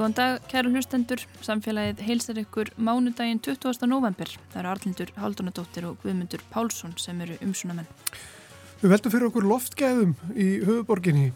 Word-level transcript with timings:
Góðan 0.00 0.14
dag, 0.16 0.44
kæru 0.48 0.70
hlustendur. 0.72 1.20
Samfélagið 1.44 1.98
heilsar 2.06 2.38
ykkur 2.40 2.70
mánudaginn 2.80 3.36
20. 3.44 3.84
november. 3.84 4.30
Það 4.48 4.62
eru 4.62 4.70
Arlindur 4.70 5.10
Haldunadóttir 5.20 5.84
og 5.90 5.98
Guðmundur 6.00 6.40
Pálsson 6.48 6.94
sem 6.96 7.20
eru 7.20 7.36
umsunamenn. 7.44 7.90
Við 8.80 8.94
veldum 8.94 9.12
fyrir 9.12 9.28
okkur 9.28 9.48
loftgæðum 9.50 10.16
í 10.32 10.48
höfuborginni, 10.64 11.26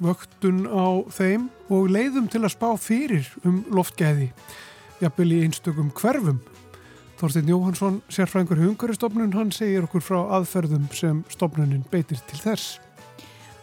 vöktun 0.00 0.64
á 0.72 1.04
þeim 1.18 1.50
og 1.68 1.92
leiðum 1.92 2.32
til 2.32 2.40
að 2.46 2.54
spá 2.56 2.70
fyrir 2.80 3.28
um 3.44 3.60
loftgæði, 3.76 4.30
jafnvel 5.04 5.28
í 5.36 5.44
einstökum 5.44 5.92
hverfum. 6.00 6.40
Þorstein 7.20 7.52
Jóhansson, 7.52 8.00
sérfræðingur 8.08 8.64
hungaristofnun, 8.64 9.36
hann 9.36 9.52
segir 9.52 9.84
okkur 9.84 10.08
frá 10.08 10.22
aðferðum 10.40 10.88
sem 10.96 11.26
stofnunin 11.28 11.84
beitir 11.92 12.24
til 12.24 12.40
þess. 12.40 12.78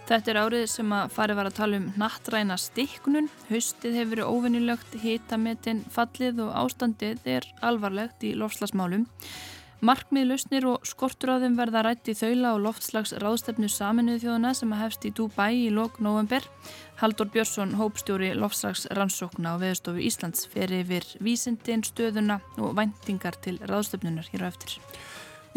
Þetta 0.06 0.31
er 0.31 0.38
árið 0.38 0.64
sem 0.70 0.92
að 0.94 1.14
farið 1.16 1.38
var 1.39 1.48
að 1.50 1.58
tala 1.58 1.78
um 1.81 1.86
nattræna 1.98 2.56
stikknun. 2.61 3.28
Haustið 3.50 3.95
hefur 3.98 4.12
verið 4.12 4.28
óvinnilegt, 4.30 4.97
hitametin 5.02 5.81
fallið 5.89 6.44
og 6.45 6.52
ástandið 6.62 7.25
er 7.25 7.47
alvarlegt 7.66 8.22
í 8.22 8.36
lofslagsmálum. 8.38 9.08
Markmið 9.86 10.28
lausnir 10.30 10.67
og 10.70 10.86
skortur 10.88 11.34
á 11.36 11.42
þeim 11.42 11.58
verða 11.58 11.81
rætt 11.88 12.08
í 12.09 12.16
þaula 12.17 12.53
og 12.53 12.62
loftslags 12.67 13.16
ráðstefnu 13.22 13.67
saminuð 13.70 14.22
þjóðuna 14.22 14.53
sem 14.56 14.72
að 14.78 14.81
hefst 14.86 15.09
í 15.09 15.12
Dubai 15.17 15.50
í 15.66 15.73
lok 15.73 15.97
november. 15.97 16.45
Haldur 17.02 17.31
Björnsson, 17.34 17.73
hópstjóri 17.81 18.31
lofslags 18.38 18.86
rannsókna 18.94 19.58
á 19.58 19.62
veðustofu 19.62 20.06
Íslands 20.06 20.45
fer 20.53 20.69
yfir 20.73 21.09
vísindin, 21.17 21.81
stöðuna 21.81 22.40
og 22.62 22.78
væntingar 22.78 23.42
til 23.42 23.58
ráðstefnunar 23.66 24.30
hér 24.31 24.45
á 24.45 24.53
eftir. 24.53 24.78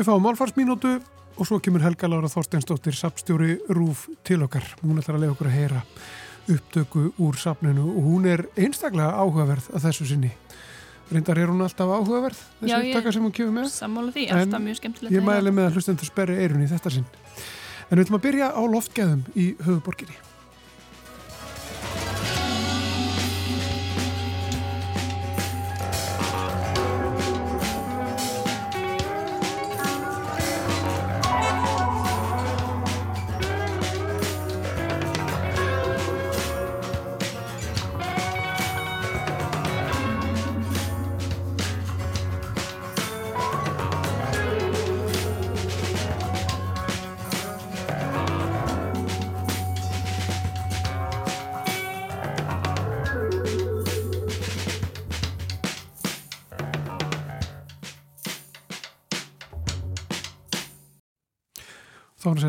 Við 0.00 0.08
fáum 0.08 0.28
álfarsminútu 0.32 0.96
og 1.38 1.46
svo 1.46 1.60
kemur 1.62 1.84
Helga 1.84 2.08
Lára 2.10 2.28
Þorsteinsdóttir 2.30 2.96
sapstjóri 2.98 3.58
Rúf 3.70 4.08
til 4.26 4.42
okkar. 4.42 4.64
Hún 4.82 4.98
ætlar 4.98 5.18
að 5.18 5.24
leiða 5.24 5.34
okkur 5.36 5.50
að 5.50 5.56
heyra 5.56 5.82
upptöku 6.48 7.04
úr 7.22 7.38
sapninu 7.38 7.84
og 7.92 8.06
hún 8.08 8.26
er 8.26 8.46
einstaklega 8.58 9.14
áhugaverð 9.20 9.68
að 9.76 9.86
þessu 9.86 10.08
sinni. 10.10 10.32
Reyndar 11.12 11.40
er 11.40 11.52
hún 11.52 11.62
alltaf 11.64 11.92
áhugaverð 11.92 12.40
þessu 12.60 12.72
Já, 12.72 12.78
upptaka 12.80 13.12
sem 13.14 13.28
hún 13.28 13.36
kemur 13.36 13.54
með? 13.60 13.68
Sammála 13.74 14.14
því, 14.16 14.24
alltaf 14.36 14.64
mjög 14.64 14.80
skemmtilegt 14.80 15.14
ég 15.14 15.28
mæli 15.28 15.52
með 15.54 15.68
að 15.68 15.78
hlustendur 15.78 16.10
sperri 16.10 16.40
eirun 16.42 16.64
í 16.64 16.70
þetta 16.72 16.94
sinn. 16.98 17.06
En 17.88 17.94
við 17.96 18.06
ætlum 18.06 18.18
að 18.18 18.26
byrja 18.26 18.50
á 18.52 18.62
loftgæðum 18.74 19.22
í 19.36 19.52
höfuborginni 19.62 20.27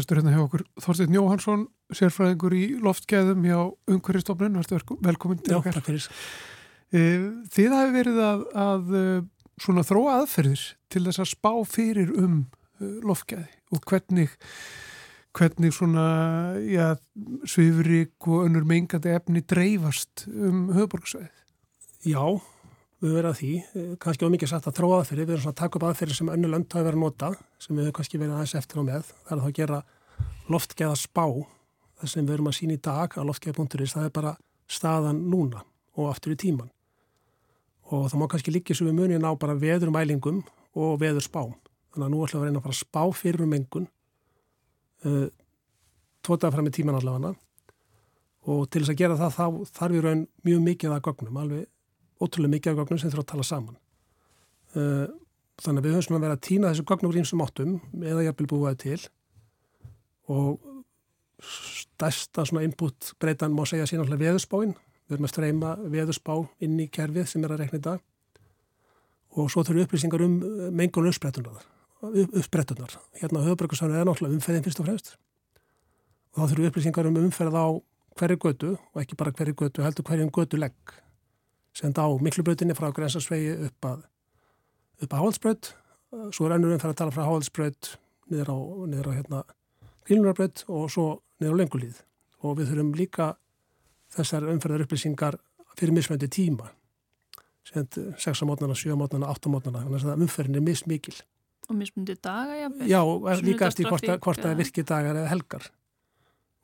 Þá 0.10 0.16
sestur 0.16 0.26
hérna 0.26 0.32
hjá 0.34 0.42
okkur 0.48 0.62
Þorstein 0.82 1.14
Jóhansson, 1.14 1.64
sérfræðingur 1.94 2.54
í 2.58 2.64
loftgæðum 2.82 3.44
hjá 3.46 3.58
Ungveristofnun, 3.94 4.56
velkomin 5.06 5.38
til 5.38 5.54
Já, 5.54 5.58
okkar. 5.60 5.76
takk 5.76 5.86
fyrir. 5.86 6.08
Eh, 6.90 7.28
Þið 7.54 7.76
hafi 7.78 7.94
verið 7.94 8.18
að, 8.26 8.42
að 8.58 8.96
eh, 8.98 9.20
svona 9.62 9.84
þróa 9.86 10.16
aðferðir 10.24 10.64
til 10.90 11.04
þess 11.06 11.22
að 11.22 11.30
spá 11.30 11.52
fyrir 11.70 12.10
um 12.18 12.40
eh, 12.82 12.96
loftgæði 13.06 13.46
og 13.70 13.84
hvernig, 13.86 14.34
hvernig 15.38 15.76
svona 15.78 16.08
ja, 16.66 16.88
svifrik 17.46 18.32
og 18.32 18.48
önnur 18.48 18.66
mengandi 18.66 19.14
efni 19.14 19.46
dreifast 19.46 20.26
um 20.26 20.72
höfuborgsvæði. 20.74 21.30
Já, 22.10 22.26
við 22.98 23.14
verðum 23.14 23.36
að 23.36 23.40
því, 23.44 23.54
kannski 24.02 24.26
ómikið 24.26 24.56
sagt 24.56 24.74
að 24.74 24.82
þróa 24.82 25.04
aðferði, 25.04 25.30
við 25.30 25.38
erum 25.38 25.46
svona 25.46 25.54
að 25.54 25.62
taka 25.62 25.78
upp 25.78 25.88
aðferði 25.92 26.18
sem 26.18 26.34
önnu 26.34 26.50
lönd 26.50 26.74
hafa 26.74 26.90
verið 26.90 26.98
að 26.98 27.06
nota, 27.06 27.32
sem 27.62 27.78
við 27.78 27.92
höfum 27.92 27.98
kannski 28.02 28.24
verið 28.26 28.38
aðeins 28.40 28.58
eftir 28.58 28.82
á 28.82 28.84
með, 28.90 29.14
það 29.30 29.38
er 29.38 29.46
þá 29.46 29.50
að 29.54 29.58
gera 29.62 29.82
loftgeða 30.50 30.98
spá, 30.98 31.26
það 32.00 32.12
sem 32.12 32.28
við 32.28 32.36
erum 32.38 32.50
að 32.52 32.58
sína 32.60 32.76
í 32.76 32.82
dag 32.84 33.16
á 33.16 33.22
loftgeða.is, 33.26 33.96
það 33.96 34.08
er 34.08 34.14
bara 34.16 34.36
staðan 34.70 35.24
núna 35.30 35.64
og 35.98 36.12
aftur 36.12 36.36
í 36.36 36.40
tíman. 36.40 36.70
Og 37.90 38.08
það 38.12 38.22
má 38.22 38.28
kannski 38.30 38.54
líka 38.54 38.76
svo 38.78 38.88
við 38.90 39.00
munin 39.00 39.26
á 39.26 39.34
bara 39.40 39.58
veðurmælingum 39.58 40.44
og 40.78 41.00
veður 41.02 41.26
spám. 41.26 41.54
Þannig 41.94 42.06
að 42.06 42.14
nú 42.14 42.24
ætlum 42.26 42.42
við 42.42 42.46
að 42.46 42.50
reyna 42.50 42.62
að 42.62 42.66
fara 42.68 42.76
að 42.76 42.82
spá 42.84 43.04
fyrir 43.18 43.46
um 43.46 43.54
mengun, 43.54 43.88
uh, 45.06 45.28
tótað 46.26 46.56
fram 46.56 46.70
í 46.70 46.74
tíman 46.76 47.00
allavega, 47.00 47.34
og 48.50 48.68
til 48.70 48.84
þess 48.84 48.94
að 48.94 49.02
gera 49.02 49.18
það 49.20 49.38
þá 49.38 49.74
þarf 49.80 49.96
við 49.96 50.06
raun 50.06 50.26
mjög 50.46 50.66
mikið 50.68 50.96
að 50.96 51.06
gögnum, 51.08 51.40
alveg 51.42 51.66
ótrúlega 52.20 52.54
mikið 52.56 52.72
af 52.72 52.80
gögnum 52.84 53.02
sem 53.02 53.12
þurfa 53.12 53.26
að 53.26 53.32
tala 53.34 53.48
saman. 53.48 53.80
Uh, 54.78 55.08
þannig 55.60 55.82
að 55.82 55.88
við 55.88 55.96
höfum 55.96 56.06
svona 56.08 56.24
verið 56.24 56.38
að 56.38 56.46
týna 56.46 56.72
þessu 56.72 56.86
gögnum 56.88 57.12
úr 57.12 57.20
einsum 57.20 57.44
áttum 57.44 57.74
eða 58.00 58.26
jafnvel 58.28 58.50
búaði 58.54 58.80
til 58.84 59.00
og 60.30 60.60
stærsta 61.40 62.46
svona 62.46 62.66
input 62.68 63.14
breytan 63.20 63.56
má 63.56 63.66
segja 63.68 63.88
síðan 63.90 64.06
alltaf 64.06 64.22
veðurspáinn. 64.22 64.76
Við 65.10 65.18
erum 65.18 65.28
að 65.28 65.34
streyma 65.34 65.74
veðurspá 65.90 66.36
inn 66.66 66.78
í 66.80 66.88
kerfið 66.94 67.28
sem 67.32 67.44
er 67.46 67.56
að 67.56 67.64
rekna 67.64 67.82
í 67.82 67.86
dag 67.88 68.06
og 69.40 69.50
svo 69.52 69.64
þurfum 69.64 69.86
upplýsingar 69.86 70.24
um 70.26 70.38
mengun 70.76 71.10
uppsprettunar. 71.10 71.66
uppsprettunar. 72.02 72.96
Hérna 73.22 73.42
á 73.42 73.48
höfbrukarsánu 73.48 73.98
er 73.98 74.08
náttúrulega 74.08 74.38
umferðin 74.38 74.66
fyrst 74.66 74.80
og 74.80 74.88
fremst 74.88 75.12
og 76.34 76.42
þá 76.42 76.54
þurfum 76.54 76.70
upplýsingar 76.70 77.10
um 77.10 77.20
umferð 77.24 77.58
á 77.58 77.68
hverju 78.20 78.38
götu 78.38 78.72
og 78.78 79.02
ekki 79.02 79.18
bara 79.18 79.32
hverju 79.32 79.56
götu, 79.56 79.84
heldur 79.84 80.06
hverjum 80.06 80.32
götu 80.32 80.60
legg 80.60 80.96
sem 81.74 81.94
á 81.96 82.08
miklubrautinni 82.20 82.76
frá 82.76 82.92
grensasvegi 82.92 83.56
upp 83.70 83.86
að, 83.86 84.02
upp 85.04 85.14
að 85.14 85.20
Háhaldsbraut, 85.22 85.72
svo 86.36 86.48
er 86.48 86.58
önnur 86.58 86.76
umferð 86.76 86.96
að 86.96 87.00
tala 87.02 87.16
frá 87.16 87.24
Háhaldsbraut 87.24 87.94
niður 88.30 88.52
á, 88.52 88.58
niður 88.90 89.10
á 89.10 89.18
hérna 89.18 89.44
Krílunarbraut 90.10 90.66
og 90.68 90.90
svo 90.92 91.08
niður 91.40 91.56
á 91.56 91.60
Lengulíð 91.62 92.02
og 92.44 92.60
við 92.60 92.72
þurfum 92.72 92.92
líka 92.98 93.32
þessar 94.16 94.48
umferðar 94.50 94.86
upplýsingar 94.86 95.40
fyrir 95.78 95.96
mismöndi 95.96 96.30
tíma 96.32 96.72
sem 97.70 97.86
6 97.86 98.46
mótnana, 98.50 98.74
7 98.74 98.96
mótnana, 98.98 99.30
8 99.30 99.52
mótnana 99.54 99.84
þannig 99.86 100.08
að 100.08 100.24
umferðin 100.26 100.62
er 100.62 100.66
mismikil 100.66 101.20
Og 101.70 101.78
mismundi 101.78 102.16
daga, 102.18 102.56
jafnvel? 102.58 102.88
Já, 102.90 103.02
líka 103.46 103.68
eftir 103.68 103.86
hvort, 103.86 104.08
hvort 104.24 104.42
það 104.42 104.56
er 104.56 104.58
virkidagar 104.58 105.20
eða 105.20 105.30
helgar 105.30 105.68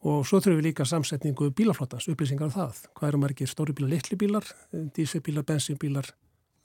Og 0.05 0.21
svo 0.27 0.37
þurfum 0.37 0.59
við 0.59 0.67
líka 0.67 0.85
samsetningu 0.85 1.49
bílaflottans, 1.57 2.05
upplýsingar 2.11 2.51
af 2.51 2.57
það. 2.57 2.81
Hvað 2.97 3.09
eru 3.09 3.19
margir 3.23 3.49
stóri 3.49 3.73
bílar, 3.73 3.89
litli 3.95 4.17
bílar, 4.21 4.45
dísebílar, 4.93 5.45
bensinbílar, 5.47 6.11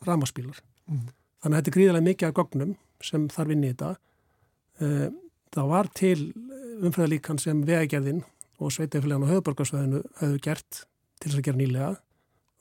ramaspílar. 0.05 0.59
Mm. 0.91 1.07
Þannig 1.41 1.57
að 1.57 1.63
þetta 1.63 1.71
er 1.71 1.77
gríðarlega 1.79 2.09
mikið 2.09 2.29
af 2.29 2.35
gognum 2.37 2.75
sem 3.01 3.25
þarf 3.33 3.55
inn 3.55 3.65
í 3.65 3.71
þetta. 3.71 3.95
Það 5.57 5.71
var 5.73 5.91
til 5.97 6.19
umfræðalíkan 6.81 7.41
sem 7.41 7.63
vegagerðin 7.67 8.23
og 8.61 8.73
sveitafélagan 8.75 9.27
á 9.29 9.31
höfuborgarsvæðinu 9.33 10.03
höfðu 10.21 10.41
gert 10.45 10.83
til 11.21 11.31
þess 11.31 11.41
að 11.41 11.47
gera 11.49 11.61
nýlega. 11.61 11.91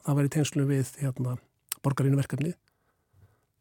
Það 0.06 0.18
var 0.18 0.28
í 0.28 0.32
tengslum 0.36 0.70
við 0.70 0.94
hérna, 1.02 1.36
borgarinu 1.84 2.20
verkefni. 2.20 2.54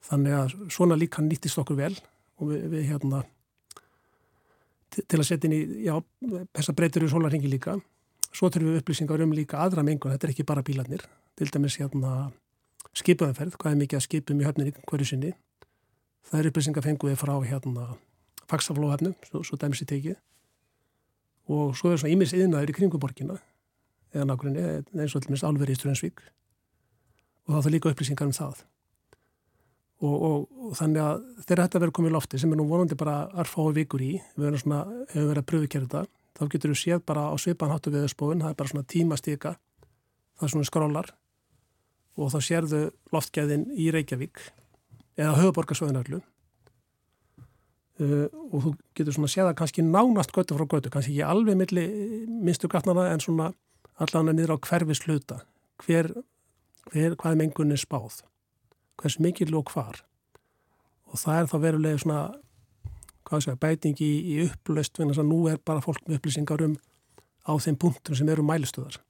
Þannig 0.09 0.37
að 0.39 0.55
svona 0.73 0.99
líkan 0.99 1.29
nýttist 1.29 1.59
okkur 1.61 1.79
vel 1.79 1.95
og 2.39 2.53
við, 2.53 2.67
við 2.73 2.87
hérna 2.93 3.25
til 4.95 5.21
að 5.21 5.27
setja 5.29 5.49
inn 5.49 5.57
í, 5.57 5.63
já, 5.85 5.95
þess 6.57 6.73
að 6.73 6.79
breytir 6.79 7.07
í 7.07 7.11
sólarhingi 7.13 7.51
líka. 7.51 7.77
Svo 8.29 8.51
þurfum 8.53 8.75
við 8.75 8.83
upplýsingar 8.83 9.25
um 9.25 9.35
líka 9.37 9.61
aðra 9.65 9.85
mengun, 9.87 10.13
þetta 10.15 10.29
er 10.29 10.35
ekki 10.35 10.47
bara 10.49 10.65
bílarnir. 10.65 11.05
Til 11.39 11.49
dæmis 11.53 11.79
hérna 11.81 12.31
skipuðanferð, 12.97 13.59
hvað 13.61 13.75
er 13.75 13.81
mikið 13.83 13.99
að 13.99 14.07
skipum 14.07 14.41
í 14.41 14.47
höfninni 14.47 14.75
hverju 14.89 15.11
sinni. 15.11 15.35
Það 16.29 16.41
er 16.41 16.51
upplýsingar 16.51 16.85
fenguði 16.85 17.19
frá 17.21 17.35
hérna 17.45 17.87
fagsaflóhafnum, 18.49 19.15
svo, 19.29 19.45
svo 19.45 19.59
dæmis 19.61 19.85
í 19.85 19.89
tekið. 19.89 20.19
Og 21.49 21.77
svo 21.77 21.93
er 21.93 22.01
svona 22.01 22.15
ímis 22.15 22.35
yðnaður 22.37 22.73
í 22.73 22.77
kringuborgina, 22.77 23.39
eða 24.13 24.27
nákvæmlega 24.29 24.73
eins 25.01 25.15
og 25.17 25.25
allmest 25.25 25.47
alveg 25.49 25.73
í 25.73 25.79
Strönsvík. 25.79 26.21
Og 27.49 27.55
þá 27.55 27.59
þarf 27.63 27.73
líka 27.73 27.93
upplýsingar 27.93 28.29
um 28.29 28.37
það. 28.37 28.67
Og, 29.99 30.15
og, 30.15 30.43
og 30.69 30.75
þannig 30.79 31.03
að 31.03 31.23
þegar 31.43 31.65
þetta 31.65 31.81
verður 31.83 31.95
komið 31.97 32.13
í 32.13 32.15
lofti 32.15 32.39
sem 32.39 32.53
er 32.55 32.61
nú 32.61 32.69
vonandi 32.69 32.99
bara 32.99 33.17
arfái 33.43 33.73
vikur 33.81 34.05
í 34.05 34.13
við 34.37 34.45
verðum 34.45 34.63
svona, 34.63 34.83
verið 35.11 35.41
að 35.41 35.49
pröfu 35.51 35.67
að 35.67 35.87
þetta 35.89 36.03
þá 36.39 36.43
getur 36.53 36.73
við 36.73 36.79
séð 36.85 37.01
bara 37.09 37.25
á 37.27 37.35
svipan 37.41 37.73
háttu 37.73 37.91
viðspóin 37.91 38.45
það 38.45 38.53
er 38.53 38.59
bara 38.61 38.73
svona 38.73 38.89
tímastíka 38.93 39.55
það 40.39 40.47
er 40.47 40.53
svona 40.53 40.69
skrólar 40.69 41.11
og 42.19 42.31
þá 42.35 42.39
sérðu 42.47 42.83
loftgæðin 43.15 43.67
í 43.75 43.89
Reykjavík 43.95 44.43
eða 45.19 45.35
höfuborgarsvöðunarlu 45.41 46.23
uh, 48.01 48.27
og 48.53 48.65
þú 48.65 48.75
getur 48.99 49.17
svona 49.17 49.33
séða 49.33 49.55
kannski 49.59 49.85
nánast 49.85 50.33
götu 50.35 50.57
frá 50.59 50.67
götu, 50.67 50.91
kannski 50.91 51.15
ekki 51.17 51.27
alveg 51.27 51.59
milli 51.59 51.87
minnstu 52.29 52.71
gatnana 52.71 53.11
en 53.13 53.23
svona 53.25 53.53
allan 53.99 54.33
niður 54.35 54.57
á 54.57 54.65
hverfis 54.69 55.05
hluta 55.07 55.43
hver 55.85 56.13
hver, 56.89 57.17
hvað 57.21 57.35
er 57.35 57.41
mengunin 57.43 57.81
spáð, 57.81 58.23
hvers 59.01 59.19
mikil 59.21 59.55
og 59.59 59.73
hvar? 59.73 60.03
Og 61.09 61.21
það 61.21 61.41
er 61.41 61.51
þá 61.51 61.57
verulega 61.63 62.03
svona 62.03 62.21
hvað 63.29 63.45
segja, 63.45 63.61
bæting 63.61 64.01
í, 64.05 64.11
í 64.33 64.37
upplöst 64.47 64.97
þannig 64.97 65.21
að 65.21 65.29
nú 65.29 65.43
er 65.51 65.61
bara 65.65 65.85
fólk 65.85 66.07
með 66.07 66.19
upplýsingar 66.19 66.65
um 66.65 66.77
á 67.49 67.53
þeim 67.61 67.79
punktum 67.81 68.17
sem 68.17 68.29
eru 68.29 68.45
mælistöðar 68.45 69.01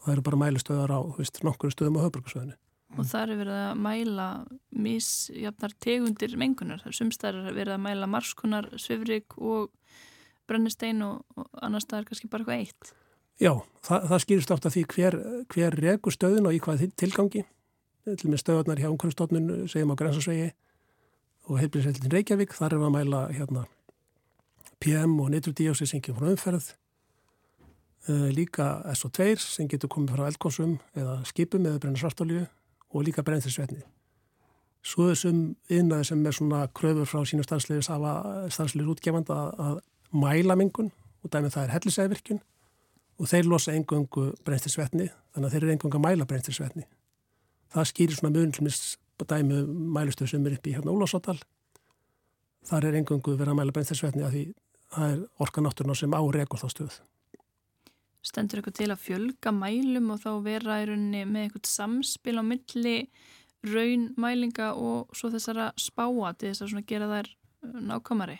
og 0.00 0.06
það 0.06 0.14
eru 0.14 0.26
bara 0.28 0.40
mælistöðar 0.40 0.92
á 0.92 1.00
veist, 1.16 1.40
nokkur 1.44 1.72
stöðum 1.72 2.00
á 2.00 2.04
höfbrukarsöðinu 2.06 2.56
Og 2.98 3.06
það 3.06 3.22
er 3.22 3.38
verið 3.38 3.58
að 3.60 3.82
mæla 3.84 4.28
misjafnar 4.82 5.74
tegundir 5.82 6.32
mengunar. 6.40 6.80
Það 6.82 6.90
er 6.90 6.96
sumstæðar 6.98 7.54
verið 7.54 7.74
að 7.76 7.84
mæla 7.84 8.08
marskunar, 8.10 8.66
svifrik 8.82 9.36
og 9.38 9.70
brennistein 10.50 11.04
og, 11.06 11.22
og 11.38 11.46
annars 11.62 11.86
það 11.86 12.00
er 12.00 12.08
kannski 12.08 12.30
bara 12.32 12.42
eitthvað 12.42 12.64
eitt. 12.64 12.92
Já, 13.40 13.52
það, 13.86 14.08
það 14.10 14.22
skýrist 14.24 14.54
að 14.56 14.74
því 14.74 14.84
hver, 14.94 15.18
hver 15.54 15.78
regur 15.84 16.16
stöðun 16.16 16.50
og 16.50 16.56
í 16.56 16.60
hvað 16.64 16.84
tilgangi. 16.98 17.46
Til 18.10 18.32
með 18.32 18.42
stöðunar 18.42 18.80
hjá 18.80 18.90
umhverfstofnun 18.90 19.68
segjum 19.70 19.94
á 19.94 20.00
Grensasvegi 20.00 20.50
og 21.46 21.60
heilbríðsveldin 21.60 22.12
Reykjavík. 22.12 22.56
Þar 22.56 22.74
er 22.74 22.84
að 22.88 22.94
mæla 22.96 23.24
hérna, 23.30 23.66
PM 24.82 25.18
og 25.22 25.30
nitrudíósi 25.30 25.86
sem 25.86 26.02
kemur 26.02 26.24
frá 26.24 26.34
umferð. 26.34 26.72
Uh, 28.08 28.30
líka 28.32 28.80
SO2 28.96 29.34
sem 29.38 29.68
getur 29.68 29.92
komið 29.92 30.16
frá 30.16 30.30
eldkonsum 30.30 30.78
eða 30.96 31.18
skipum 31.28 31.66
eða 31.68 31.82
brenna 31.82 32.00
svartolju 32.00 32.46
og 32.90 33.06
líka 33.06 33.24
brennþirsvetni. 33.26 33.82
Svo 34.80 35.10
þessum 35.10 35.40
yðnaði 35.68 36.08
sem 36.08 36.22
er 36.26 36.36
svona 36.36 36.62
kröfur 36.76 37.08
frá 37.08 37.20
starfslegir 37.26 37.84
starfslegir 37.84 38.88
útgefand 38.94 39.28
að, 39.34 39.50
að 39.60 39.80
mæla 40.16 40.56
mengun 40.56 40.88
og 41.20 41.32
dæmið 41.32 41.54
það 41.56 41.66
er 41.66 41.74
hellisæðvirkjun 41.74 42.40
og 43.20 43.28
þeir 43.28 43.50
losa 43.50 43.74
engungu 43.76 44.30
brennþirsvetni 44.46 45.10
þannig 45.34 45.46
að 45.46 45.52
þeir 45.52 45.62
eru 45.66 45.74
engunga 45.74 46.02
mæla 46.06 46.26
brennþirsvetni. 46.30 46.86
Það 47.70 47.90
skýrir 47.92 48.18
svona 48.18 48.34
mjögumlis 48.34 48.96
dæmi 49.20 49.60
mælustöð 49.68 50.32
sem 50.32 50.46
er 50.48 50.56
upp 50.56 50.66
í 50.66 50.74
hérna 50.74 50.94
Ólásóttal. 50.96 51.36
Þar 52.70 52.88
er 52.88 53.00
engungu 53.02 53.36
verið 53.36 53.52
að 53.52 53.60
mæla 53.60 53.76
brennþirsvetni 53.76 54.24
að 54.24 54.36
því 54.36 54.44
það 54.96 55.12
er 55.12 55.24
orka 55.44 55.64
náttúruna 55.64 55.98
sem 56.00 56.16
á 56.16 56.22
regur 56.24 56.60
þá 56.60 56.68
stöð 56.72 56.96
stendur 58.26 58.60
eitthvað 58.60 58.78
til 58.80 58.90
að 58.92 59.02
fjölga 59.04 59.52
mælum 59.54 60.12
og 60.14 60.22
þá 60.22 60.30
vera 60.44 60.80
í 60.82 60.88
rauninni 60.90 61.24
með 61.28 61.46
eitthvað 61.46 61.70
samspil 61.70 62.36
á 62.40 62.44
milli 62.44 62.96
raunmælinga 63.66 64.70
og 64.76 65.10
svo 65.16 65.30
þessara 65.32 65.70
spáa 65.80 66.32
til 66.38 66.52
þess 66.52 66.76
að 66.76 66.86
gera 66.88 67.10
þær 67.10 67.28
uh, 67.30 67.80
nákvæmari? 67.90 68.38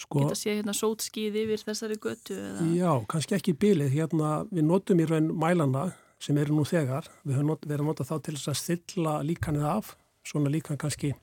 Sko, 0.00 0.22
geta 0.22 0.36
sé 0.38 0.54
hérna 0.56 0.72
sótskíði 0.76 1.44
yfir 1.44 1.64
þessari 1.66 1.98
götu 2.00 2.36
eða... 2.36 2.68
Já, 2.72 2.92
kannski 3.10 3.36
ekki 3.36 3.56
bílið 3.60 3.92
hérna 3.98 4.30
við 4.48 4.64
notum 4.70 5.02
í 5.02 5.08
raun 5.10 5.28
mælana 5.36 5.90
sem 6.20 6.38
eru 6.40 6.56
nú 6.56 6.64
þegar, 6.68 7.08
við 7.24 7.38
höfum 7.38 7.52
not, 7.52 7.66
verið 7.66 7.84
að 7.84 7.90
nota 7.90 8.06
þá 8.08 8.14
til 8.24 8.36
þess 8.36 8.52
að 8.52 8.58
stilla 8.60 9.18
líkanið 9.24 9.66
af. 9.68 9.94
Svona 10.24 10.52
líkan 10.52 10.80
kannski 10.80 11.14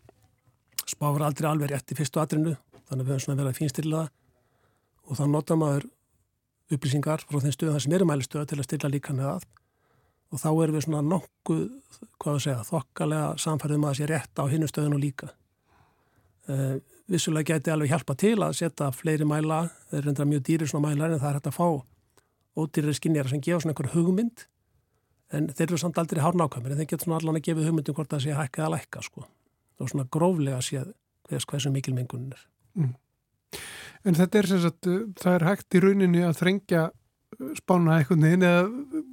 spáður 0.88 1.28
aldrei 1.28 1.50
alveg 1.50 1.74
rétt 1.74 1.94
í 1.94 1.98
fyrstu 1.98 2.22
atrinu 2.22 2.56
þannig 2.88 3.02
að 3.02 3.04
við 3.04 3.14
höfum 3.14 3.26
svona 3.26 3.42
verið 3.42 3.52
að 3.52 3.60
fínstilla 3.60 4.04
og 5.08 5.20
þá 5.20 5.24
nota 5.32 5.58
maður 5.60 5.90
upplýsingar 6.74 7.24
frá 7.24 7.40
þeim 7.44 7.56
stöðum 7.56 7.84
sem 7.84 7.96
eru 7.98 8.08
mælistöða 8.10 8.52
til 8.52 8.60
að 8.60 8.68
stilla 8.68 8.92
líkan 8.92 9.24
allt 9.24 9.48
og 10.28 10.42
þá 10.42 10.48
erum 10.52 10.76
við 10.76 10.84
svona 10.84 11.02
nokkuð, 11.08 11.68
hvað 12.20 12.34
að 12.34 12.42
segja, 12.44 12.64
þokkalega 12.68 13.28
samfærðum 13.40 13.86
að 13.86 13.94
það 13.94 14.00
sé 14.00 14.08
rétt 14.12 14.42
á 14.42 14.44
hinnu 14.52 14.68
stöðun 14.68 14.98
og 14.98 15.04
líka. 15.04 15.30
Uh, 16.48 16.80
vissulega 17.08 17.56
geti 17.56 17.72
alveg 17.72 17.94
hjálpa 17.94 18.16
til 18.20 18.36
að 18.44 18.58
setja 18.60 18.90
fleiri 18.96 19.28
mæla, 19.28 19.62
þeir 19.88 20.02
er 20.02 20.06
reyndra 20.10 20.28
mjög 20.28 20.44
dýrir 20.50 20.72
svona 20.72 20.90
mælar 20.90 21.16
en 21.16 21.22
það 21.24 21.30
er 21.30 21.40
hægt 21.40 21.50
að 21.52 21.58
fá 21.58 21.68
ódýrir 22.58 22.98
skinnjara 22.98 23.32
sem 23.32 23.44
gefa 23.44 23.64
svona 23.64 23.76
einhver 23.76 23.92
hugmynd 23.94 24.46
en 25.36 25.50
þeir 25.52 25.68
eru 25.70 25.80
samt 25.82 26.00
aldrei 26.02 26.24
hárn 26.24 26.44
ákvæmir 26.44 26.74
en 26.74 26.82
þeir 26.82 26.92
getur 26.92 27.08
svona 27.08 27.20
allan 27.22 27.40
að 27.40 27.48
gefa 27.48 27.66
hugmyndum 27.68 27.98
hvort 27.98 28.14
það 28.14 28.24
sé 28.26 28.38
hækka 28.38 28.64
eða 28.64 28.72
lækka 28.76 29.04
sko. 29.06 29.26
Er 29.78 29.92
svona 29.92 30.08
gróflega 30.12 30.60
að 30.60 30.66
sé 30.68 30.84
hvers 31.28 31.48
hversu 31.48 31.72
mikil 31.72 31.96
mengunin 31.96 32.34
er. 32.34 32.46
Mm. 32.80 32.96
En 34.06 34.18
þetta 34.18 34.40
er 34.40 34.50
sem 34.52 34.64
sagt, 34.64 34.90
það 35.22 35.36
er 35.36 35.46
hægt 35.48 35.78
í 35.78 35.84
rauninni 35.84 36.26
að 36.26 36.42
þrengja 36.42 36.84
uh, 36.92 37.54
spána 37.58 38.00
eitthvað 38.00 38.22
neðin 38.24 38.48
eða 38.50 38.66
uh, 38.68 39.06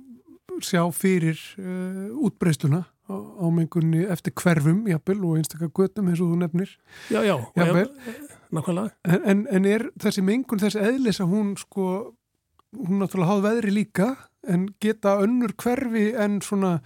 sjá 0.64 0.82
fyrir 0.94 1.40
uh, 1.60 2.10
útbreystuna 2.26 2.84
á, 2.84 3.14
á 3.14 3.46
mengunni 3.52 4.04
eftir 4.10 4.34
hverfum, 4.40 4.84
jafnvel, 4.90 5.20
og 5.28 5.40
einstakar 5.40 5.72
göttum 5.76 6.10
eins 6.10 6.22
og 6.22 6.32
þú 6.32 6.40
nefnir. 6.44 6.76
Já, 7.12 7.20
já, 7.26 7.36
jafnvel. 7.56 7.90
Nákvæmlega. 8.54 8.94
En, 9.24 9.46
en 9.50 9.66
er 9.68 9.88
þessi 10.00 10.22
mengun, 10.24 10.62
þessi 10.62 10.84
eðlis 10.84 11.20
að 11.24 11.34
hún 11.34 11.52
sko, 11.58 11.88
hún 12.78 13.02
náttúrulega 13.02 13.32
háð 13.32 13.44
veðri 13.48 13.74
líka, 13.80 14.08
en 14.46 14.68
geta 14.82 15.18
önnur 15.24 15.54
hverfi 15.58 16.10
en 16.20 16.40
svona 16.44 16.78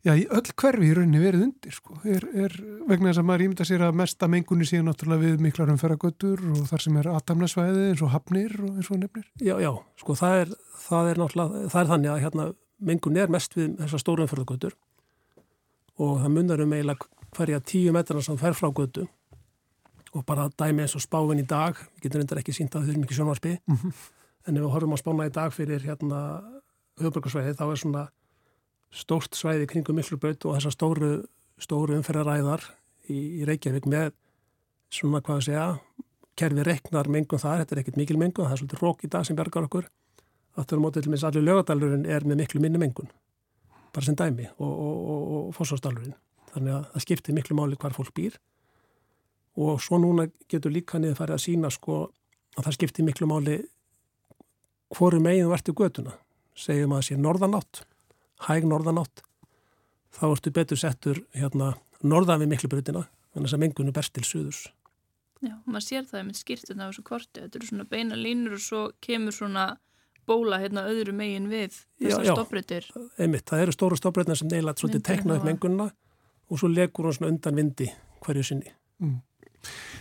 Já, 0.00 0.14
öll 0.16 0.52
hverfi 0.56 0.86
í 0.88 0.94
rauninni 0.96 1.20
verið 1.20 1.42
undir 1.44 1.74
sko. 1.76 1.98
Er, 2.08 2.24
er 2.32 2.54
vegna 2.88 3.10
þess 3.10 3.20
að 3.20 3.26
maður 3.28 3.42
ímynda 3.44 3.66
sér 3.68 3.82
að 3.84 3.98
mesta 4.00 4.28
mengunni 4.32 4.64
síðan 4.68 4.86
náttúrulega 4.88 5.26
við 5.26 5.42
miklar 5.44 5.72
umferragötur 5.74 6.40
og 6.54 6.62
þar 6.70 6.84
sem 6.86 6.94
er 6.96 7.08
atamnasvæði 7.12 7.82
eins 7.90 8.02
og 8.06 8.12
hafnir 8.14 8.54
og 8.64 8.78
eins 8.80 8.88
og 8.88 9.02
nefnir? 9.02 9.26
Já, 9.44 9.58
já, 9.60 9.70
sko 10.00 10.16
það 10.16 10.36
er, 10.38 10.54
það 10.86 11.10
er 11.10 11.20
náttúrulega, 11.20 11.64
það 11.74 11.82
er 11.82 11.90
þannig 11.90 12.12
að 12.14 12.22
hérna 12.24 12.46
mengunni 12.90 13.20
er 13.20 13.34
mest 13.34 13.56
við 13.58 13.74
þessar 13.82 14.02
stóru 14.02 14.24
umferragötur 14.24 14.76
og 16.00 16.22
það 16.22 16.34
munar 16.38 16.62
um 16.64 16.72
eiginlega 16.72 17.10
hverja 17.36 17.60
tíu 17.60 17.92
metrarna 17.92 18.24
sem 18.24 18.38
fer 18.40 18.56
frá 18.56 18.70
götu 18.72 19.04
og 20.16 20.24
bara 20.26 20.48
dæmi 20.48 20.86
eins 20.86 20.96
og 20.96 21.04
spáinn 21.04 21.42
í 21.42 21.46
dag, 21.46 21.76
við 21.76 22.06
getum 22.06 22.22
reyndar 22.22 22.40
ekki 22.40 22.54
sínt 22.56 22.72
að 22.74 22.88
þau 22.88 22.94
eru 22.94 23.02
mikið 23.04 23.20
sjónvarspi, 23.20 23.52
mm 23.60 23.76
-hmm. 23.76 23.92
en 24.48 24.56
ef 24.56 24.62
við 24.64 24.72
horfum 24.72 24.96
að 24.96 25.02
spána 25.04 25.26
í 25.28 25.34
dag 25.36 25.52
fyrir 25.54 25.84
hérna 25.84 26.22
höfbrukarsvæði 26.98 27.54
þá 27.54 27.64
er 27.68 27.78
svona 27.78 28.08
stórt 28.90 29.36
svæði 29.38 29.68
kringum 29.70 29.98
Miklubraut 29.98 30.44
og 30.48 30.56
þessar 30.56 30.74
stóru, 30.74 31.10
stóru 31.60 31.96
umferðaræðar 31.98 32.64
í, 33.10 33.40
í 33.40 33.46
Reykjavík 33.48 33.86
með 33.90 34.12
svona 34.90 35.22
hvað 35.22 35.40
að 35.40 35.46
segja 35.46 35.66
kerfi 36.40 36.64
reknar 36.66 37.10
mengun 37.12 37.40
þar, 37.40 37.62
þetta 37.62 37.76
er 37.76 37.82
ekkert 37.82 37.98
mikil 38.00 38.18
mengun 38.18 38.46
það 38.46 38.54
er 38.56 38.62
svolítið 38.62 38.84
rók 38.84 39.04
í 39.04 39.10
dag 39.12 39.26
sem 39.26 39.38
bergar 39.38 39.66
okkur. 39.68 39.88
Aftur 40.58 40.80
á 40.80 40.82
mótið 40.82 41.06
til 41.06 41.12
minnst 41.12 41.26
allir 41.28 41.46
lögadalurinn 41.46 42.06
er 42.10 42.26
með 42.26 42.42
miklu 42.42 42.62
minni 42.62 42.80
mengun, 42.80 43.10
bara 43.94 44.06
sem 44.06 44.16
dæmi 44.18 44.48
og, 44.58 44.70
og, 44.70 44.96
og, 45.14 45.20
og 45.40 45.52
fósásdalurinn 45.54 46.16
þannig 46.50 46.74
að 46.74 46.86
það 46.94 47.04
skiptir 47.04 47.36
miklu 47.36 47.56
máli 47.58 47.78
hvar 47.78 47.94
fólk 47.94 48.10
býr. 48.16 48.38
Og 49.60 49.78
svo 49.82 50.00
núna 50.02 50.26
getur 50.50 50.72
líka 50.74 50.98
niður 50.98 51.20
farið 51.20 51.36
að 51.36 51.44
sína 51.44 51.70
sko 51.70 52.00
að 52.56 52.66
það 52.66 52.76
skiptir 52.78 53.06
miklu 53.06 53.28
máli 53.30 53.60
hvoru 54.96 55.20
meginn 55.22 55.50
verður 55.50 55.78
götuna. 55.84 56.16
Segjum 56.58 56.96
að 56.96 57.02
það 57.02 57.06
sé 57.06 57.18
norðanátt 57.20 57.84
hæg 58.46 58.66
norðanátt 58.68 59.24
þá 60.16 60.26
ertu 60.30 60.52
betur 60.54 60.80
settur 60.80 61.22
hérna 61.36 61.74
norðan 62.02 62.42
við 62.42 62.52
miklu 62.54 62.70
brutina 62.72 63.04
þannig 63.34 63.54
að 63.54 63.62
mengunum 63.62 63.94
berst 63.94 64.14
til 64.16 64.26
suðurs. 64.26 64.64
Já, 65.40 65.54
maður 65.64 65.86
sér 65.86 66.08
það 66.08 66.26
með 66.26 66.40
skýrtuna 66.40 66.88
á 66.88 66.88
þessu 66.90 67.04
korti 67.06 67.44
þetta 67.44 67.58
eru 67.60 67.68
svona 67.70 67.86
beina 67.88 68.18
línur 68.18 68.58
og 68.58 68.64
svo 68.64 68.82
kemur 69.00 69.36
svona 69.36 69.64
bóla 70.28 70.58
hérna 70.60 70.84
öðru 70.90 71.14
megin 71.16 71.48
við 71.50 71.78
þessar 72.02 72.26
stopprættir 72.34 72.88
einmitt, 73.16 73.46
það 73.48 73.64
eru 73.64 73.74
stóru 73.74 73.98
stopprættina 73.98 74.36
sem 74.36 74.50
neila 74.50 74.74
svolítið 74.76 75.06
tekna 75.08 75.38
upp 75.38 75.46
mengununa 75.48 75.88
og 76.50 76.60
svo 76.60 76.68
legur 76.70 77.08
hún 77.08 77.16
svona 77.16 77.32
undan 77.32 77.56
vindi 77.56 77.88
hverju 78.20 78.44
sinni. 78.44 78.74
Mm. 79.00 79.20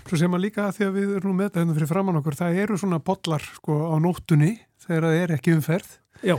Svo 0.08 0.20
sem 0.20 0.36
að 0.36 0.44
líka 0.44 0.66
að 0.66 0.76
því 0.76 0.88
að 0.88 0.98
við 0.98 1.16
erum 1.20 1.38
með 1.38 1.50
þetta 1.50 1.62
hérna 1.62 1.78
fyrir 1.78 1.92
framann 1.92 2.20
okkur, 2.20 2.38
það 2.40 2.60
eru 2.64 2.80
svona 2.80 3.00
bollar 3.04 3.46
sko 3.46 3.78
á 3.92 3.96
nóttunni 4.02 4.52
þegar 4.84 5.08
það 5.08 5.22
er 5.22 5.34
ekki 5.38 5.56
umferð. 5.56 5.96
Já 6.26 6.36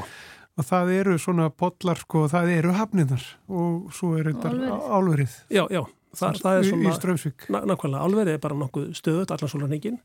og 0.59 0.67
það 0.67 0.93
eru 0.99 1.17
svona 1.21 1.49
potlar 1.51 2.01
sko, 2.01 2.27
það 2.31 2.53
eru 2.59 2.75
hafninar 2.77 3.25
og 3.49 3.91
svo 3.97 4.15
er 4.19 4.31
þetta 4.33 4.53
álverið. 4.91 5.37
Já, 5.53 5.65
já, 5.73 5.83
það, 6.17 6.41
það 6.45 6.59
er 6.59 6.69
svona... 6.69 6.89
Í 6.91 6.97
Strömsvík. 6.99 7.47
Nákvæmlega, 7.55 8.07
álverið 8.07 8.37
er 8.37 8.43
bara 8.43 8.59
nokkuð 8.61 8.89
stöðut 8.99 9.35
allan 9.35 9.53
sólarningin, 9.53 10.01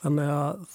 þannig 0.00 0.34
að 0.34 0.68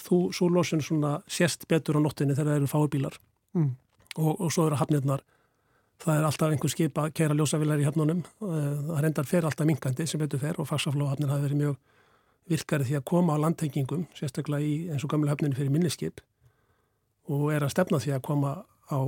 þú, 0.00 0.22
svo 0.36 0.48
losun 0.52 0.82
svona 0.84 1.18
sérst 1.30 1.68
betur 1.70 1.98
á 1.98 2.04
nóttinni 2.04 2.36
þegar 2.36 2.54
það 2.54 2.60
eru 2.60 2.70
fáibílar 2.70 3.20
mm. 3.56 3.70
og, 4.16 4.32
og 4.32 4.50
svo 4.54 4.66
eru 4.68 4.80
hafnirnar, 4.80 5.22
það 6.00 6.18
er 6.18 6.28
alltaf 6.28 6.54
einhver 6.54 6.72
skip 6.72 7.00
að 7.00 7.14
kera 7.20 7.36
ljósavillar 7.36 7.82
í 7.82 7.86
hafnunum, 7.88 8.24
eh, 8.24 8.68
það 8.90 9.04
reyndar 9.04 9.28
fer 9.28 9.48
alltaf 9.48 9.68
minkandi 9.68 10.08
sem 10.08 10.22
betur 10.22 10.42
fer 10.42 10.60
og 10.60 10.68
farsaflóhafnin 10.70 11.32
hafi 11.32 11.48
verið 11.48 11.62
mjög 11.64 11.80
virkari 12.50 12.88
því 12.88 12.98
að 12.98 13.06
koma 13.12 13.36
á 13.36 13.42
landtengingum, 13.44 14.06
sérstaklega 14.16 14.64
í 14.64 14.74
eins 14.90 15.04
og 15.06 15.12
gamlu 15.12 15.30
hafninu 15.30 15.58
fyrir 15.58 15.72
minniskip 15.74 16.24
og 17.30 17.50
er 17.54 17.64
að 17.64 17.74
stefna 17.74 18.00
því 18.02 18.14
að 18.16 18.24
koma 18.26 18.54
á 18.90 18.98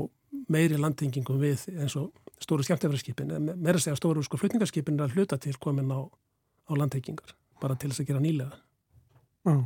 meiri 0.52 0.78
landingingum 0.80 1.40
við 1.42 1.66
eins 1.74 1.96
og 2.00 2.12
stóru 2.42 2.64
skemmtefæðarskipin, 2.66 3.32
meira 3.52 3.80
segja 3.82 3.98
stóru 3.98 4.22
sko 4.24 4.40
flutningarskipin 4.40 4.98
er 4.98 5.06
að 5.06 5.18
hluta 5.18 5.38
til 5.40 5.54
komin 5.62 5.92
á, 5.92 6.00
á 6.06 6.72
landtengingar, 6.78 7.34
bara 7.62 7.76
til 7.78 7.92
þess 7.92 8.04
að 8.04 8.10
gera 8.10 8.22
nýlega. 8.22 8.58
Já. 9.46 9.56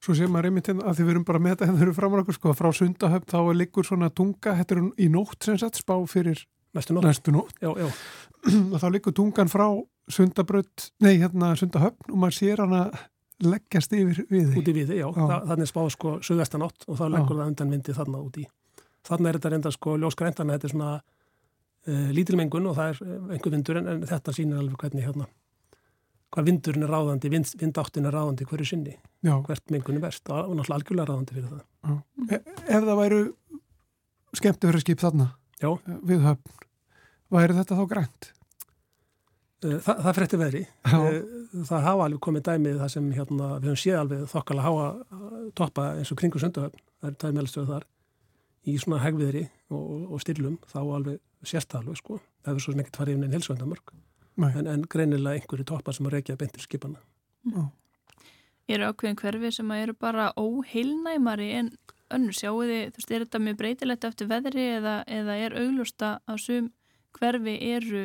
Svo 0.00 0.14
séum 0.16 0.32
maður 0.32 0.48
einmitt 0.50 0.70
hérna 0.70 0.86
að 0.88 1.00
þið 1.00 1.08
verum 1.10 1.26
bara 1.28 1.40
með 1.42 1.54
þetta 1.54 1.68
hérna 1.68 1.80
þau 1.80 1.86
eru 1.86 1.96
framar 1.96 2.22
okkur 2.22 2.36
sko, 2.36 2.54
frá 2.56 2.68
sundahöfn 2.76 3.32
þá 3.32 3.38
liggur 3.58 3.86
svona 3.86 4.08
tunga, 4.14 4.54
þetta 4.60 4.76
er 4.76 4.82
í 5.04 5.08
nótt 5.12 5.44
sem 5.44 5.58
sagt, 5.60 5.80
spá 5.82 5.94
fyrir 6.08 6.44
næstu 6.76 6.96
nótt, 6.96 7.08
næstu 7.08 7.34
nótt. 7.34 7.58
Já, 7.60 7.72
já. 7.76 7.88
og 8.72 8.78
þá 8.80 8.88
liggur 8.94 9.16
tungan 9.16 9.52
frá 9.52 9.66
sundabrödd, 10.08 10.88
nei 11.04 11.18
hérna 11.18 11.52
sundahöfn 11.58 12.12
og 12.14 12.20
maður 12.22 12.38
sér 12.38 12.64
hana 12.64 12.82
leggjast 13.44 13.92
yfir 13.94 14.24
við 14.30 14.52
því. 14.52 14.60
Út 14.60 14.70
í 14.70 14.74
við 14.76 14.88
því, 14.90 14.96
já. 14.98 15.08
já. 15.08 15.26
Þa, 15.30 15.38
þannig 15.52 15.70
spáð 15.70 15.90
sko 15.94 16.14
sögvestanátt 16.26 16.88
og 16.88 16.98
þá 16.98 17.04
leggur 17.14 17.36
já. 17.36 17.40
það 17.42 17.52
undan 17.52 17.74
vindi 17.76 17.94
þarna 17.98 18.22
út 18.24 18.40
í. 18.40 18.46
þannig 19.08 19.28
er 19.28 19.38
þetta 19.38 19.52
reynda 19.54 19.70
sko 19.72 19.96
ljósgræntan 19.96 20.50
þetta 20.52 20.66
er 20.68 20.72
svona 20.74 20.94
uh, 20.98 22.08
lítilmengun 22.16 22.66
og 22.68 22.74
það 22.76 22.90
er 22.90 23.12
einhver 23.36 23.54
vindur 23.54 23.78
en, 23.80 23.92
en 23.92 24.02
þetta 24.10 24.34
sýnir 24.36 24.58
alveg 24.58 24.82
hvernig 24.82 25.06
hérna 25.06 25.28
hvað 26.34 26.48
vindurinn 26.50 26.84
er 26.84 26.92
ráðandi, 26.92 27.30
vind, 27.32 27.50
vindáttin 27.60 28.08
er 28.08 28.14
ráðandi 28.14 28.46
hverju 28.48 28.66
sinni, 28.68 28.94
Já. 29.24 29.32
hvert 29.46 29.72
mengun 29.72 29.96
er 29.96 30.04
verst 30.04 30.28
og 30.28 30.52
náttúrulega 30.52 30.76
algjörlega 30.76 31.08
ráðandi 31.08 31.36
fyrir 31.36 31.52
það. 31.54 31.62
E 32.28 32.40
ef 32.68 32.84
það 32.84 32.98
væru 33.00 33.20
skemmtifæraskip 34.36 35.00
þarna 35.00 35.30
Já. 35.62 35.70
við 36.04 36.26
höfn, 36.26 36.66
væri 37.32 37.56
þetta 37.56 37.78
þá 37.78 37.84
grænt? 37.94 38.32
Uh, 39.58 39.78
Þa, 39.82 39.94
það 40.04 40.12
frétti 40.14 40.38
veðri. 40.38 40.64
Já. 40.86 40.98
Uh, 41.02 41.62
það 41.66 41.86
hafa 41.88 42.04
alveg 42.06 42.20
komið 42.22 42.44
dæmið 42.46 42.76
það 42.82 42.90
sem 42.94 43.06
hérna, 43.16 43.46
við 43.56 43.70
höfum 43.72 43.80
séð 43.82 43.96
alveg 43.98 44.26
þokkala 44.30 44.66
háa 44.66 44.84
uh, 44.94 45.38
toppa 45.58 45.86
eins 45.98 46.12
og 46.14 46.20
kringu 46.20 46.42
sönduhöfn, 46.42 46.84
það 47.00 47.10
er 47.10 47.16
dæmiðalistöðu 47.24 47.70
þar, 47.72 47.86
í 48.68 48.74
svona 48.78 49.00
hegviðri 49.02 49.42
og, 49.74 49.88
og 50.14 50.22
styrlum, 50.22 50.60
þá 50.70 50.78
alveg 50.84 51.18
sérst 51.42 51.72
það 51.72 51.82
alveg 51.82 51.98
sko. 51.98 52.20
Það 52.44 52.52
hefur 52.52 52.64
svo 52.64 52.74
sem 52.74 52.84
ekkert 52.84 53.00
farið 53.00 53.18
inn 53.18 53.26
einn 53.26 53.34
helsvöndamörk, 53.34 53.92
Nei. 54.38 54.50
en, 54.52 54.70
en 54.70 54.86
greinilega 54.94 55.40
einhverju 55.40 55.66
toppar 55.72 55.96
sem 55.96 56.06
að 56.06 56.18
reykja 56.18 56.38
beintir 56.38 56.62
skipana. 56.62 57.02
Eru 58.68 58.92
ákveðin 58.92 59.18
hverfi 59.18 59.50
sem 59.56 59.74
að 59.74 59.82
eru 59.86 59.96
bara 59.98 60.28
óheilnæmari 60.38 61.50
en 61.58 61.72
önnur 62.14 62.36
sjáu 62.36 62.62
þið, 62.62 62.92
þú 62.92 63.00
veist, 63.00 63.10
er 63.10 63.24
þetta 63.24 63.42
mjög 63.42 63.58
breytilegt 63.58 64.06
eftir 64.08 64.30
veðri 64.30 64.68
eða, 64.78 64.94
eða 65.18 65.36
er 65.42 65.56
auglústa 65.60 66.14
að 66.28 66.40
sum 66.44 66.70
hverfi 67.18 67.56
eru 67.72 68.04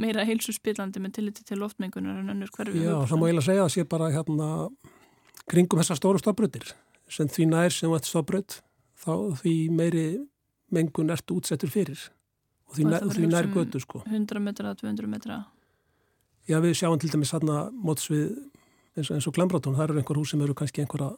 meira 0.00 0.24
heilsuspillandi 0.26 1.02
með 1.02 1.16
tilliti 1.18 1.44
til 1.46 1.60
loftmengunar 1.62 2.18
en 2.20 2.32
önnur 2.34 2.50
hverfi 2.54 2.82
Já, 2.82 2.94
það 3.06 3.20
má 3.20 3.26
eiginlega 3.28 3.46
segja 3.46 3.64
að 3.66 3.72
sé 3.74 3.84
bara 3.88 4.10
hérna 4.14 4.48
kringum 5.50 5.80
þessar 5.80 6.00
stóru 6.00 6.22
stofbrutir 6.22 6.72
sem 7.12 7.28
því 7.30 7.48
nær 7.52 7.74
sem 7.74 7.92
þetta 7.92 8.10
stofbrut 8.10 8.58
þá 9.04 9.12
því 9.42 9.54
meiri 9.76 10.06
mengun 10.74 11.12
ertu 11.14 11.38
útsettur 11.38 11.70
fyrir. 11.70 12.00
Og 12.70 12.78
því, 12.78 12.86
Og 12.96 13.12
því 13.14 13.28
nær 13.30 13.48
götu 13.52 13.80
sko. 13.82 14.00
100 14.08 14.40
metra, 14.42 14.72
200 14.74 15.10
metra. 15.10 15.42
Já, 16.48 16.58
við 16.64 16.74
sjáum 16.80 16.98
til 17.00 17.12
dæmis 17.12 17.32
hérna 17.34 17.68
móts 17.70 18.08
við 18.10 18.32
eins 18.96 19.10
og, 19.10 19.20
og 19.30 19.36
Glembratón, 19.36 19.76
það 19.76 19.88
eru 19.88 20.00
einhver 20.00 20.20
hús 20.20 20.32
sem 20.32 20.42
eru 20.44 20.56
kannski 20.56 20.82
einhverja 20.82 21.12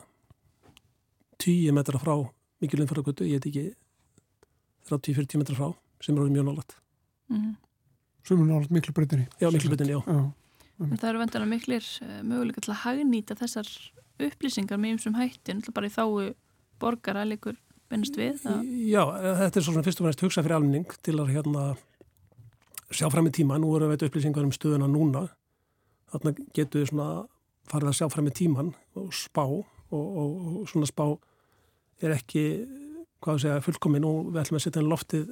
10 1.42 1.74
metra 1.76 2.00
frá 2.02 2.14
mikil 2.62 2.82
umfæragötu, 2.84 3.26
ég 3.28 3.40
veit 3.40 3.48
ekki 3.50 3.64
30-40 4.90 5.42
metra 5.42 5.56
frá 5.58 5.70
sem 6.00 6.16
eru 6.16 6.28
mjög 6.32 6.50
nálat. 6.50 6.76
mm 7.28 7.54
er 8.34 8.40
náttúrulega 8.42 8.76
miklu 8.76 8.96
breytinni 8.96 9.28
Já, 9.40 9.50
miklu 9.52 9.70
betur, 9.72 9.92
já. 9.92 10.00
Já. 10.06 10.18
En 10.84 10.98
það 11.00 11.08
eru 11.10 11.22
vendana 11.22 11.46
miklir 11.48 11.84
uh, 12.02 12.18
möguleika 12.26 12.64
til 12.64 12.72
að 12.74 12.82
hagnýta 12.82 13.36
þessar 13.38 13.70
upplýsingar 14.26 14.80
með 14.80 14.96
einsum 14.96 15.16
hætti, 15.16 15.54
náttúrulega 15.54 15.76
bara 15.78 15.90
í 15.90 15.94
þáu 15.94 16.34
borgara 16.80 17.24
líkur 17.28 17.56
bennast 17.90 18.18
við 18.18 18.42
að, 18.50 18.64
Já, 18.90 19.02
þetta 19.42 19.60
er 19.60 19.64
svo 19.64 19.72
svona 19.72 19.86
fyrst 19.86 20.02
og 20.02 20.08
fremst 20.08 20.24
hugsa 20.26 20.44
fyrir 20.44 20.58
almenning 20.58 20.98
til 21.06 21.16
að 21.20 21.32
hérna 21.36 21.66
sjá 22.90 23.08
fram 23.12 23.28
í 23.28 23.34
tíma, 23.34 23.58
nú 23.60 23.72
erum 23.76 23.92
við 23.92 24.06
upplýsingar 24.08 24.46
um 24.46 24.54
stöðuna 24.54 24.88
núna 24.90 25.26
þarna 26.12 26.34
getur 26.54 26.82
við 26.82 26.90
svona 26.90 27.08
farið 27.70 27.90
að 27.90 27.98
sjá 27.98 28.10
fram 28.12 28.28
í 28.30 28.34
tíman 28.36 28.72
og 28.98 29.08
spá 29.14 29.42
og, 29.46 29.64
og, 29.94 30.36
og 30.62 30.68
svona 30.70 30.88
spá 30.88 31.04
er 32.04 32.14
ekki, 32.14 32.44
hvað 33.24 33.38
að 33.38 33.42
segja, 33.44 33.64
fullkomin 33.66 34.06
og 34.06 34.30
við 34.30 34.42
ætlum 34.42 34.60
að 34.60 34.66
setja 34.66 34.82
inn 34.82 34.92
loftið 34.92 35.26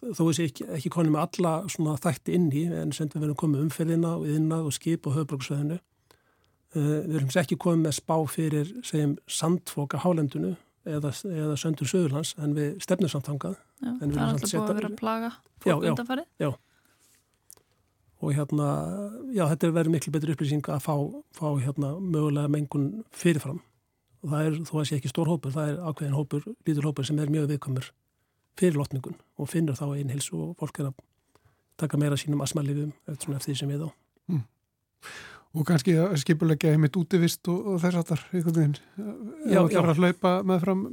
þó 0.00 0.24
sé 0.34 0.48
ekki, 0.48 0.66
ekki 0.78 0.90
konum 0.92 1.14
með 1.16 1.24
alla 1.26 1.52
svona 1.70 1.94
þætti 2.00 2.34
inn 2.38 2.48
í 2.56 2.64
en 2.72 2.92
sem 2.96 3.10
við 3.12 3.22
verðum 3.22 3.38
komið 3.42 3.64
umferðina 3.66 4.16
og 4.18 4.26
yðnað 4.30 4.68
og 4.68 4.76
skip 4.76 5.06
og 5.06 5.16
höfbruksveðinu 5.18 5.78
uh, 5.78 6.98
við 7.06 7.16
erum 7.20 7.32
ekki 7.42 7.58
komið 7.62 7.86
með 7.86 7.96
spá 8.00 8.16
fyrir 8.32 8.74
segjum 8.86 9.16
sandfóka 9.30 10.00
hálendunu 10.02 10.56
eða, 10.88 11.12
eða 11.28 11.56
söndur 11.60 11.90
söðurlands 11.90 12.34
en 12.42 12.56
við 12.58 12.74
stefnum 12.82 13.12
samt 13.12 13.30
þangað. 13.30 13.56
Já, 13.82 13.90
En 13.92 14.10
við 14.10 14.18
það 14.18 14.22
er 14.22 14.34
alltaf 14.34 14.52
búið 14.52 14.68
að 14.72 14.78
vera 14.80 14.90
að 14.92 15.00
plaga 15.00 15.30
Já, 15.32 15.40
fólk 15.64 15.84
já. 15.86 15.90
undanfarið. 15.92 16.28
og 18.22 18.34
hérna, 18.36 18.66
já 19.34 19.42
þetta 19.50 19.66
er 19.66 19.72
verið 19.74 19.94
miklu 19.96 20.12
betri 20.14 20.34
upplýsing 20.36 20.68
að 20.70 20.84
fá, 20.84 20.94
fá 21.34 21.46
hérna 21.58 21.96
mögulega 21.98 22.50
mengun 22.50 22.90
fyrirfram. 23.10 23.58
Og 24.22 24.30
það 24.30 24.46
er, 24.46 24.58
þó 24.68 24.76
að 24.78 24.84
sé 24.86 24.98
ekki 25.00 25.10
stór 25.10 25.30
hópur, 25.30 25.50
það 25.54 25.72
er 25.72 25.80
ákveðin 25.82 26.14
hópur, 26.14 26.44
lítur 26.66 26.86
hópur 26.86 27.08
sem 27.08 27.18
er 27.18 27.32
mjög 27.34 27.48
viðkomur 27.50 27.88
fyrir 28.58 28.76
lotningun 28.78 29.16
og 29.38 29.48
finnur 29.50 29.74
þá 29.78 29.86
einn 29.96 30.10
hilsu 30.12 30.36
og 30.36 30.56
fólk 30.60 30.80
er 30.82 30.90
að 30.90 30.98
taka 31.82 31.98
meira 31.98 32.16
sínum 32.20 32.42
asmalifum 32.44 32.92
eftir, 33.08 33.38
því 33.42 33.54
sem 33.58 33.68
við 33.72 33.86
á. 33.86 33.90
og 35.52 35.66
kannski 35.68 35.94
að 36.00 36.14
skipulegja 36.22 36.72
einmitt 36.72 36.96
útivist 36.96 37.48
og, 37.52 37.66
og 37.74 37.80
þess 37.82 37.98
aftar 38.00 38.22
einhvern 38.32 38.56
veginn 38.56 38.76
Já, 39.50 39.60
já, 39.60 39.60
já. 39.68 39.74
já. 39.74 39.80
að 39.82 39.98
hlaupa 40.00 40.34
með 40.48 40.62
fram 40.64 40.84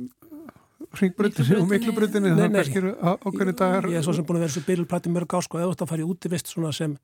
ringbrutinu 1.00 1.60
og 1.62 1.70
Nei, 1.70 2.48
nei. 2.50 2.50
kannski 2.58 2.80
eru 2.82 2.92
á- 3.00 3.20
ákveðni 3.20 3.54
dagar 3.60 3.88
Ég 3.92 4.00
er 4.00 4.04
svo 4.08 4.16
sem 4.18 4.26
búin 4.26 4.40
að 4.40 4.46
vera 4.48 4.56
svo 4.56 4.64
byrjulplæti 4.68 5.12
mörg 5.14 5.36
á 5.36 5.40
sko, 5.46 5.60
eða 5.60 5.70
þú 5.70 5.76
átt 5.76 5.84
að 5.86 5.92
fara 5.94 6.04
í 6.04 6.10
útivist 6.10 6.48
svona 6.52 6.72
sem 6.76 6.96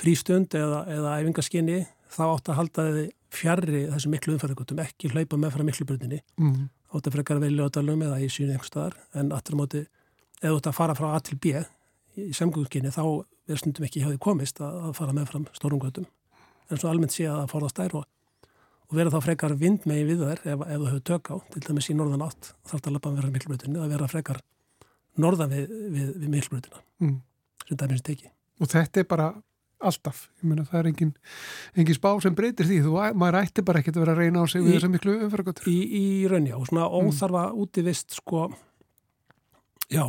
frístund 0.00 0.54
eða, 0.56 0.80
eða 0.88 1.16
æfingaskinni 1.20 1.78
þá 2.10 2.22
átt 2.30 2.48
að 2.50 2.58
halda 2.60 2.86
þið 2.96 3.08
fjarrri 3.30 3.82
þessu 3.92 4.10
miklu 4.10 4.34
umferðarkutum, 4.34 4.80
ekki 4.82 5.10
hlaupa 5.12 5.36
með 5.38 5.52
frá 5.54 5.62
miklu 5.68 5.86
brutinni 5.86 6.22
mm. 6.90 6.96
átt 6.98 7.06
að 7.08 7.16
frekar 7.16 7.40
velja 7.42 7.66
á 7.66 7.74
dalum 7.74 8.02
eða 8.06 8.20
í 8.20 8.28
sínu 8.30 8.54
einhver 8.54 8.68
staðar 8.68 8.96
en 9.14 9.32
aftur 9.32 9.56
á 9.56 9.60
móti 9.60 9.82
þú 10.40 10.56
ætti 10.56 10.70
að 10.70 10.78
fara 10.78 10.96
frá 10.98 11.10
A 11.14 11.20
til 11.20 11.38
B 11.38 11.52
í 12.20 12.32
samgöngukinni 12.36 12.92
þá 12.94 13.04
er 13.50 13.60
stundum 13.60 13.86
ekki 13.86 14.02
hjá 14.02 14.10
því 14.10 14.20
komist 14.22 14.60
að, 14.60 14.78
að 14.88 14.96
fara 14.98 15.14
með 15.16 15.28
fram 15.30 15.46
stórum 15.56 15.82
göttum 15.82 16.06
en 16.70 16.80
svo 16.80 16.90
almennt 16.90 17.14
sé 17.14 17.26
að 17.28 17.42
það 17.42 17.52
forðast 17.54 17.80
þær 17.80 17.96
og, 18.00 18.06
og 18.90 18.96
vera 18.98 19.12
þá 19.14 19.20
frekar 19.26 19.54
vind 19.58 19.86
megin 19.90 20.08
við 20.10 20.24
þær 20.24 20.42
ef, 20.54 20.64
ef 20.66 20.80
þú 20.80 20.88
hefur 20.90 21.04
tök 21.10 21.30
á, 21.30 21.36
til 21.54 21.62
dæmis 21.66 21.90
í 21.90 21.96
norðan 21.98 22.26
átt 22.26 22.52
þarf 22.66 22.80
það 22.80 22.90
að 22.90 22.96
lappa 22.96 23.10
að 23.10 23.20
vera 23.20 23.32
miklubröðinu 23.36 23.82
að 23.84 23.94
vera 23.94 24.10
frekar 24.10 24.42
norðan 25.20 25.54
við, 25.54 25.76
við, 25.94 26.10
við 26.16 26.34
miklubröðina 26.36 26.86
Mm. 27.00 27.14
sem 27.64 27.78
það 27.80 27.92
minnst 27.94 28.08
ekki 28.12 28.26
og 28.60 28.68
þetta 28.68 29.00
er 29.00 29.06
bara 29.08 29.28
alltaf. 29.80 30.26
Ég 30.42 30.48
meina 30.50 30.64
það 30.68 30.78
er 30.82 30.88
engin, 30.90 31.12
engin 31.76 31.96
spá 31.96 32.10
sem 32.22 32.34
breytir 32.36 32.68
því. 32.68 32.80
Þú, 32.86 32.96
maður 33.20 33.38
ætti 33.42 33.64
bara 33.64 33.80
ekkert 33.82 33.96
að 33.98 34.04
vera 34.04 34.14
að 34.16 34.22
reyna 34.24 34.42
á 34.42 34.46
sig 34.52 34.62
við 34.64 34.72
Í- 34.72 34.74
þessa 34.78 34.90
miklu 34.94 35.14
umfæragötur 35.26 35.70
í, 35.72 35.78
í 36.00 36.04
raunja 36.30 36.58
og 36.60 36.66
svona 36.68 36.88
óþarfa 36.90 37.44
útivist 37.64 38.18
sko 38.18 38.48
já, 39.90 40.04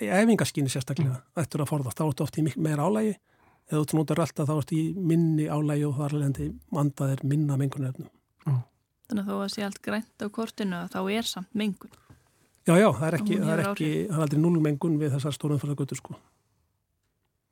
æfingaskinni 0.00 0.70
sérstaklega 0.72 1.18
ættur 1.38 1.62
að 1.64 1.70
forðast, 1.72 1.98
þá 1.98 2.06
ertu 2.08 2.24
oft 2.24 2.38
í 2.40 2.44
meira 2.56 2.86
álægi 2.88 3.16
eða 3.68 3.82
þú 3.90 3.98
notar 3.98 4.22
alltaf 4.24 4.48
þá 4.48 4.54
ertu 4.62 4.76
í 4.78 4.84
minni 4.96 5.48
álægi 5.52 5.84
og 5.88 5.98
þar 5.98 6.14
lendi 6.22 6.46
mandaðir 6.72 7.24
minna 7.28 7.58
mengunarefnum. 7.60 8.08
Þannig 9.08 9.24
að 9.24 9.28
þó 9.28 9.36
að 9.44 9.52
sé 9.54 9.64
allt 9.64 9.82
grænt 9.84 10.24
á 10.24 10.26
kortinu 10.32 10.78
að 10.82 10.94
þá 10.94 10.98
er 11.18 11.28
samt 11.28 11.52
mengun. 11.56 11.92
Já, 12.68 12.74
já, 12.76 12.88
það 12.92 13.04
er 13.08 13.14
ekki, 13.18 13.36
það 13.40 13.52
er 13.54 13.62
ekki, 13.64 13.90
það 14.08 14.16
er 14.18 14.24
aldrei 14.26 14.40
núlmengun 14.42 14.98
við 15.00 15.14
þessar 15.16 15.36
stórum 15.36 15.60
fyrir 15.62 15.78
göttur 15.80 16.00
sko. 16.00 16.16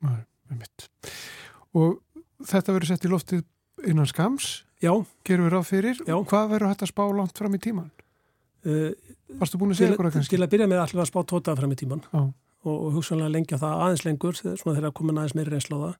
Nei. 0.05 0.19
Og 1.77 1.99
þetta 2.47 2.73
verður 2.75 2.91
sett 2.93 3.05
í 3.05 3.11
loftið 3.11 3.43
innan 3.87 4.09
skams 4.09 4.63
Já, 4.81 4.91
gerum 5.25 5.47
við 5.47 5.53
ráð 5.55 5.69
fyrir 5.71 6.01
Já. 6.05 6.15
hvað 6.21 6.49
verður 6.53 6.69
hægt 6.71 6.83
að 6.85 6.91
spá 6.91 7.03
langt 7.17 7.37
fram 7.39 7.55
í 7.57 7.61
tíman 7.61 7.87
uh, 8.67 8.91
varstu 9.39 9.57
búin 9.57 9.73
að 9.73 9.77
til, 9.77 9.83
segja 9.85 9.95
okkur 9.95 10.09
að 10.09 10.11
til 10.13 10.19
kannski 10.21 10.39
að 10.41 10.51
byrja 10.53 10.67
með 10.69 10.83
allir 10.83 11.01
að 11.03 11.09
spá 11.11 11.19
tótaða 11.31 11.59
fram 11.61 11.73
í 11.73 11.79
tíman 11.79 12.03
Já. 12.11 12.21
og, 12.21 12.75
og 12.77 12.91
hugsanlega 12.97 13.33
lengja 13.33 13.59
það 13.61 13.81
aðeins 13.85 14.05
lengur 14.05 14.37
þegar- 14.41 14.93
komin 14.97 15.17
aðeins 15.17 15.35
meiri 15.37 15.53
reynsla 15.55 15.77
á 15.77 15.81
það. 15.85 15.95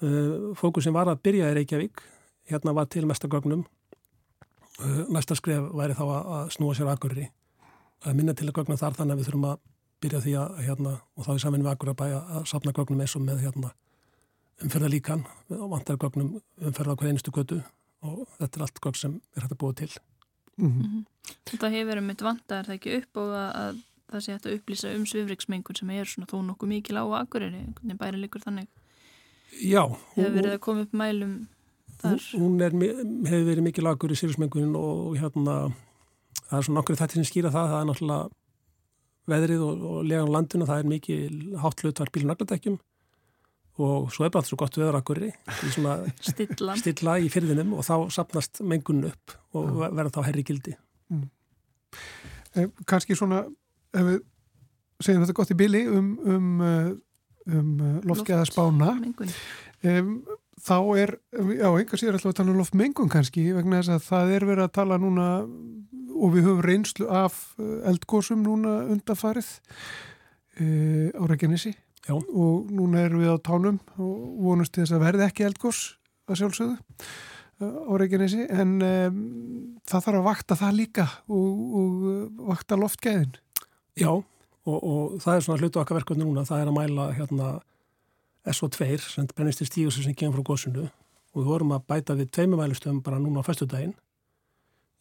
Uh, 0.00 0.54
fókusin 0.56 0.94
var 0.96 1.10
að 1.12 1.18
byrja 1.20 1.50
í 1.52 1.56
Reykjavík, 1.58 2.00
hérna 2.48 2.72
var 2.72 2.86
til 2.88 3.02
mestargögnum. 3.04 3.66
Uh, 4.80 5.02
næsta 5.12 5.36
skref 5.36 5.66
væri 5.76 5.92
þá 5.98 6.04
að, 6.06 6.30
að 6.36 6.52
snúa 6.56 6.76
sér 6.78 6.88
aðgurri. 6.88 7.26
Að 8.08 8.16
minna 8.16 8.32
til 8.32 8.48
að 8.48 8.56
gögna 8.56 8.78
þar 8.80 8.96
þannig 8.96 9.12
að 9.12 9.20
við 9.20 9.28
þurfum 9.28 9.44
að 9.50 9.58
byrja 10.00 10.22
því 10.24 10.34
að 10.40 10.62
hérna, 10.66 10.94
og 11.16 11.26
þá 11.26 11.30
í 11.34 11.42
saman 11.42 11.64
við 11.64 11.72
aðgurra 11.72 11.96
bæja 11.98 12.20
að 12.38 12.48
sapna 12.50 12.74
gögnum 12.76 13.02
eins 13.04 13.16
og 13.18 13.24
með 13.26 13.44
hérna, 13.44 13.72
umferða 14.64 14.90
líkan 14.92 15.26
og 15.56 15.68
vantar 15.74 16.00
gögnum 16.00 16.32
umferða 16.60 16.96
hver 16.96 17.12
einustu 17.12 17.34
götu 17.34 17.60
og 18.06 18.24
þetta 18.38 18.58
er 18.58 18.64
allt 18.66 18.80
gögn 18.84 18.98
sem 19.00 19.20
er 19.36 19.44
hægt 19.44 19.54
að 19.56 19.62
búa 19.62 19.76
til. 19.76 19.92
mm 20.56 21.06
Þetta 21.46 21.68
hefur 21.70 22.00
um 22.00 22.08
mitt 22.10 22.22
vantar 22.24 22.66
það 22.66 22.74
ekki 22.74 22.96
upp 22.96 23.18
og 23.22 23.32
að, 23.38 23.50
að 23.60 23.76
það 24.10 24.22
sé 24.24 24.32
hægt 24.34 24.46
að 24.48 24.54
upplýsa 24.56 24.94
um 24.96 25.04
svifriksmengun 25.06 25.78
sem 25.78 25.92
er 25.94 26.08
svona 26.10 26.26
þó 26.30 26.40
nokkuð 26.42 26.72
mikil 26.72 26.98
á 26.98 27.04
akureyri, 27.20 27.60
hvernig 27.76 28.00
bæri 28.00 28.18
líkur 28.18 28.42
þannig. 28.42 28.66
Já, 29.62 29.84
Hefur 30.16 30.34
verið 30.34 30.56
að 30.56 30.62
koma 30.64 30.84
upp 30.86 30.96
mælum 30.96 31.36
þar. 32.00 32.26
Hún 32.34 32.64
er, 32.64 32.74
hefur 32.74 33.46
verið 33.50 33.66
mikið 33.68 33.86
lagur 33.86 34.14
í 34.14 34.18
sýrusmengunin 34.18 34.74
og 34.78 35.16
hérna 35.20 35.56
það 36.48 36.58
er 36.58 36.66
svona 36.66 36.80
nokkur 36.80 36.98
þetta 36.98 37.18
sem 37.18 37.28
skýra 37.30 37.54
það, 37.54 37.72
það 37.72 37.80
er 37.80 37.88
náttúrulega 37.90 38.39
veðrið 39.28 39.64
og, 39.66 39.82
og 39.90 40.06
legan 40.08 40.32
landinu, 40.32 40.68
það 40.68 40.82
er 40.82 40.88
mikið 40.94 41.58
hátt 41.60 41.84
hlutvar 41.84 42.12
bílunagladekjum 42.14 42.78
og 43.80 44.10
svo 44.12 44.26
er 44.26 44.32
bara 44.32 44.42
allt 44.42 44.50
svo 44.50 44.58
gott 44.60 44.76
veður 44.76 44.98
akkurri 44.98 45.30
í 45.30 45.70
svona 45.72 45.96
Stillan. 46.24 46.80
stilla 46.80 47.16
í 47.22 47.30
fyrðinum 47.32 47.72
og 47.78 47.86
þá 47.86 47.94
sapnast 48.12 48.60
mengun 48.66 49.06
upp 49.08 49.36
og 49.56 49.70
Já. 49.70 49.86
verða 49.96 50.12
þá 50.18 50.20
herri 50.28 50.44
gildi. 50.46 50.74
eh, 52.56 52.68
kannski 52.86 53.16
svona 53.18 53.44
ef 53.94 54.04
við 54.06 54.20
segjum 55.00 55.24
þetta 55.24 55.38
gott 55.38 55.54
í 55.54 55.58
bili 55.58 55.86
um, 55.88 56.10
um, 56.26 56.50
eh, 56.66 56.90
um 57.56 57.72
eh, 57.80 57.96
loftgeða 58.10 58.44
spána 58.48 58.92
Mengun. 59.00 59.32
um, 59.82 60.12
þá 60.60 60.76
er, 61.00 61.14
já, 61.56 61.68
einhver 61.70 62.00
síður 62.02 62.18
ætla 62.18 62.34
að 62.34 62.40
tala 62.42 62.52
um 62.52 62.60
loftmengun 62.60 63.12
kannski 63.12 63.46
vegna 63.56 63.80
þess 63.80 63.94
að 63.96 64.08
það 64.10 64.34
er 64.36 64.48
verið 64.50 64.66
að 64.66 64.74
tala 64.76 65.00
núna 65.00 65.28
og 66.20 66.34
við 66.34 66.48
höfum 66.48 66.64
reynslu 66.66 67.08
af 67.08 67.38
eldgósum 67.58 68.44
núna 68.44 68.80
undanfarið 68.92 69.48
uh, 70.60 71.08
á 71.16 71.22
Reykjanesi. 71.30 71.74
Og 72.10 72.70
núna 72.72 73.04
erum 73.04 73.22
við 73.22 73.34
á 73.34 73.38
tánum 73.44 73.80
og 74.00 74.14
vonast 74.44 74.78
þess 74.78 74.96
að 74.96 75.04
verði 75.04 75.26
ekki 75.26 75.46
eldgós 75.46 75.82
að 76.30 76.40
sjálfsögðu 76.40 76.76
á 77.60 77.92
Reykjanesi. 78.00 78.46
En 78.48 78.76
um, 78.80 79.22
það 79.88 80.06
þarf 80.06 80.20
að 80.20 80.28
vakta 80.30 80.58
það 80.60 80.76
líka 80.80 81.06
og, 81.28 81.64
og 81.80 82.04
vakta 82.52 82.80
loftgæðin. 82.80 83.34
Já 84.00 84.12
og, 84.70 84.78
og 84.78 85.18
það 85.22 85.36
er 85.36 85.44
svona 85.44 85.62
hlutu 85.62 85.80
okkar 85.80 86.00
verkefni 86.00 86.24
núna, 86.24 86.46
það 86.48 86.64
er 86.64 86.70
að 86.70 86.76
mæla 86.76 87.06
hérna 87.16 87.50
SO2 88.50 88.88
sem 89.04 89.28
brennist 89.34 89.62
í 89.64 89.68
stígusu 89.68 90.04
sem 90.04 90.16
kemur 90.16 90.40
frá 90.40 90.52
góðsunu 90.52 90.86
og 90.86 91.38
við 91.38 91.50
vorum 91.50 91.74
að 91.76 91.86
bæta 91.90 92.16
við 92.18 92.30
tveimumælustöðum 92.36 93.02
bara 93.04 93.20
núna 93.22 93.44
á 93.44 93.46
festudaginn 93.46 93.94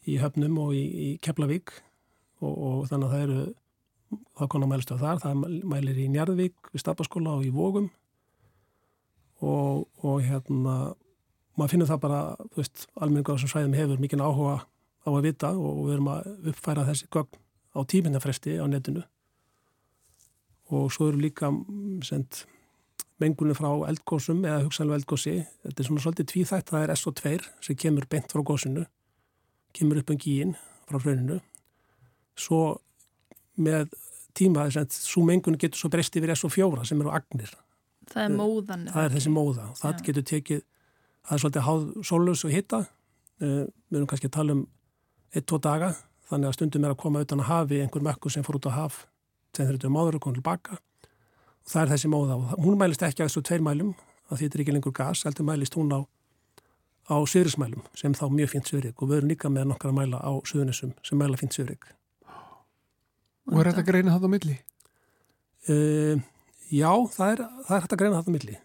í 0.08 0.20
Höfnum 0.22 0.58
og 0.62 0.76
í, 0.78 0.84
í 0.84 1.08
Keflavík 1.24 1.74
og, 2.40 2.54
og 2.54 2.88
þannig 2.90 3.10
að 3.10 3.16
það 3.16 3.26
eru 3.26 3.42
það 4.40 4.52
konar 4.54 4.72
mælustöð 4.72 5.04
þar, 5.04 5.22
það 5.24 5.44
mælir 5.70 6.00
í 6.02 6.08
Njarðvík 6.14 6.72
við 6.74 6.84
Stapaskóla 6.84 7.36
og 7.38 7.46
í 7.46 7.52
Vógum 7.54 7.90
og, 9.46 9.86
og 10.02 10.24
hérna 10.26 10.76
maður 11.60 11.74
finnur 11.74 11.90
það 11.90 12.04
bara, 12.06 12.20
almenningar 13.04 13.40
sem 13.42 13.52
svæðum 13.52 13.76
hefur 13.78 14.02
mikinn 14.02 14.24
áhuga 14.24 14.62
á 15.04 15.10
að 15.10 15.26
vita 15.28 15.52
og 15.56 15.82
við 15.88 15.96
erum 15.98 16.12
að 16.14 16.30
uppfæra 16.52 16.86
þessi 16.88 17.10
gögn 17.14 17.42
á 17.76 17.80
tíminnafresti 17.86 18.56
á 18.60 18.66
netinu. 18.70 19.04
Og 20.70 20.90
svo 20.94 21.10
eru 21.10 21.22
líka 21.22 21.50
sendt 22.06 22.46
mengunni 23.20 23.56
frá 23.58 23.70
eldgósum 23.90 24.44
eða 24.46 24.64
hugsanlega 24.64 25.02
eldgósi, 25.02 25.36
þetta 25.66 25.84
er 25.84 25.88
svona 25.90 26.04
svolítið 26.04 26.30
tvíþætt, 26.32 26.72
það 26.72 26.86
er 26.86 26.94
SO2 26.96 27.34
sem 27.66 27.80
kemur 27.80 28.08
beint 28.10 28.32
frá 28.32 28.44
gósinu, 28.46 28.86
kemur 29.76 30.02
upp 30.02 30.14
um 30.14 30.20
gíin 30.20 30.56
frá 30.90 31.00
fröninu, 31.02 31.40
svo 32.40 32.80
með 33.60 33.92
tíma 34.38 34.68
þess 34.68 34.82
að 34.82 34.98
svo 34.98 35.24
mengunni 35.28 35.60
getur 35.60 35.82
svo 35.82 35.92
breyst 35.94 36.16
yfir 36.16 36.34
SO4 36.36 36.86
sem 36.88 37.02
eru 37.02 37.14
agnir. 37.14 37.52
Það 38.10 38.26
er 38.26 38.36
móðan. 38.36 38.88
Það 38.90 39.06
er 39.06 39.16
þessi 39.18 39.34
móða, 39.34 39.70
það 39.78 39.96
Já. 39.96 40.04
getur 40.08 40.28
tekið, 40.32 40.62
það 41.28 41.36
er 41.36 41.44
svolítið 41.44 41.68
háð 41.68 41.88
sólus 42.10 42.46
og 42.46 42.54
hitta, 42.56 42.80
eh, 43.42 43.66
við 43.92 44.00
erum 44.00 44.10
kannski 44.10 44.30
að 44.30 44.38
tala 44.38 44.58
um 44.58 44.68
1-2 45.36 45.62
daga, 45.62 45.96
þannig 46.30 46.50
að 46.50 46.58
stundum 46.58 46.86
er 46.86 46.96
að 46.96 47.02
koma 47.04 47.22
utan 47.26 47.40
að 47.44 47.52
hafi 47.52 47.82
einhver 47.84 48.06
mökku 48.06 48.32
sem 48.32 48.44
fór 48.44 48.58
út 48.58 48.70
á 48.70 48.74
haf, 48.74 49.06
sem 49.54 49.68
þurftu 49.68 49.90
máður 49.94 50.18
og 50.18 50.22
komið 50.26 50.42
tilbaka 50.42 50.80
það 51.70 51.82
er 51.84 51.92
þessi 51.94 52.12
móða 52.12 52.38
og 52.38 52.64
hún 52.64 52.78
mælist 52.80 53.04
ekki 53.06 53.24
að 53.24 53.30
þessu 53.30 53.44
tveir 53.46 53.66
mælum 53.66 53.92
að 54.30 54.44
þetta 54.44 54.58
er 54.58 54.64
ekki 54.64 54.76
lengur 54.76 54.96
gas, 54.96 55.24
heldur 55.26 55.48
mælist 55.48 55.78
hún 55.78 55.94
á, 55.94 56.00
á 57.10 57.18
syrismælum 57.26 57.86
sem 57.98 58.14
þá 58.14 58.26
mjög 58.32 58.52
fint 58.54 58.70
syrig 58.70 58.94
og 58.98 59.10
við 59.10 59.20
erum 59.20 59.32
líka 59.32 59.50
með 59.52 59.72
nokkara 59.72 59.96
mæla 59.96 60.22
á 60.22 60.32
suðunissum 60.46 60.94
sem 61.06 61.18
mæla 61.20 61.40
fint 61.40 61.56
syrig. 61.56 61.82
Og 63.50 63.60
er 63.60 63.72
þetta 63.72 63.82
að 63.82 63.90
greina 63.90 64.14
það 64.14 64.30
á 64.30 64.34
milli? 64.36 64.58
Uh, 65.70 66.22
já, 66.70 66.92
það 67.16 67.34
er, 67.34 67.44
það 67.66 67.76
er 67.76 67.84
hægt 67.84 67.96
að 67.96 68.02
greina 68.04 68.20
það 68.20 68.30
á 68.30 68.36
milli 68.38 68.56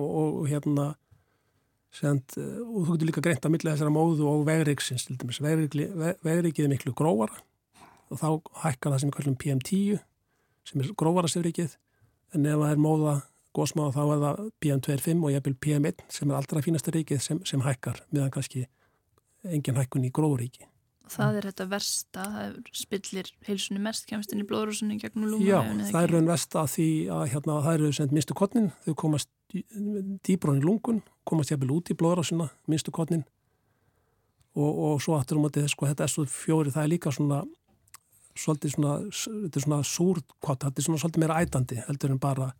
og, 0.00 0.08
og, 0.08 0.40
hérna 0.48 0.86
send, 1.94 2.36
og 2.38 2.86
þú 2.86 2.94
getur 2.94 3.10
líka 3.10 3.24
greint 3.26 3.46
á 3.46 3.52
milli 3.52 3.70
þessara 3.72 3.92
móðu 3.92 4.28
og 4.30 4.44
vegriksins. 4.48 5.08
Vegrikið 5.20 6.64
er 6.64 6.72
miklu 6.72 6.94
gróvara 6.96 7.42
og 8.10 8.18
þá 8.18 8.28
hækkar 8.64 8.94
það 8.94 9.02
sem 9.02 9.10
við 9.10 9.16
kallum 9.18 9.38
PM10 9.40 10.00
sem 10.70 10.82
er 10.82 10.92
gróvara 10.98 11.30
syrrikið 11.30 11.76
en 12.34 12.46
ef 12.46 12.62
það 12.62 12.72
er 12.72 12.82
móða 12.82 13.14
góðsmáða 13.56 13.94
þá 13.96 14.02
er 14.02 14.20
það 14.24 14.42
PM2.5 14.64 15.24
og 15.24 15.32
jæfnvel 15.34 15.56
PM1 15.66 16.04
sem 16.12 16.30
er 16.30 16.38
allra 16.38 16.64
fínasta 16.64 16.94
ríkið 16.94 17.22
sem, 17.24 17.40
sem 17.48 17.64
hækkar 17.64 18.02
meðan 18.10 18.34
kannski 18.34 18.66
engin 19.48 19.78
hækkun 19.80 20.06
í 20.06 20.12
gróðuríki. 20.14 20.66
Það 21.10 21.40
er 21.40 21.46
þetta 21.48 21.64
versta, 21.72 22.24
það 22.36 22.58
spillir 22.78 23.30
heilsunni 23.48 23.80
mest 23.82 24.06
kemst 24.06 24.30
inn 24.30 24.44
í 24.44 24.46
blóðrúsunni 24.46 25.00
gegnum 25.00 25.26
lúma. 25.32 25.42
Já, 25.42 25.58
það 25.90 26.04
er 26.04 26.14
raun 26.14 26.30
versta 26.30 26.62
því 26.70 26.88
að 27.16 27.24
hérna, 27.32 27.56
það 27.64 27.78
eru 27.80 27.90
sendt 27.96 28.14
minnstu 28.14 28.36
kottnin, 28.38 28.70
þau 28.84 28.94
komast 29.02 29.30
dýbrón 29.50 30.60
í 30.60 30.62
lungun, 30.62 31.00
komast 31.26 31.50
jæfnvel 31.50 31.72
út 31.80 31.90
í 31.90 31.96
blóðrúsuna, 31.98 32.46
minnstu 32.70 32.94
kottnin 32.94 33.24
og, 34.54 34.70
og 34.70 35.02
svo 35.02 35.16
aftur 35.18 35.40
um 35.40 35.48
að 35.48 35.64
sko, 35.70 35.88
þetta 35.90 36.06
S4 36.06 36.74
það 36.74 36.84
er 36.84 36.92
líka 36.92 37.12
svona 37.14 37.42
svolítið 38.38 38.74
svona, 38.76 38.96
þetta 39.10 39.58
er 39.58 39.64
svona 39.66 39.80
súrkott, 39.86 40.64
þetta 40.64 40.80
er 40.80 40.86
svona 40.86 41.02
svolítið 41.02 41.24
meira 41.24 41.38
ætandi 41.42 41.80
heldur 41.86 42.14
en 42.14 42.22
bara, 42.22 42.50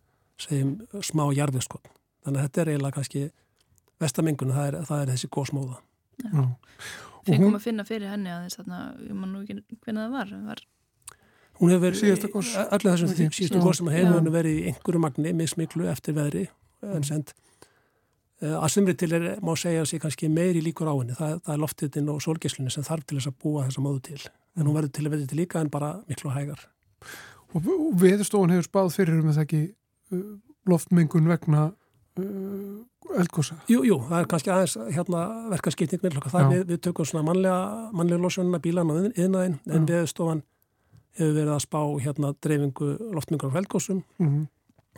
segjum, 0.41 0.75
smá 1.07 1.25
jarfiskott. 1.37 1.93
Þannig 2.25 2.41
að 2.41 2.49
þetta 2.49 2.63
er 2.63 2.73
eiginlega 2.73 2.97
kannski 2.97 3.23
vestamengun, 4.01 4.53
það 4.57 4.67
er, 4.71 4.77
það 4.89 5.05
er 5.05 5.15
þessi 5.15 5.31
góðsmóða. 5.37 5.79
Fengum 7.27 7.57
að 7.57 7.65
finna 7.65 7.85
fyrir 7.89 8.13
henni 8.13 8.33
að 8.33 8.47
þess 8.47 8.63
að 8.65 9.05
ég 9.07 9.17
man 9.17 9.35
nú 9.35 9.43
ekki 9.45 9.61
hvernig 9.85 10.01
það 10.07 10.15
var. 10.17 10.33
var... 10.49 10.63
Hún 11.61 11.75
hefur 11.75 11.93
verið, 11.93 12.57
allir 12.65 12.89
þessum 12.89 13.13
því 13.13 13.29
síðustu 13.37 13.61
góð 13.61 13.77
sem 13.77 13.93
hefur 13.93 14.17
henni 14.17 14.33
verið 14.33 14.59
í 14.59 14.67
einhverju 14.71 15.03
magni, 15.05 15.33
mismiklu 15.37 15.89
eftir 15.93 16.17
veðri, 16.17 16.47
en 16.89 17.05
send 17.05 17.35
eh, 18.41 18.55
að 18.55 18.69
sumri 18.73 18.95
til 18.97 19.11
er, 19.19 19.27
má 19.45 19.53
segja 19.61 19.85
sé 19.89 20.01
kannski 20.01 20.31
meiri 20.33 20.63
líkur 20.65 20.89
á 20.89 20.95
henni, 20.97 21.17
það, 21.19 21.35
það 21.45 21.57
er 21.57 21.61
loftitinn 21.67 22.09
og 22.13 22.23
solgíslunni 22.25 22.73
sem 22.73 22.87
þarf 22.87 23.05
til 23.05 23.21
þess 23.21 23.33
að 23.33 23.37
búa 23.45 23.67
þessa 23.67 23.85
móðu 23.85 24.05
til. 24.09 24.21
En 24.57 24.65
hún 24.65 24.79
verður 24.79 24.95
til 24.97 25.05
að 25.05 25.13
verða 25.15 25.29
til 25.31 25.41
líka 25.43 25.61
en 25.61 25.73
bara 25.73 25.93
miklu 26.09 26.33
hægar. 26.33 26.65
Og 27.51 27.69
viðstofan 28.01 28.55
hefur 28.55 28.69
spáð 28.71 28.97
fyrir 28.97 29.21
um 29.21 29.29
að 29.29 29.37
það 29.37 29.45
ekki 29.45 29.63
loftmengun 30.71 31.29
vegna 31.31 31.71
uh, 32.21 33.17
eldgósa? 33.19 33.59
Jú, 33.71 33.83
jú, 33.87 33.99
það 34.09 34.23
er 34.23 34.31
kannski 34.31 34.53
aðeins 34.55 34.77
hérna, 34.95 35.25
verkarskipning 35.55 36.05
með 36.05 36.17
hlokka. 36.17 36.33
Það 36.35 36.55
við, 36.55 36.65
við 36.71 36.81
tökum 36.87 37.09
svona 37.09 37.27
mannlega, 37.27 37.91
mannlega 37.97 38.25
losjónuna 38.25 38.63
bílan 38.63 38.93
og 38.93 39.11
yðnaðin 39.11 39.59
en 39.71 39.89
viðstofan 39.89 40.45
hefur 41.19 41.37
verið 41.37 41.53
að 41.55 41.65
spá 41.65 41.81
hérna 42.05 42.33
dreifingu 42.43 42.91
loftmengur 43.17 43.53
á 43.53 43.59
eldgósum 43.61 44.03
mm 44.19 44.29
-hmm. 44.29 44.47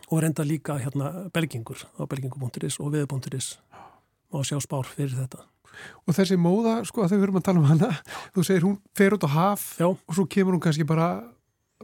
og 0.09 0.23
reynda 0.23 0.45
líka 0.45 0.79
hérna 0.79 1.31
belgingur 1.33 1.87
á 1.99 2.03
belgingu.is 2.07 2.81
og 2.81 2.93
viðu.is 2.93 3.59
og 4.33 4.45
sjá 4.45 4.61
spár 4.61 4.87
fyrir 4.87 5.17
þetta. 5.17 5.45
Og 6.07 6.15
þessi 6.15 6.37
móða, 6.37 6.85
sko, 6.85 7.03
að 7.03 7.15
þau 7.15 7.21
verðum 7.21 7.37
að 7.41 7.45
tala 7.47 7.59
um 7.59 7.65
hana, 7.65 7.91
þú 8.35 8.45
segir 8.45 8.63
hún 8.67 8.79
fer 8.95 9.15
út 9.17 9.25
á 9.25 9.31
haf 9.33 9.79
Já. 9.81 9.87
og 9.89 10.13
svo 10.15 10.27
kemur 10.27 10.55
hún 10.55 10.61
kannski 10.61 10.85
bara, 10.85 11.25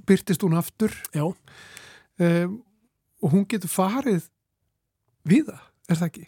byrtist 0.06 0.42
hún 0.42 0.56
aftur 0.58 0.92
um, 1.14 2.62
og 3.22 3.32
hún 3.34 3.46
getur 3.50 3.70
farið 3.72 4.28
við 5.28 5.48
það, 5.50 5.64
er 5.88 6.00
það 6.00 6.10
ekki? 6.10 6.26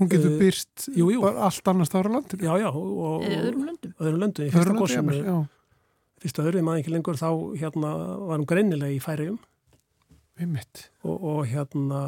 Hún 0.00 0.10
getur 0.10 0.32
uh, 0.32 0.36
byrst 0.40 0.86
jú, 0.96 1.08
jú. 1.12 1.24
allt 1.28 1.70
annars 1.72 1.92
ára 1.92 2.12
landinu. 2.12 2.46
Já, 2.46 2.54
já. 2.62 2.68
Og, 2.72 3.24
öðrum 3.28 3.66
löndum. 3.68 3.96
Öðrum 4.00 4.22
löndum, 4.22 4.46
í 4.46 4.52
fyrsta 4.54 4.76
góðsumni. 4.78 5.18
Fyrsta 6.20 6.44
öðrum 6.46 6.64
maður 6.68 6.82
ekki 6.82 6.94
lengur 6.94 7.18
þá 7.20 7.28
hérna 7.60 7.90
var 8.30 8.40
hún 8.40 8.48
greinilega 8.48 8.96
í 8.96 9.02
færium. 9.04 9.36
Við 10.40 10.54
mitt. 10.54 10.86
Og, 11.04 11.18
og 11.20 11.42
hérna 11.50 12.00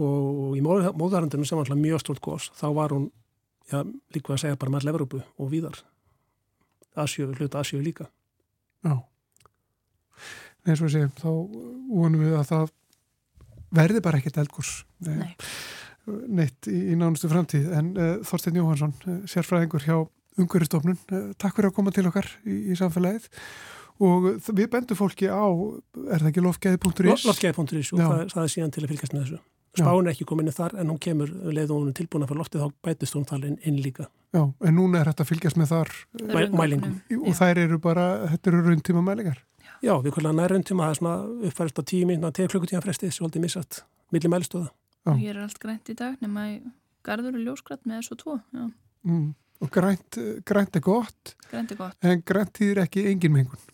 og 0.00 0.56
í 0.56 0.62
móðarhandinu 0.64 1.44
sem 1.44 1.58
var 1.58 1.66
alltaf 1.66 1.80
mjög 1.80 2.00
stórt 2.00 2.22
góðs, 2.24 2.48
þá 2.56 2.66
var 2.78 2.94
hún 2.96 3.10
já, 3.68 3.82
líka 4.14 4.34
að 4.34 4.42
segja 4.44 4.58
bara 4.60 4.72
með 4.72 4.86
Leverópu 4.88 5.22
og 5.36 5.50
víðar 5.52 5.82
Asju, 6.98 7.28
hluta 7.36 7.62
Asju 7.62 7.80
líka 7.82 8.08
Já 8.82 8.96
eins 10.62 10.78
og 10.78 10.86
við 10.86 10.94
segjum, 10.94 11.12
þá 11.18 11.28
vonum 11.90 12.22
við 12.22 12.36
að 12.38 12.48
það 12.52 12.72
verði 13.74 14.02
bara 14.04 14.20
ekkert 14.20 14.40
eldgurs 14.42 14.72
Nei. 15.06 15.34
neitt 16.28 16.68
í, 16.70 16.78
í 16.92 16.98
nánustu 16.98 17.30
framtíð 17.32 17.70
en 17.78 17.92
uh, 17.96 18.10
Þorstein 18.26 18.58
Jóhansson, 18.60 18.96
uh, 19.06 19.20
sérfræðingur 19.30 19.86
hjá 19.86 19.96
Ungveristofnun, 20.40 20.98
uh, 21.12 21.30
takk 21.40 21.58
fyrir 21.58 21.72
að 21.72 21.78
koma 21.78 21.94
til 21.94 22.06
okkar 22.08 22.28
í, 22.44 22.58
í 22.72 22.78
samfélagið 22.78 23.28
og 24.02 24.28
við 24.48 24.68
bendum 24.72 24.98
fólki 24.98 25.28
á, 25.28 25.44
er 26.08 26.22
það 26.22 26.30
ekki 26.32 26.44
lofgæði.is? 26.46 27.26
Lofgæði.is 27.28 27.92
og 27.94 28.00
það, 28.02 28.22
það 28.32 28.44
er 28.44 28.54
síðan 28.56 28.72
til 28.74 28.84
að 28.84 28.94
fylgjast 28.94 29.16
með 29.16 29.26
þessu 29.26 29.42
Spáin 29.72 30.04
er 30.04 30.12
ekki 30.12 30.26
komin 30.28 30.50
inn 30.50 30.54
þar 30.54 30.74
en 30.82 30.90
hún 30.92 30.98
kemur 31.00 31.30
leið 31.48 31.70
og 31.72 31.78
hún 31.78 31.92
er 31.92 31.96
tilbúin 31.96 32.26
að 32.26 32.32
fara 32.32 32.40
loftið 32.42 32.64
þá 32.64 32.72
bætist 32.84 33.14
hún 33.16 33.24
þar 33.28 33.46
inn, 33.48 33.54
inn 33.64 33.78
líka. 33.80 34.08
Já, 34.36 34.42
en 34.44 34.76
núna 34.76 35.00
er 35.00 35.08
þetta 35.08 35.24
að 35.24 35.30
fylgjast 35.30 35.60
með 35.60 35.70
þar 35.72 35.92
Mæ, 36.20 36.40
mælingum. 36.52 36.98
Og 37.22 37.38
þær 37.38 37.60
eru 37.62 37.78
bara, 37.80 38.04
þetta 38.34 38.52
eru 38.52 38.60
rauntíma 38.66 39.04
mælingar. 39.06 39.40
Já, 39.82 39.96
við 39.98 40.14
kvöldum 40.14 40.30
að 40.30 40.38
nær 40.38 40.52
rauntíma, 40.54 40.84
það 40.86 40.92
er 40.92 40.98
svona 41.00 41.46
uppfærist 41.48 41.80
á 41.82 41.84
tíu 41.90 42.06
minna, 42.06 42.30
tegja 42.30 42.52
klukkutíma 42.52 42.82
frestið, 42.84 43.10
svolítið 43.16 43.42
missat, 43.42 43.80
milli 44.14 44.30
mælistöða. 44.30 44.68
Og 45.10 45.18
hér 45.18 45.34
er 45.34 45.42
allt 45.42 45.58
grænt 45.58 45.90
í 45.90 45.96
dag, 45.98 46.14
nema 46.22 46.44
í 46.52 46.54
garður 47.02 47.34
og 47.40 47.42
ljósgrænt 47.48 47.88
með 47.90 47.98
þessu 47.98 48.18
tvo. 48.20 48.36
Mm. 49.02 49.32
Og 49.62 49.72
grænt, 49.74 50.18
grænt 50.46 50.78
er 50.78 50.84
gott, 50.86 51.34
grænt 51.50 51.74
er 51.74 51.80
gott. 51.80 51.98
en 51.98 52.22
grænt 52.22 52.54
þýðir 52.60 52.84
ekki 52.84 53.08
engin 53.10 53.34
mengun. 53.34 53.66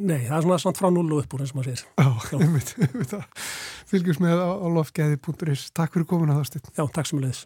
Nei, 0.00 0.22
það 0.24 0.36
er 0.38 0.44
svona 0.46 0.60
samt 0.64 0.80
frá 0.80 0.88
null 0.88 1.12
og 1.12 1.24
upp 1.26 1.36
úr 1.36 1.44
eins 1.44 1.52
og 1.52 1.60
maður 1.60 1.76
sér. 1.76 1.84
Já, 2.00 2.40
ég 2.40 2.52
veit, 2.56 2.74
ég 2.80 2.96
veit 2.96 3.12
það. 3.12 3.46
Fylgjum 3.92 4.24
með 4.24 4.40
á, 4.40 4.50
á 4.56 4.66
lofgæði.is. 4.78 5.68
Takk 5.76 5.98
fyrir 5.98 6.08
komin 6.08 6.32
að 6.32 6.40
það 6.40 6.50
styrn. 6.54 6.76
Já, 6.80 6.84
takk 6.96 7.12
sem 7.12 7.20
leðis. 7.20 7.44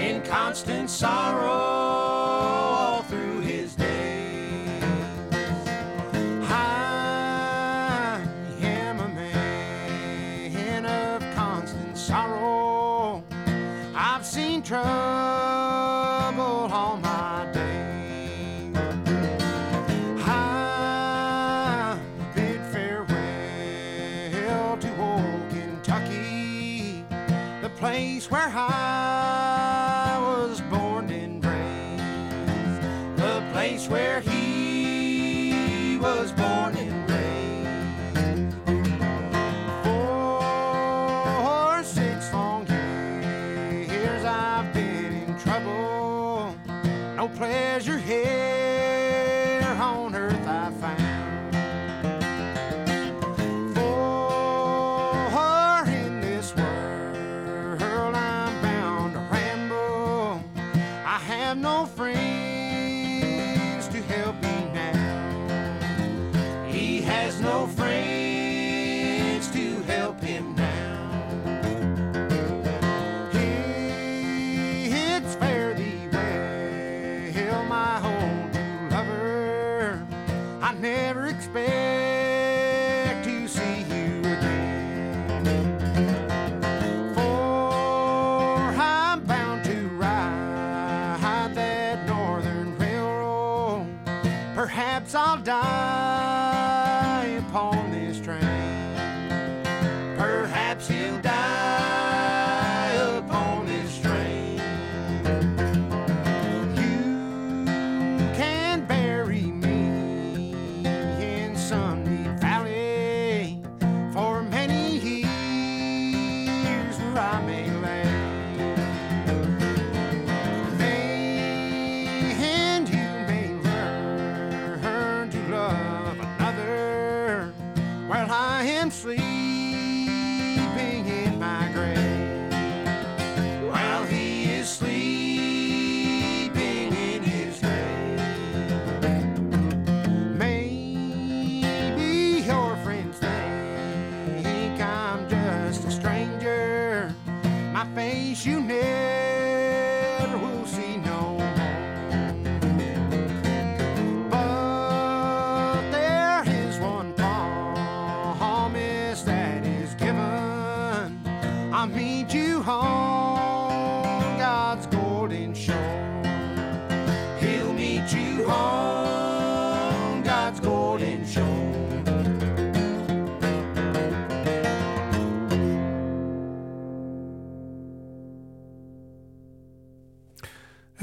In 0.00 0.22
constant 0.24 0.88
sorrow 0.88 1.75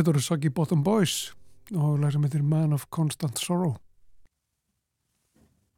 Þetta 0.03 0.17
voru 0.17 0.21
Soggy 0.25 0.49
Bottom 0.51 0.81
Boys 0.83 1.13
og 1.79 2.01
lag 2.01 2.11
sem 2.11 2.23
heitir 2.25 2.41
Man 2.43 2.73
of 2.75 2.89
Constant 2.91 3.37
Sorrow. 3.39 3.77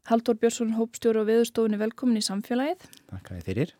Haldur 0.10 0.40
Björnsson, 0.42 0.72
hópstjóru 0.80 1.22
og 1.22 1.28
viðstofunni 1.30 1.78
velkomin 1.78 2.18
í 2.18 2.24
samfélagið. 2.26 2.88
Takk 3.12 3.30
fyrir. 3.46 3.76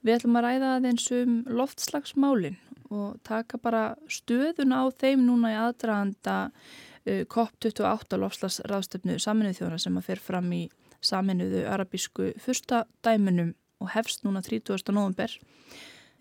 Við 0.00 0.14
ætlum 0.14 0.40
að 0.40 0.46
ræða 0.46 0.72
aðeins 0.78 1.10
um 1.18 1.36
loftslagsmálin 1.52 2.56
og 2.88 3.20
taka 3.28 3.60
bara 3.60 3.84
stöðun 4.08 4.72
á 4.72 4.88
þeim 4.88 5.28
núna 5.28 5.52
í 5.52 5.60
aðdraðanda 5.66 6.40
uh, 6.48 7.22
COP28 7.36 8.24
loftslagsráðstöfnu 8.24 9.20
saminuð 9.20 9.60
þjóðana 9.60 9.84
sem 9.84 10.00
að 10.00 10.12
fer 10.14 10.28
fram 10.32 10.48
í 10.56 10.66
saminuðu 11.04 11.66
arabísku 11.68 12.32
fyrsta 12.40 12.86
dæminum 13.04 13.52
og 13.84 13.92
hefst 13.98 14.24
núna 14.24 14.40
30. 14.48 14.80
november. 14.96 15.40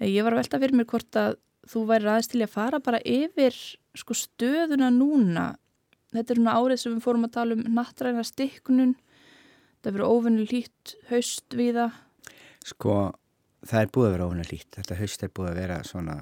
Ég 0.03 0.19
var 0.27 0.35
að 0.35 0.43
velta 0.43 0.59
fyrir 0.59 0.75
mér 0.75 0.91
hvort 0.91 1.15
að 1.15 1.39
þú 1.69 1.85
væri 1.89 2.09
aðeins 2.09 2.31
til 2.31 2.43
að 2.43 2.53
fara 2.53 2.81
bara 2.83 3.01
yfir 3.05 3.55
sko, 3.97 4.17
stöðuna 4.17 4.89
núna. 4.93 5.51
Þetta 6.15 6.33
er 6.33 6.41
núna 6.41 6.57
árið 6.57 6.81
sem 6.81 6.95
við 6.95 7.05
fórum 7.05 7.27
að 7.27 7.35
tala 7.37 7.57
um 7.57 7.63
nattræna 7.77 8.25
stikknun. 8.25 8.95
Það 9.83 9.95
verður 9.95 10.13
óvinni 10.15 10.47
lít 10.49 10.95
haust 11.11 11.55
við 11.55 11.79
það. 11.79 11.97
Sko, 12.67 12.95
það 13.69 13.83
er 13.83 13.91
búið 13.95 14.07
að 14.07 14.15
vera 14.15 14.29
óvinna 14.29 14.47
lít. 14.49 14.69
Þetta 14.75 14.99
haust 14.99 15.25
er 15.25 15.33
búið 15.37 15.51
að 15.51 15.59
vera 15.61 15.79
svona, 15.87 16.19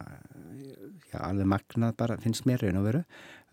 já, 1.08 1.20
alveg 1.24 1.52
magnað 1.56 2.00
bara, 2.02 2.20
finnst 2.22 2.48
mér 2.50 2.66
raun 2.66 2.82
og 2.82 2.90
veru. 2.90 3.04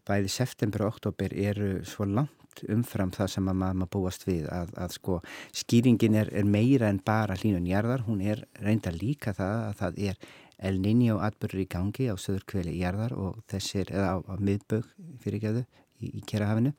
Bæði 0.04 0.32
september 0.32 0.84
og 0.84 0.96
oktober 0.96 1.32
eru 1.32 1.78
svo 1.88 2.04
langt 2.04 2.42
umfram 2.70 3.10
það 3.14 3.30
sem 3.32 3.48
að 3.50 3.56
maður 3.62 3.88
búast 3.94 4.26
við 4.28 4.44
að, 4.52 4.74
að 4.78 4.92
sko, 4.98 5.16
skýringin 5.56 6.18
er, 6.20 6.30
er 6.34 6.46
meira 6.46 6.90
en 6.92 7.00
bara 7.04 7.38
hlínun 7.40 7.66
jarðar. 7.70 8.04
Hún 8.06 8.20
er 8.22 8.44
reynda 8.60 8.92
líka 8.94 9.34
það 9.36 9.62
að 9.70 9.78
það 9.80 10.02
er 10.10 10.20
El 10.58 10.80
Niño 10.82 11.18
atbyrður 11.24 11.64
í 11.64 11.68
gangi 11.70 12.08
á 12.10 12.14
söður 12.20 12.44
kveli 12.50 12.76
jarðar 12.78 13.14
og 13.18 13.40
þessir, 13.50 13.90
eða 13.90 14.14
á, 14.14 14.16
á 14.22 14.34
miðbögg 14.38 14.90
fyrirgeðu 15.24 15.64
í, 16.00 16.10
í 16.18 16.24
Kerahafinu. 16.28 16.74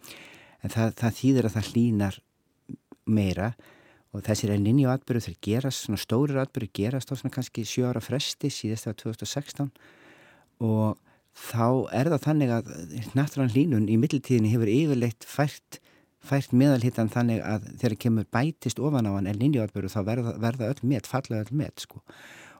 En 0.63 0.73
það, 0.73 0.93
það 1.01 1.17
þýðir 1.19 1.49
að 1.49 1.57
það 1.57 1.71
hlínar 1.71 2.19
meira 3.05 3.49
og 4.15 4.23
þessir 4.25 4.53
El 4.55 4.61
Niño 4.63 4.91
atbyrðu 4.93 5.27
þeir 5.27 5.39
gerast, 5.43 5.85
svona 5.85 5.99
stórir 6.01 6.39
atbyrðu 6.41 6.71
gerast 6.79 7.11
á 7.11 7.17
svona 7.17 7.33
kannski 7.35 7.65
sjö 7.67 7.89
ára 7.89 8.03
fresti 8.03 8.51
síðast 8.53 8.87
af 8.89 8.95
2016 9.01 9.71
og 10.63 10.95
þá 11.35 11.91
er 11.91 12.09
það 12.13 12.23
þannig 12.29 12.53
að 12.55 12.71
náttúrann 13.17 13.51
hlínun 13.51 13.89
í 13.91 13.97
mittiltíðinni 13.99 14.53
hefur 14.53 14.71
yfirleitt 14.71 15.27
fært, 15.27 15.81
fært 16.23 16.55
meðalhittan 16.55 17.11
þannig 17.11 17.43
að 17.43 17.67
þegar 17.81 17.97
kemur 18.05 18.29
bætist 18.31 18.79
ofan 18.79 19.09
á 19.09 19.11
hann 19.17 19.29
El 19.29 19.37
Niño 19.41 19.65
atbyrðu 19.65 19.91
þá 19.91 20.01
verða, 20.07 20.35
verða 20.47 20.71
öll 20.71 20.81
met, 20.87 21.11
falla 21.11 21.43
öll 21.43 21.51
met 21.51 21.83
sko 21.83 22.01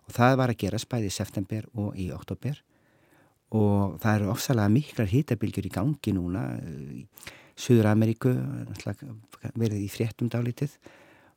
og 0.05 0.13
það 0.15 0.37
var 0.41 0.53
að 0.53 0.61
gerast 0.63 0.89
bæði 0.91 1.09
í 1.09 1.15
september 1.15 1.67
og 1.73 1.97
í 1.99 2.11
oktober 2.13 2.61
og 3.55 3.97
það 4.01 4.19
eru 4.19 4.29
ofsalega 4.33 4.73
miklar 4.73 5.09
hitabilgjur 5.09 5.67
í 5.69 5.73
gangi 5.73 6.13
núna 6.15 6.45
Suður 7.55 7.91
Ameríku 7.93 8.33
verið 9.55 9.85
í 9.85 9.89
fréttum 9.91 10.27
dálítið. 10.31 10.73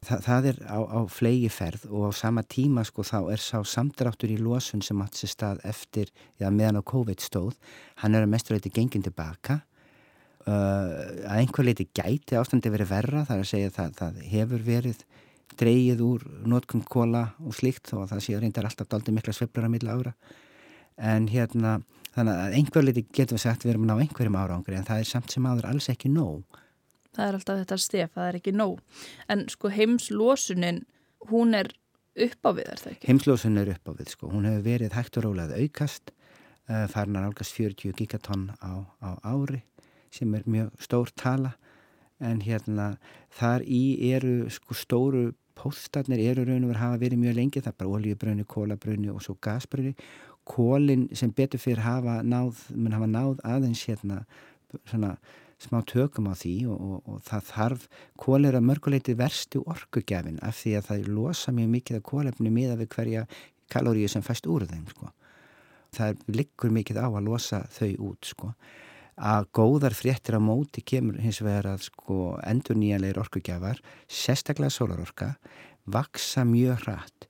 Þa, 0.02 0.16
það 0.22 0.48
er 0.50 0.58
á, 0.66 0.78
á 0.78 1.00
flegi 1.10 1.48
ferð 1.50 1.88
og 1.90 2.10
á 2.10 2.12
sama 2.14 2.44
tíma 2.46 2.84
sko 2.86 3.02
þá 3.06 3.32
er 3.34 3.42
sá 3.42 3.58
samdráttur 3.66 4.30
í 4.30 4.38
losun 4.38 4.82
sem 4.82 4.98
átt 5.02 5.18
sér 5.18 5.32
stað 5.32 5.62
eftir, 5.66 6.12
já 6.38 6.46
meðan 6.54 6.78
á 6.78 6.82
COVID 6.86 7.22
stóð 7.22 7.56
hann 8.02 8.14
er 8.14 8.26
að 8.26 8.30
mestur 8.34 8.54
eitthvað 8.54 8.76
gengin 8.78 9.06
tilbaka. 9.06 9.60
Uh, 10.46 11.26
að 11.28 11.42
einhver 11.42 11.66
leiti 11.66 11.88
gæti 11.90 12.38
ástandi 12.38 12.70
verið 12.72 12.92
verra 12.92 13.24
þar 13.26 13.42
að 13.42 13.50
segja 13.50 13.72
það, 13.74 13.96
það 13.98 14.20
hefur 14.30 14.62
verið 14.64 15.02
dreyið 15.58 16.02
úr 16.04 16.26
nótkunn 16.48 16.84
kóla 16.84 17.30
og 17.40 17.56
slíkt 17.56 17.94
og 17.96 18.08
það 18.10 18.24
séu 18.24 18.40
reyndar 18.42 18.68
alltaf 18.68 18.90
daldi 18.90 19.14
mikla 19.16 19.32
sveiflur 19.36 19.68
að 19.68 19.74
milla 19.74 19.96
ára 19.96 20.14
en 20.98 21.28
hérna 21.30 21.78
þannig 22.14 22.34
að 22.34 22.56
einhver 22.58 22.84
leiti 22.84 23.06
getum 23.06 23.38
við 23.38 23.44
sagt 23.46 23.64
við 23.64 23.74
erum 23.74 23.86
að 23.86 23.92
ná 23.92 24.04
einhverjum 24.04 24.38
árangri 24.38 24.78
en 24.78 24.88
það 24.88 25.04
er 25.04 25.10
samt 25.12 25.34
sem 25.34 25.46
áður 25.46 25.70
alls 25.70 25.88
ekki 25.92 26.10
nóg 26.12 26.58
Það 27.18 27.26
er 27.26 27.36
alltaf 27.38 27.56
þetta 27.58 27.76
stef, 27.82 28.10
það 28.14 28.28
er 28.28 28.36
ekki 28.38 28.52
nóg. 28.54 28.82
En 29.32 29.40
sko 29.50 29.70
heimslosunin, 29.74 30.84
hún 31.32 31.56
er 31.58 31.72
upp 32.14 32.46
á 32.46 32.50
við, 32.54 32.68
er 32.70 32.82
það 32.82 32.92
ekki? 32.92 33.08
Heimslosunin 33.10 33.62
er 33.64 33.72
upp 33.72 33.90
á 33.90 33.92
við, 33.98 34.12
sko. 34.14 34.28
Hún 34.30 34.46
hefur 34.46 34.62
verið 34.68 34.94
hægt 34.94 35.18
og 35.18 35.26
rólað 35.26 35.56
aukast, 35.58 36.12
farin 36.92 37.18
að 37.18 37.26
álgast 37.30 37.56
40 37.58 37.96
gigatonn 37.98 38.44
á, 38.62 38.86
á 39.02 39.10
ári, 39.26 39.64
sem 40.14 40.30
er 40.38 40.46
mjög 40.46 40.70
stór 40.84 41.10
tala. 41.18 41.56
En 42.18 42.40
hérna, 42.42 42.96
þar 43.38 43.62
í 43.62 43.82
eru 44.10 44.48
sko 44.50 44.74
stóru 44.74 45.28
póststafnir, 45.58 46.22
eru 46.30 46.46
raun 46.46 46.64
og 46.66 46.72
verið 46.72 46.82
hafa 46.82 47.02
verið 47.02 47.22
mjög 47.22 47.36
lengi, 47.38 47.62
það 47.62 47.72
er 47.72 47.78
bara 47.82 47.96
oljubröðni, 47.98 48.46
kólabröðni 48.46 49.12
og 49.14 49.22
svo 49.22 49.36
gasbröðni. 49.42 49.94
kólin 50.48 51.08
sem 51.12 51.30
betur 51.30 51.60
fyrir 51.60 51.82
hafa 51.84 52.22
náð, 52.24 52.56
mun 52.72 52.94
hafa 52.96 53.06
náð 53.06 53.42
aðeins 53.44 53.82
hérna 53.84 54.22
svona 54.88 55.18
smá 55.58 55.82
tökum 55.86 56.30
á 56.30 56.34
því 56.38 56.54
og, 56.70 56.78
og, 56.78 56.98
og 57.04 57.22
það 57.26 57.46
þarf 57.50 57.86
kól 58.20 58.46
er 58.46 58.58
að 58.58 58.66
mörguleiti 58.68 59.14
verstu 59.18 59.62
orkugjafin 59.66 60.38
af 60.46 60.60
því 60.60 60.74
að 60.78 60.88
það 60.88 61.08
losa 61.16 61.54
mjög 61.54 61.70
mikið 61.74 61.98
af 61.98 62.04
kólefni 62.10 62.52
miða 62.54 62.78
við 62.78 62.90
hverja 62.94 63.24
kaloríu 63.72 64.08
sem 64.08 64.24
fæst 64.24 64.46
úr 64.48 64.66
þeim 64.70 64.86
sko. 64.92 65.10
það 65.96 66.22
liggur 66.30 66.72
mikið 66.72 67.00
á 67.02 67.08
að 67.08 67.24
losa 67.26 67.64
þau 67.74 67.90
út 68.10 68.30
sko. 68.30 68.52
Að 69.18 69.48
góðar 69.54 69.96
fréttir 69.98 70.38
á 70.38 70.40
móti 70.42 70.84
kemur 70.86 71.18
hins 71.22 71.40
vegar 71.42 71.72
að 71.74 71.88
sko, 71.88 72.36
endur 72.46 72.78
nýjanleir 72.78 73.18
orkugjafar 73.18 73.80
sérstaklega 74.06 74.70
sólarorka 74.70 75.32
vaksa 75.90 76.44
mjög 76.46 76.84
hratt 76.86 77.28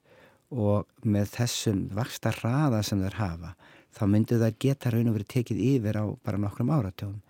og 0.48 0.88
með 1.04 1.32
þessum 1.36 1.86
vaksta 1.96 2.32
hraða 2.40 2.82
sem 2.84 3.00
þær 3.04 3.18
hafa 3.20 3.54
þá 3.96 4.04
myndu 4.08 4.38
þær 4.40 4.58
geta 4.60 4.92
raun 4.92 5.10
og 5.10 5.18
verið 5.18 5.32
tekið 5.34 5.64
yfir 5.72 6.00
á 6.00 6.04
bara 6.24 6.40
nokkrum 6.40 6.72
áratjóðum 6.72 7.22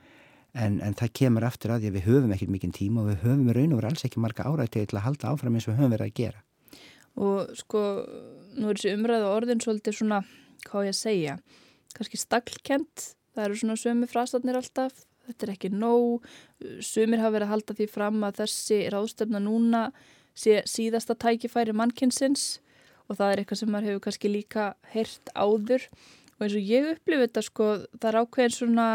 en, 0.58 0.80
en 0.82 0.96
það 0.96 1.14
kemur 1.20 1.46
aftur 1.48 1.74
að 1.74 1.84
því 1.84 1.90
að 1.90 1.96
við 1.98 2.06
höfum 2.08 2.34
ekkert 2.34 2.52
mikinn 2.54 2.74
tíma 2.74 3.02
og 3.02 3.10
við 3.12 3.24
höfum 3.24 3.52
raun 3.54 3.72
og 3.72 3.80
verið 3.80 3.90
alls 3.92 4.06
ekki 4.08 4.22
marga 4.22 4.48
árættið 4.48 4.90
til 4.90 4.98
að 4.98 5.06
halda 5.06 5.32
áfram 5.32 5.58
eins 5.58 5.68
og 5.68 5.74
við 5.74 5.80
höfum 5.82 5.94
verið 5.94 6.08
að 6.08 6.18
gera. 6.18 6.42
Og 7.18 7.54
sko, 7.58 7.82
nú 8.56 8.70
er 8.70 8.78
þessi 8.78 8.94
umræða 8.94 9.30
orðin 9.34 9.62
svolítið 9.62 9.98
svona, 9.98 10.20
hvað 10.66 10.88
ég 10.88 10.98
segja, 10.98 11.36
kannski 11.96 12.20
staklkent, 12.20 13.06
það 13.38 13.46
eru 13.46 13.58
svona 13.60 13.78
sömu 13.78 14.10
frastarnir 14.10 14.58
alltaf, 14.58 15.04
þetta 15.28 15.46
er 15.46 15.52
ekki 15.54 15.70
nóg, 15.74 16.26
sömur 16.82 17.22
hafa 17.22 17.36
verið 17.36 17.46
að 17.46 17.52
halda 17.54 17.76
því 17.78 17.88
fram 17.92 18.24
að 18.26 18.40
þessi 18.42 18.78
ráðstöfna 18.94 19.42
núna 19.44 19.82
sé 20.38 20.62
síðasta 20.66 21.14
tækifæri 21.18 21.74
mannkynsins 21.76 22.58
og 23.08 23.18
það 23.18 23.30
er 23.30 23.42
eitthvað 23.42 23.62
sem 23.62 23.72
maður 23.72 23.90
hefur 23.92 24.04
kannski 24.06 24.30
líka 24.32 24.66
heyrt 24.92 25.32
áður. 25.32 25.86
Og 26.38 26.44
eins 26.44 26.58
og 26.58 26.68
ég 26.70 26.90
upplifi 26.92 27.24
þetta 27.24 27.42
sko, 27.46 27.68
það 27.96 28.10
er 28.10 28.18
ákveðin 28.22 28.54
svona 28.54 28.88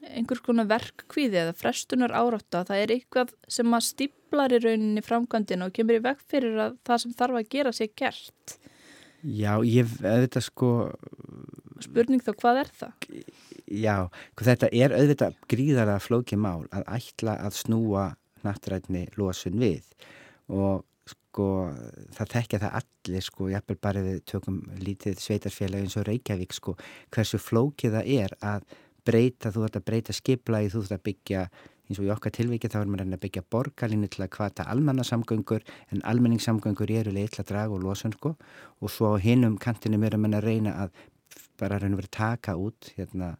einhvers 0.00 0.40
konar 0.44 0.68
verkkvíði 0.70 1.42
eða 1.42 1.56
frestunar 1.58 2.14
árátta, 2.16 2.62
það 2.68 2.84
er 2.84 2.94
eitthvað 2.94 3.34
sem 3.52 3.76
að 3.76 3.86
stiblar 3.90 4.54
í 4.56 4.60
rauninni 4.62 5.02
framkvæmdina 5.04 5.68
og 5.68 5.74
kemur 5.76 5.98
í 5.98 6.04
vekk 6.06 6.22
fyrir 6.30 6.56
að 6.64 6.78
það 6.88 7.02
sem 7.02 7.16
þarf 7.18 7.40
að 7.40 7.50
gera 7.52 7.74
sé 7.76 7.90
gert. 7.92 8.56
Já, 9.20 9.52
ég 9.66 9.98
auðvitað 10.00 10.46
sko... 10.46 10.70
Spurning 11.84 12.22
þá, 12.24 12.32
hvað 12.42 12.60
er 12.62 12.70
það? 12.80 13.08
Já, 13.70 13.96
þetta 14.40 14.70
er 14.74 14.94
auðvitað 14.96 15.40
gríðarlega 15.50 16.04
flókið 16.04 16.42
mál 16.42 16.66
að 16.74 16.86
ætla 16.98 17.36
að 17.40 17.58
snúa 17.60 18.06
nattrætni 18.44 19.06
losun 19.20 19.58
við 19.60 19.86
og 20.50 20.84
sko 21.10 21.48
það 22.16 22.30
tekja 22.34 22.60
það 22.62 22.76
allir 22.80 23.24
sko, 23.24 23.48
ég 23.50 23.62
eppur 23.62 23.78
bara 23.82 24.04
við 24.04 24.22
tökum 24.28 24.60
lítið 24.82 25.20
sveitarfélag 25.22 25.84
eins 25.84 25.98
og 26.00 26.06
Reykjavík 26.08 26.54
sko, 26.54 26.76
hversu 27.14 27.40
flókið 27.40 27.98
það 27.98 28.14
er 28.16 28.36
að 28.42 28.78
breyta, 29.06 29.50
þú 29.50 29.64
þarf 29.64 29.78
að 29.80 29.86
breyta 29.86 30.16
skiplaði, 30.16 30.72
þú 30.72 30.82
þarf 30.84 30.98
að 30.98 31.06
byggja 31.08 31.44
eins 31.90 31.98
og 31.98 32.06
í 32.06 32.10
okkar 32.14 32.34
tilvikið 32.36 32.70
þá 32.70 32.78
er 32.80 32.90
maður 32.90 33.14
að 33.16 33.22
byggja 33.24 33.42
borgarlínu 33.50 34.08
til 34.12 34.22
að 34.22 34.32
kvata 34.36 34.66
almannasamgöngur 34.70 35.64
en 35.90 36.04
almenningssamgöngur 36.06 36.92
eru 36.94 37.14
leið 37.14 37.32
til 37.34 37.42
að 37.42 37.48
draga 37.50 37.74
og 37.74 37.82
losa 37.82 38.10
sko 38.14 38.36
og 38.78 38.92
svo 38.94 39.16
hinnum 39.18 39.58
kantinum 39.58 40.04
er 40.06 40.14
að 40.14 40.22
manna 40.22 40.38
að 40.38 40.46
reyna 40.46 40.76
að 40.84 41.00
bara 41.60 41.78
reyna 41.78 41.96
að 41.96 42.02
vera 42.02 42.16
taka 42.16 42.56
út 42.58 42.92
hérna 42.96 43.34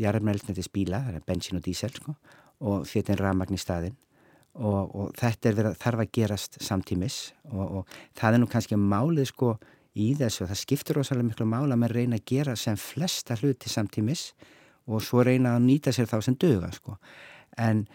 jarðarmeldnættis 0.00 0.70
bíla, 0.72 1.02
bensín 1.26 1.58
og 1.58 1.66
dísel 1.66 1.92
sko 1.92 2.14
og 2.60 2.86
þetta 2.88 3.14
er 3.14 3.22
rafmagn 3.24 3.56
í 3.56 3.60
staðin 3.60 3.96
og, 4.54 4.94
og 4.94 5.12
þetta 5.18 5.50
er 5.50 5.58
verið, 5.58 5.76
þarf 5.80 6.02
að 6.04 6.12
gerast 6.16 6.58
samtímis 6.64 7.18
og, 7.50 7.80
og 7.80 7.94
það 8.18 8.36
er 8.36 8.42
nú 8.42 8.50
kannski 8.50 8.78
málið 8.80 9.30
sko 9.30 9.54
í 9.98 10.12
þessu. 10.18 10.44
Og 10.44 10.52
það 10.52 10.60
skiptur 10.60 11.00
ósæðilega 11.02 11.28
miklu 11.30 11.48
mála 11.50 11.76
að 11.76 11.82
maður 11.82 11.96
reyna 11.98 12.20
að 12.20 12.28
gera 12.30 12.56
sem 12.58 12.78
flesta 12.78 13.38
hluti 13.40 13.72
samtímis 13.72 14.30
og 14.90 15.02
svo 15.04 15.24
reyna 15.26 15.56
að 15.56 15.66
nýta 15.66 15.94
sér 15.94 16.10
þá 16.10 16.18
sem 16.26 16.38
döga 16.40 16.70
sko. 16.74 16.96
en 17.58 17.86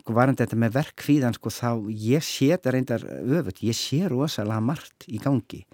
sko 0.00 0.14
varandi 0.16 0.42
þetta 0.42 0.58
með 0.60 0.76
verkfíðan 0.78 1.36
sko 1.36 1.50
þá 1.52 1.70
ég 1.88 2.24
sé 2.24 2.50
þetta 2.52 2.72
reyndar 2.72 3.04
öfut, 3.04 3.62
ég 3.62 3.76
sé 3.76 4.04
rosalega 4.08 4.60
margt 4.64 5.06
í 5.08 5.20
gangi 5.22 5.64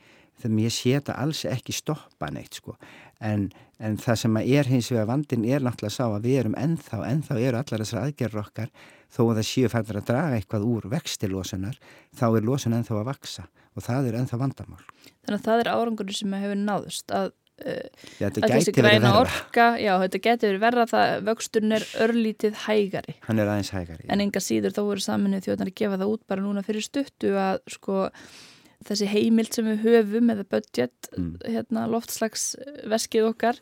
þegar 0.42 0.64
ég 0.64 0.74
sé 0.74 0.94
þetta 0.98 1.18
alls 1.22 1.44
ekki 1.48 1.76
stoppa 1.76 2.30
neitt 2.34 2.60
sko 2.60 2.76
en, 3.20 3.48
en 3.78 3.98
það 4.00 4.20
sem 4.22 4.38
er 4.42 4.70
hins 4.70 4.90
vegar 4.92 5.08
vandin 5.10 5.44
er 5.44 5.64
náttúrulega 5.64 5.96
sá 5.96 6.06
að 6.08 6.28
við 6.28 6.38
erum 6.42 6.56
ennþá, 6.60 7.02
ennþá 7.10 7.38
eru 7.40 7.60
allar 7.60 7.84
þessar 7.84 8.06
aðgerður 8.06 8.44
okkar 8.44 8.70
þó 9.10 9.20
að 9.26 9.34
það 9.40 9.48
séu 9.50 9.72
færður 9.72 10.00
að 10.00 10.08
draga 10.12 10.38
eitthvað 10.38 10.68
úr 10.70 10.88
vextilósunar 10.94 11.80
þá 12.16 12.26
er 12.30 12.46
lósun 12.46 12.78
ennþá 12.78 12.96
að 13.00 13.10
vaksa 13.10 13.46
og 13.76 13.84
það 13.86 14.10
er 14.10 14.18
ennþá 14.20 14.40
vandamál. 14.40 14.82
Þannig 15.26 15.36
að 15.36 15.46
það 15.46 15.62
er 15.62 15.70
árangur 15.74 16.16
sem 16.16 16.40
hefur 16.40 16.58
náðust 16.60 17.14
að 17.14 17.30
Já, 17.60 18.30
þetta 18.30 18.48
gæti 18.48 18.72
verið 18.72 19.02
verða. 19.04 19.18
Orka, 19.20 19.64
já, 19.76 19.90
þetta 20.00 20.20
gæti 20.24 20.46
verið 20.46 20.62
verða 20.62 20.84
það 20.88 21.10
vöxturinn 21.26 21.74
er 21.76 21.82
örlítið 22.06 22.54
hægari. 22.62 23.16
Hann 23.26 23.42
er 23.42 23.50
aðeins 23.52 23.72
hægari. 23.74 24.06
En 24.08 24.22
enga 24.24 24.40
síður 24.40 24.72
þá 24.72 24.80
voru 24.86 25.04
saminnið 25.04 25.44
þjóðan 25.44 25.68
að 25.68 25.76
gefa 25.82 25.98
það 26.00 26.14
út 26.14 26.22
bara 26.32 26.44
núna 26.46 26.62
fyrir 26.64 26.86
stuttu 26.86 27.34
að 27.36 27.60
sko 27.74 28.06
þessi 28.88 29.08
heimild 29.10 29.54
sem 29.54 29.66
við 29.68 29.82
höfum 29.86 30.30
eða 30.34 30.46
budget, 30.56 31.10
mm. 31.16 31.32
hérna 31.44 31.86
loftslagsveskið 31.90 33.30
okkar 33.32 33.60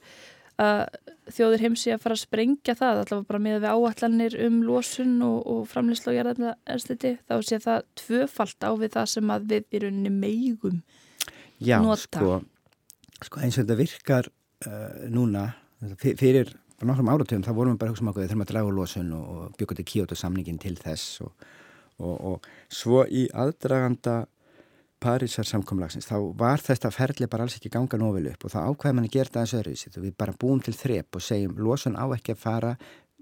að 0.59 0.85
þjóðir 1.31 1.63
heimsi 1.63 1.93
að 1.95 2.03
fara 2.03 2.17
að 2.17 2.23
sprengja 2.25 2.75
það 2.79 3.03
allavega 3.03 3.29
bara 3.29 3.41
með 3.43 3.59
við 3.59 3.67
áallanir 3.75 4.37
um 4.47 4.57
losun 4.67 5.13
og, 5.23 5.37
og 5.47 5.61
framlýslu 5.71 6.13
og 6.13 6.19
gerðarstiti 6.19 7.13
þá 7.29 7.35
sé 7.47 7.59
það 7.63 7.85
tvöfalt 8.01 8.67
á 8.67 8.71
við 8.81 8.95
það 8.97 9.11
sem 9.13 9.35
að 9.35 9.51
við 9.53 9.69
í 9.69 9.83
rauninni 9.85 10.15
meigum 10.15 10.81
Já, 11.59 11.79
nota. 11.83 12.19
sko 12.19 12.39
Sko 13.19 13.43
eins 13.43 13.57
og 13.59 13.65
þetta 13.65 13.79
virkar 13.79 14.29
uh, 14.31 15.07
núna, 15.11 15.49
fyrir 15.99 16.53
nokkrum 16.87 17.11
áratöfum 17.11 17.43
þá 17.43 17.53
vorum 17.55 17.75
við 17.75 17.81
bara 17.81 17.91
að 17.91 17.95
hugsa 17.95 18.05
um 18.05 18.11
okkur 18.13 18.27
þegar 18.27 18.41
maður 18.41 18.53
dragur 18.53 18.77
losun 18.77 19.15
og, 19.17 19.25
og 19.29 19.57
byggja 19.59 19.79
til 19.79 19.87
Kyoto 19.93 20.19
samningin 20.19 20.61
til 20.63 20.75
þess 20.79 21.23
og, 21.27 21.49
og, 21.99 22.15
og 22.15 22.51
svo 22.71 23.03
í 23.11 23.27
aðdraganda 23.35 24.21
Parísar 24.99 25.47
samkomlagsins 25.47 26.09
þá 26.09 26.17
var 26.39 26.63
þetta 26.63 26.91
ferli 26.91 27.29
bara 27.31 27.45
alls 27.47 27.55
ekki 27.59 27.71
ganga 27.71 27.99
nóvel 28.01 28.25
upp 28.33 28.47
og 28.49 28.51
þá 28.51 28.59
ákveði 28.67 28.97
manni 28.97 29.11
gera 29.15 29.31
það 29.31 29.45
þessu 29.45 29.59
öðruvísi. 29.61 29.93
Við 29.95 30.15
bara 30.19 30.35
búum 30.35 30.63
til 30.65 30.75
þrepp 30.75 31.19
og 31.19 31.23
segjum 31.23 31.61
losun 31.63 31.95
á 31.95 32.05
ekki 32.17 32.35
að 32.35 32.41
fara 32.43 32.73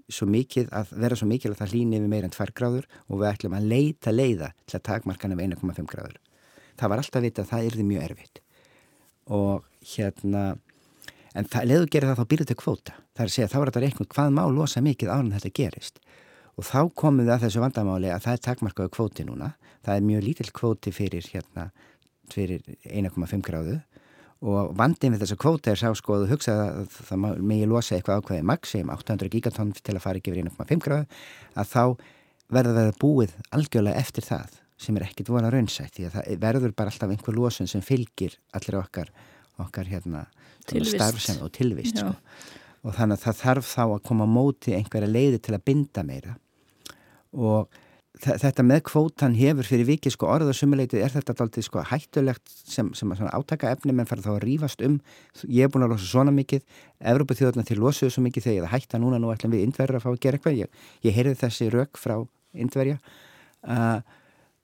svo 0.09 0.25
mikið 0.31 0.71
að 0.73 0.93
vera 1.03 1.19
svo 1.19 1.27
mikið 1.29 1.53
að 1.53 1.61
það 1.61 1.75
hlýni 1.75 1.99
við 2.01 2.11
meira 2.13 2.29
en 2.29 2.33
2 2.33 2.47
gráður 2.57 2.87
og 3.05 3.21
við 3.21 3.29
ætlum 3.29 3.57
að 3.57 3.69
leita 3.73 4.13
leiða 4.15 4.49
til 4.65 4.79
að 4.79 4.85
takmarkana 4.89 5.37
við 5.37 5.53
1,5 5.53 5.91
gráður. 5.91 6.17
Það 6.77 6.93
var 6.93 7.03
alltaf 7.03 7.25
vita 7.27 7.43
að 7.43 7.51
það 7.51 7.69
yrði 7.69 7.87
mjög 7.91 8.07
erfitt. 8.07 8.41
Og 9.37 9.67
hérna 9.93 10.43
en 11.37 11.45
það, 11.45 11.69
leðu 11.69 11.91
gerir 11.93 12.09
það 12.09 12.21
þá 12.21 12.31
byrjuð 12.33 12.49
til 12.49 12.59
kvóta. 12.63 12.97
Það 13.13 13.23
er 13.23 13.29
að 13.29 13.35
segja 13.35 13.51
þá 13.51 13.57
er 13.59 13.69
þetta 13.69 13.85
reiknum 13.85 14.11
hvað 14.15 14.33
má 14.33 14.43
losa 14.49 14.81
mikið 14.81 15.13
án 15.13 15.33
þetta 15.35 15.55
gerist 15.61 16.01
og 16.57 16.65
þá 16.65 16.79
komum 16.97 17.23
við 17.25 17.35
að 17.35 17.45
þessu 17.45 17.61
vandamáli 17.61 18.09
að 18.13 18.23
það 18.25 18.37
er 18.37 18.43
takmarkaðu 18.47 18.93
kvóti 18.95 19.27
núna. 19.27 19.51
Það 19.85 19.99
er 19.99 20.07
mjög 20.07 20.25
lítill 20.25 20.49
kvóti 20.57 20.93
fyrir 20.95 21.29
hérna 21.31 21.69
fyrir 22.33 22.65
1,5 22.83 23.45
gráðu. 23.45 23.79
Og 24.47 24.73
vandin 24.77 25.15
við 25.15 25.23
þessu 25.23 25.39
kvóti 25.41 25.71
er 25.71 25.79
sá 25.79 25.89
sko 25.97 26.17
að 26.17 26.25
þú 26.25 26.33
hugsaði 26.35 26.65
að 26.67 26.99
það 27.09 27.27
megi 27.51 27.69
losa 27.69 27.97
eitthvað 27.97 28.21
ákveðið 28.21 28.49
maxim 28.51 28.91
800 28.93 29.33
gigatonn 29.33 29.73
til 29.77 29.95
að 29.95 30.03
fara 30.03 30.21
ekki 30.21 30.33
fyrir 30.33 30.49
1,5 30.51 30.83
gráðu 30.85 31.07
að 31.57 31.71
þá 31.71 31.83
verður 32.53 32.77
það 32.79 32.99
búið 33.01 33.33
algjörlega 33.57 34.03
eftir 34.03 34.27
það 34.27 34.59
sem 34.77 34.97
er 34.97 35.07
ekkit 35.07 35.31
vola 35.33 35.49
raunsætt 35.51 35.95
því 35.97 36.05
að 36.07 36.15
það 36.15 36.43
verður 36.43 36.75
bara 36.77 36.93
alltaf 36.93 37.13
einhver 37.13 37.37
losun 37.37 37.69
sem 37.69 37.81
fylgir 37.81 38.37
allir 38.57 38.77
okkar 38.79 39.09
okkar 39.63 39.89
hérna 39.89 40.27
starfsem 40.67 41.41
og 41.41 41.49
tilvist 41.55 41.97
sko. 41.97 42.13
og 42.85 42.93
þannig 42.93 43.17
að 43.17 43.23
það 43.23 43.39
þarf 43.41 43.71
þá 43.71 43.83
að 43.87 44.03
koma 44.09 44.27
móti 44.29 44.75
einhverja 44.77 45.09
leiði 45.09 45.41
til 45.41 45.55
að 45.57 45.65
binda 45.65 46.03
meira 46.05 46.35
og 47.33 47.67
þetta 48.17 48.63
með 48.65 48.81
kvótan 48.87 49.35
hefur 49.37 49.67
fyrir 49.67 49.87
vikið 49.91 50.15
sko 50.15 50.29
orða 50.31 50.53
sumuleitið 50.55 51.03
er 51.05 51.13
þetta 51.13 51.35
alltaf 51.43 51.65
sko 51.65 51.83
hættulegt 51.85 52.49
sem, 52.49 52.89
sem 52.97 53.13
átaka 53.13 53.71
efni 53.75 53.93
menn 53.93 54.09
fara 54.09 54.23
þá 54.25 54.31
að 54.33 54.43
rýfast 54.45 54.81
um. 54.85 54.97
Ég 55.45 55.67
er 55.67 55.73
búin 55.73 55.85
að 55.85 55.93
losa 55.93 56.09
svona 56.09 56.33
mikið. 56.33 56.65
Evrópa 57.13 57.37
þjóðarna 57.37 57.65
til 57.67 57.79
losuðu 57.81 58.15
svo 58.15 58.25
mikið 58.25 58.47
þegar 58.47 58.57
ég 58.57 58.73
hætta 58.73 59.01
núna 59.01 59.21
nú 59.21 59.31
ætlum 59.33 59.53
við 59.53 59.67
indverður 59.67 59.99
að 59.99 60.05
fá 60.07 60.09
að 60.11 60.19
gera 60.25 60.39
eitthvað. 60.39 60.61
Ég, 60.63 60.83
ég 61.05 61.17
heyrði 61.17 61.35
þessi 61.43 61.69
rauk 61.73 62.01
frá 62.01 62.15
indverja 62.57 62.97
uh, 62.97 63.99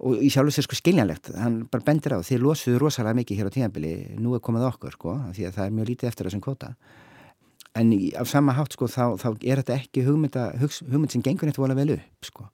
og 0.04 0.26
í 0.26 0.34
sjálf 0.34 0.56
sér 0.56 0.65
sko 0.65 0.80
skiljanlegt. 0.80 1.34
Hann 1.38 1.63
bara 1.69 1.86
bendir 1.91 2.17
á 2.17 2.26
því 2.26 2.41
losuðu 2.41 2.82
rosalega 2.82 3.21
mikið 3.21 3.41
hér 3.41 3.54
á 3.54 3.56
tíðanbili 3.60 3.95
nú 4.17 4.34
er 4.34 4.43
komið 4.43 4.69
okkur 4.71 4.97
sko 4.97 5.17
því 5.36 5.49
að 5.49 5.58
það 5.60 5.65
er 5.67 5.76
mjög 5.78 5.91
lítið 5.93 6.10
eftir 6.10 6.30
þessum 6.30 6.45
kvota 6.47 6.73
en 7.80 7.94
af 8.20 8.30
sama 8.30 8.54
hátt 8.58 8.76
sko 8.76 8.88
þá, 8.92 9.18
þá 9.22 9.30
er 9.42 9.62
þetta 9.64 9.78
ekki 9.80 10.06
hugmynda, 10.08 10.52
hugmynd 10.62 11.14
sem 11.14 11.24
gengur 11.26 11.50
eitthvað 11.50 11.76
vel 11.80 11.96
upp 11.98 12.30
sko 12.30 12.48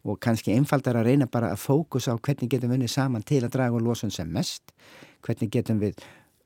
og 0.00 0.16
kannski 0.24 0.54
einfaldar 0.56 0.96
að 0.96 1.10
reyna 1.10 1.26
bara 1.28 1.50
að 1.52 1.60
fókusa 1.60 2.14
á 2.14 2.16
hvernig 2.16 2.48
getum 2.48 2.70
við 2.70 2.78
unnið 2.78 2.92
saman 2.94 3.26
til 3.26 3.42
að 3.44 3.52
draga 3.56 3.82
losun 3.82 4.14
sem 4.14 4.30
mest 4.32 4.72
hvernig 5.26 5.50
getum 5.52 5.82
við 5.82 6.00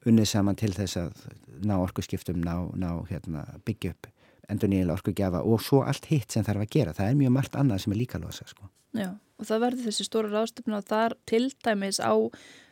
unnið 0.09 0.27
saman 0.33 0.59
til 0.59 0.73
þess 0.75 0.99
að 1.01 1.21
ná 1.65 1.77
orkuskiptum, 1.79 2.43
ná, 2.43 2.67
ná 2.75 2.91
hérna, 3.09 3.45
byggja 3.65 3.95
upp 3.95 4.11
endur 4.51 4.69
nýjulega 4.69 4.99
orkugjafa 4.99 5.45
og 5.49 5.63
svo 5.65 5.85
allt 5.87 6.11
hitt 6.11 6.35
sem 6.35 6.45
þarf 6.45 6.67
að 6.67 6.73
gera. 6.75 6.93
Það 6.93 7.11
er 7.11 7.21
mjög 7.23 7.31
margt 7.33 7.55
annað 7.57 7.85
sem 7.85 7.95
er 7.95 8.01
líka 8.03 8.21
losa 8.21 8.45
sko. 8.49 8.67
Já 8.93 9.15
og 9.41 9.49
það 9.49 9.63
verður 9.65 9.87
þessi 9.89 10.07
stóra 10.07 10.31
ráðstöfna 10.33 10.79
og 10.79 10.89
þar 10.89 11.17
til 11.29 11.45
dæmis 11.65 11.99
á 11.99 12.15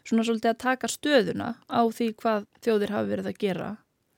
svona 0.07 0.27
svolítið 0.27 0.53
að 0.53 0.61
taka 0.63 0.91
stöðuna 0.91 1.49
á 1.67 1.83
því 1.91 2.09
hvað 2.23 2.47
þjóðir 2.63 2.95
hafi 2.95 3.11
verið 3.11 3.31
að 3.31 3.41
gera 3.43 3.71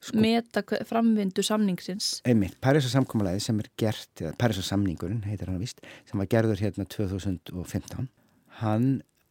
Sko- 0.04 0.20
meta 0.20 0.62
framvindu 0.84 1.42
samningsins. 1.44 2.20
Einmitt, 2.28 2.58
Parísar 2.60 2.92
samkomulæði 2.92 3.40
sem 3.40 3.60
er 3.62 3.70
gert, 3.80 4.12
eða 4.20 4.34
Parísar 4.40 4.66
samningurinn 4.66 5.24
heitir 5.24 5.48
hann 5.48 5.62
vist, 5.62 5.80
sem 6.04 6.20
var 6.20 6.28
gerður 6.28 6.60
hérna 6.60 6.84
2015, 6.92 8.08
hann 8.60 8.88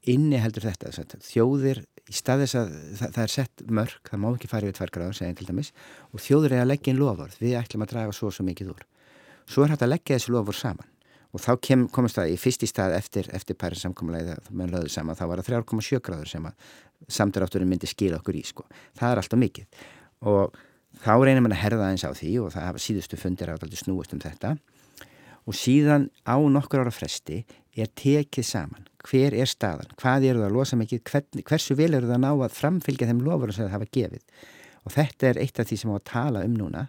inni 0.10 0.40
heldur 0.42 0.66
þetta, 0.66 0.90
að 0.90 1.28
þjóðir 1.28 1.84
í 2.10 2.16
stað 2.16 2.44
þess 2.44 2.58
að 2.60 2.72
það, 3.00 3.12
það 3.14 3.24
er 3.24 3.34
sett 3.36 3.64
mörg, 3.70 4.00
það 4.10 4.24
má 4.24 4.28
ekki 4.34 4.50
fara 4.52 4.68
yfir 4.68 4.80
tværgráður, 4.80 5.20
segja 5.20 5.38
til 5.40 5.48
dæmis, 5.48 5.70
og 6.12 6.24
þjóðir 6.26 6.58
er 6.58 6.64
að 6.66 6.72
leggja 6.74 6.94
inn 6.94 7.00
lofvörð, 7.00 7.38
við 7.40 7.60
ætlum 7.62 7.86
að 7.86 7.94
draga 7.94 8.18
svo 8.18 8.32
og 8.32 8.36
svo 8.36 8.48
mikið 8.50 8.74
úr. 8.74 8.84
Svo 9.48 9.64
er 9.64 9.74
hægt 9.74 9.86
að 9.86 9.94
leggja 9.94 10.18
þessi 10.18 10.34
lofvörð 10.34 10.60
saman 10.60 10.90
og 11.34 11.42
þá 11.42 11.54
kem, 11.66 11.88
komast 11.90 12.20
það 12.20 12.30
í 12.30 12.36
fyrst 12.38 12.62
í 12.62 12.68
stað 12.70 12.94
eftir, 12.94 13.30
eftir 13.34 13.58
löðu 14.70 14.90
saman, 14.94 15.18
þá 15.18 15.24
var 15.32 15.42
það 15.42 15.64
3,7 15.66 16.02
gráður 16.06 16.30
sem 16.30 16.46
að 16.46 16.68
samdrátturinn 17.10 17.72
myndi 17.72 17.90
skila 17.90 18.20
okkur 18.20 18.38
í, 18.38 18.44
sko. 18.46 18.68
Það 19.00 19.16
er 19.16 19.22
alltaf 19.24 19.42
mikið 19.42 19.88
og 20.24 20.56
þá 21.04 21.14
reynir 21.20 21.44
mann 21.44 21.56
að 21.56 21.64
herða 21.64 21.90
eins 21.92 22.06
á 22.08 22.12
því 22.16 22.32
og 22.44 22.54
það 22.54 22.68
hafa 22.70 22.84
síðustu 22.84 23.20
fundir 23.20 23.52
átaldi 23.54 23.80
snúist 23.80 24.16
um 24.16 24.22
þetta. 24.24 24.56
Og 25.44 25.58
síðan 25.60 26.08
á 26.24 26.40
nokkur 26.40 26.86
ára 26.86 26.94
fresti 26.94 27.42
er 27.76 27.90
tekið 28.00 28.48
saman. 28.48 28.88
Hver 29.04 29.36
er 29.36 29.50
staðan, 29.50 29.90
hvað 30.00 30.30
eru 30.30 30.44
það 30.44 30.48
að 30.48 30.56
losa 30.56 30.78
mikið? 30.80 31.02
Hvern, 31.10 31.42
hversu 31.50 31.76
vel 31.76 31.90
eru 31.92 32.08
það 32.08 32.16
að 32.16 32.24
ná 32.24 32.30
að 32.32 32.56
framfylgja 32.56 33.10
þeim 33.10 33.24
lofur 33.26 33.52
sem 33.52 33.66
það 33.66 33.76
hafa 33.76 33.90
gefið? 33.98 34.24
Og 34.84 34.96
þetta 34.96 35.28
er 35.30 35.40
eitt 35.44 35.60
af 35.60 35.68
því 35.68 35.80
sem 35.82 35.92
á 35.92 35.96
að 35.98 36.06
tala 36.08 36.46
um 36.48 36.56
núna 36.56 36.86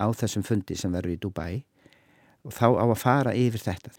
á 0.00 0.06
þessum 0.16 0.46
fundi 0.46 0.78
sem 0.78 0.94
verður 0.94 1.12
í 1.12 1.20
Dubai. 1.20 1.52
Og 2.48 2.56
þá 2.56 2.66
á 2.80 2.86
að 2.86 2.98
fara 3.02 3.36
yfir 3.36 3.64
þetta. 3.66 3.92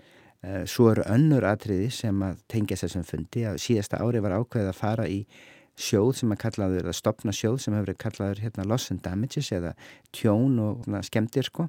Eh, 0.43 0.63
svo 0.67 0.89
eru 0.91 1.05
önnur 1.07 1.45
atriði 1.47 1.91
sem 1.93 2.25
að 2.25 2.41
tengja 2.51 2.79
þessum 2.81 3.05
fundi. 3.07 3.45
Að 3.47 3.61
síðasta 3.63 4.01
ári 4.01 4.23
var 4.23 4.39
ákveðið 4.39 4.71
að 4.73 4.79
fara 4.79 5.05
í 5.07 5.21
sjóð 5.79 6.13
sem 6.19 6.33
að 6.33 6.41
kallaður, 6.43 6.89
að 6.91 6.97
stopna 6.99 7.33
sjóð 7.33 7.59
sem 7.63 7.75
hefur 7.77 7.97
kallaður 8.05 8.41
hérna 8.43 8.67
loss 8.69 8.91
and 8.93 9.01
damages 9.05 9.49
eða 9.55 9.73
tjón 10.13 10.59
og 10.61 10.87
na, 10.89 11.01
skemmtir 11.05 11.49
sko. 11.49 11.67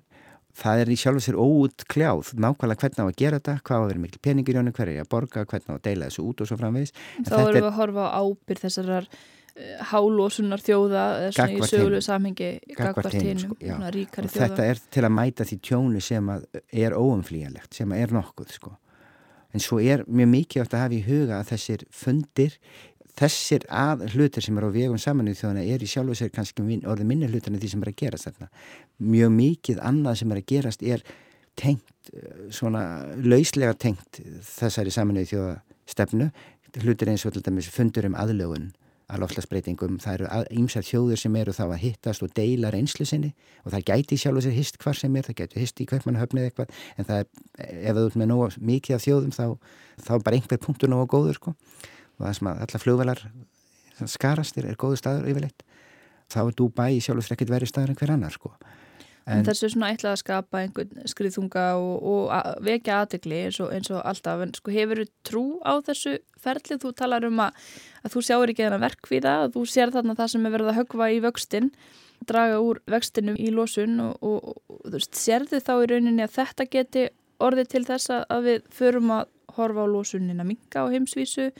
Það 0.54 0.80
er 0.84 0.90
í 0.94 0.96
sjálf 0.98 1.18
og 1.18 1.24
sér 1.24 1.38
óút 1.40 1.84
kljáð, 1.90 2.34
nákvæmlega 2.38 2.84
hvernig 2.84 3.00
á 3.02 3.06
að 3.08 3.16
gera 3.18 3.38
þetta, 3.40 3.54
hvað 3.66 3.80
á 3.80 3.82
að 3.82 3.88
vera 3.90 4.02
mikil 4.04 4.20
peningir 4.22 4.54
í 4.54 4.60
honum, 4.60 4.74
hver 4.76 4.90
er 4.90 4.98
ég 5.00 5.06
að 5.06 5.10
borga, 5.16 5.46
hvernig 5.50 5.72
á 5.72 5.74
að 5.74 5.86
deila 5.88 6.10
þessu 6.10 6.26
út 6.28 6.44
og 6.44 6.50
svo 6.50 6.58
framvegis. 6.60 6.94
En 7.18 7.26
Þá 7.26 7.34
erum 7.40 7.56
við 7.56 7.66
að 7.70 7.80
horfa 7.80 8.04
á 8.06 8.22
ábyrð 8.22 8.62
þessarar 8.62 9.08
uh, 9.08 9.72
hálósunar 9.90 10.62
þjóða 10.62 11.02
eða 11.24 11.34
svona 11.40 11.56
í 11.58 11.72
sögulegu 11.72 12.06
samhengi 12.06 12.52
gagvart 12.78 13.18
hinum, 13.18 13.42
sko, 13.42 13.58
svona 13.64 13.90
ríkari 13.96 14.30
og 14.30 14.36
þetta 14.36 14.60
þjóða. 14.60 14.70
er 14.70 14.84
til 14.94 15.04
að 15.08 15.14
mæta 15.18 15.48
því 15.50 15.60
tjónu 15.70 16.06
sem 16.12 16.32
er 16.84 16.98
óumflýjanlegt, 17.00 17.74
sem 17.80 17.98
er 17.98 18.14
nokkuð 18.14 18.56
sko. 18.60 18.76
En 19.54 19.62
svo 19.62 19.78
er 19.78 20.02
mjög 20.10 20.30
mikið 20.32 20.64
átt 20.64 20.72
að 20.74 20.82
hafa 20.82 20.96
í 20.96 21.04
huga 21.06 21.36
að 21.38 21.50
þessir 21.52 21.84
fundir, 21.94 22.56
þessir 23.18 23.66
að 23.70 24.06
hlutir 24.14 24.44
sem 24.44 24.56
eru 24.58 24.70
á 24.70 24.76
vegum 24.76 25.00
samanuð 25.00 25.38
þjóðana 25.40 25.66
er 25.74 25.82
í 25.84 25.90
sjálfu 25.90 26.16
sér 26.18 26.32
kannski 26.34 26.64
min, 26.66 26.82
orðið 26.82 27.10
minni 27.10 27.30
hlutir 27.30 27.52
en 27.52 27.60
því 27.62 27.70
sem 27.72 27.84
er 27.84 27.92
að 27.92 28.00
gerast 28.02 28.28
þarna. 28.28 28.48
Mjög 29.14 29.34
mikið 29.38 29.82
annað 29.90 30.20
sem 30.20 30.34
er 30.34 30.40
að 30.40 30.48
gerast 30.50 30.82
er 30.82 31.04
tengt, 31.54 31.94
eh, 32.12 32.50
svona 32.50 32.84
lauslega 33.16 33.74
tengt 33.78 34.20
þessari 34.42 34.90
samanuð 34.90 35.30
þjóða 35.30 35.60
stefnu, 35.86 36.30
hlutir 36.82 37.08
eins 37.08 37.24
og 37.26 37.32
til 37.34 37.42
dæmis 37.42 37.70
fundur 37.70 38.06
um 38.06 38.18
aðlögun 38.18 38.72
að 39.12 39.20
loftlagsbreytingum, 39.20 39.98
það 40.00 40.14
eru 40.16 40.44
ímsar 40.56 40.84
þjóður 40.86 41.20
sem 41.20 41.36
eru 41.36 41.52
þá 41.52 41.64
að 41.66 41.82
hittast 41.82 42.24
og 42.24 42.32
deila 42.34 42.70
reynslu 42.72 43.04
sinni 43.06 43.34
og 43.64 43.74
það 43.74 43.84
gæti 43.90 44.18
sjálf 44.20 44.40
og 44.40 44.46
sér 44.46 44.56
hist 44.56 44.78
hvar 44.80 44.96
sem 44.96 45.16
er, 45.16 45.26
það 45.28 45.40
gæti 45.42 45.60
hist 45.60 45.82
í 45.82 45.86
hvermanahöfnið 45.90 46.48
eitthvað 46.48 46.72
en 46.96 47.08
það 47.10 47.20
er, 47.20 47.26
ef 47.84 47.98
þú 47.98 48.06
ert 48.08 48.16
með 48.16 48.30
nóg 48.32 48.56
mikið 48.72 48.96
af 48.96 49.04
þjóðum 49.04 49.34
þá, 49.36 49.44
þá 50.06 50.12
er 50.16 50.24
bara 50.24 50.38
einhver 50.38 50.62
punktur 50.64 50.92
nóg 50.92 51.04
góður 51.12 51.36
sko 51.36 51.54
og 52.18 52.26
það 52.28 52.36
sem 52.38 52.50
að 52.52 52.62
alla 52.66 52.82
flugvelar 52.84 53.24
skarast 54.10 54.58
er, 54.60 54.70
góður 54.78 55.00
staður 55.00 55.28
yfirleitt 55.30 55.62
þá 56.32 56.40
er 56.48 56.56
Dubai 56.58 56.94
sjálf 57.04 57.20
og 57.20 57.26
sér 57.26 57.36
ekkert 57.36 57.52
verið 57.52 57.70
staður 57.70 57.92
en 57.92 57.98
hver 58.00 58.12
annar 58.14 58.32
sko. 58.34 58.50
En, 59.24 59.38
en 59.40 59.46
þessu 59.46 59.70
svona 59.72 59.90
ætlað 59.94 60.14
að 60.16 60.20
skapa 60.20 60.60
einhvern 60.60 61.06
skriðþunga 61.08 61.62
og, 61.80 61.92
og 62.10 62.24
að 62.36 62.48
vekja 62.66 62.96
aðtegli 63.04 63.38
eins, 63.46 63.58
og- 63.64 63.70
eins 63.72 63.88
og 63.92 64.02
alltaf, 64.04 64.42
en 64.44 64.52
sko 64.56 64.72
hefur 64.74 65.00
trú 65.24 65.44
á 65.64 65.72
þessu 65.86 66.16
ferli, 66.44 66.76
þú 66.82 66.92
talar 66.98 67.24
um 67.28 67.40
að, 67.40 67.62
að 68.04 68.12
þú 68.16 68.22
sjáur 68.28 68.52
ekki 68.52 68.66
þennan 68.66 68.84
verkvíða, 68.84 69.34
að 69.46 69.54
þú 69.56 69.62
sér 69.72 69.94
þarna 69.94 70.16
það 70.18 70.32
sem 70.34 70.44
er 70.48 70.54
verið 70.58 70.72
að 70.74 70.78
högva 70.82 71.08
í 71.14 71.22
vöxtin, 71.24 71.70
draga 72.28 72.58
úr 72.64 72.82
vextinu 72.92 73.36
í 73.40 73.48
losun 73.52 73.96
og, 74.04 74.18
og, 74.20 74.50
og 74.68 74.82
þú 74.90 74.94
veist, 74.98 75.16
sérðu 75.22 75.60
þá 75.64 75.72
í 75.78 75.88
rauninni 75.94 76.24
að 76.26 76.36
þetta 76.36 76.68
geti 76.76 77.06
orðið 77.44 77.72
til 77.72 77.84
þess 77.88 78.12
að 78.20 78.44
við 78.50 78.68
förum 78.76 79.14
að 79.22 79.30
horfa 79.56 79.84
á 79.84 79.88
losunin 79.88 80.42
að 80.42 80.50
minga 80.52 80.84
á 80.84 80.92
heimsvísu 80.92 81.50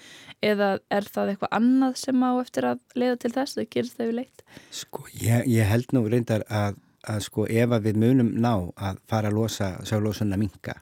eða 0.45 0.71
er 0.93 1.09
það 1.11 1.35
eitthvað 1.35 1.55
annað 1.59 2.01
sem 2.01 2.25
á 2.25 2.31
eftir 2.41 2.69
að 2.71 2.83
leiða 2.95 3.21
til 3.23 3.33
þess, 3.37 3.59
það 3.59 3.71
gerist 3.77 3.99
það 3.99 4.11
við 4.11 4.19
leitt? 4.21 4.45
Sko, 4.71 5.07
ég, 5.21 5.47
ég 5.51 5.71
held 5.71 5.95
nú 5.97 6.05
reyndar 6.09 6.47
að, 6.49 6.81
að 7.07 7.23
sko 7.29 7.47
ef 7.49 7.77
að 7.77 7.89
við 7.89 8.03
munum 8.05 8.35
ná 8.35 8.53
að 8.77 9.01
fara 9.11 9.31
að 9.33 9.39
losa 9.41 9.75
sjálflósunna 9.83 10.41
minka 10.41 10.81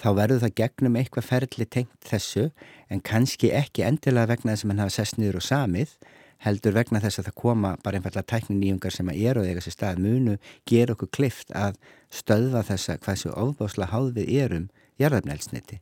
þá 0.00 0.08
verður 0.18 0.42
það 0.42 0.56
gegnum 0.60 0.98
eitthvað 0.98 1.28
ferli 1.28 1.66
tengt 1.70 2.08
þessu 2.08 2.48
en 2.90 3.02
kannski 3.04 3.52
ekki 3.54 3.86
endilega 3.86 4.32
vegna 4.34 4.54
þess 4.54 4.66
að 4.66 4.70
mann 4.70 4.82
hafa 4.82 4.96
sest 4.96 5.18
niður 5.20 5.40
og 5.40 5.46
samið 5.46 5.96
heldur 6.44 6.74
vegna 6.76 7.00
þess 7.00 7.20
að 7.20 7.28
það 7.28 7.36
koma 7.40 7.72
bara 7.84 7.98
einfallega 7.98 8.28
tækni 8.28 8.58
nýjungar 8.58 8.94
sem 8.94 9.08
að 9.08 9.20
eru 9.30 9.44
eiga 9.46 9.62
sér 9.64 9.76
stað. 9.76 10.02
Munu 10.04 10.36
gera 10.68 10.96
okkur 10.96 11.10
klift 11.14 11.54
að 11.56 11.78
stöðva 12.12 12.64
þessa 12.68 12.98
hvað 13.00 13.20
séu 13.22 13.32
ofbásla 13.32 13.90
háð 13.92 14.10
við 14.18 14.32
erum 14.44 14.66
jarðarnælsniti 15.00 15.80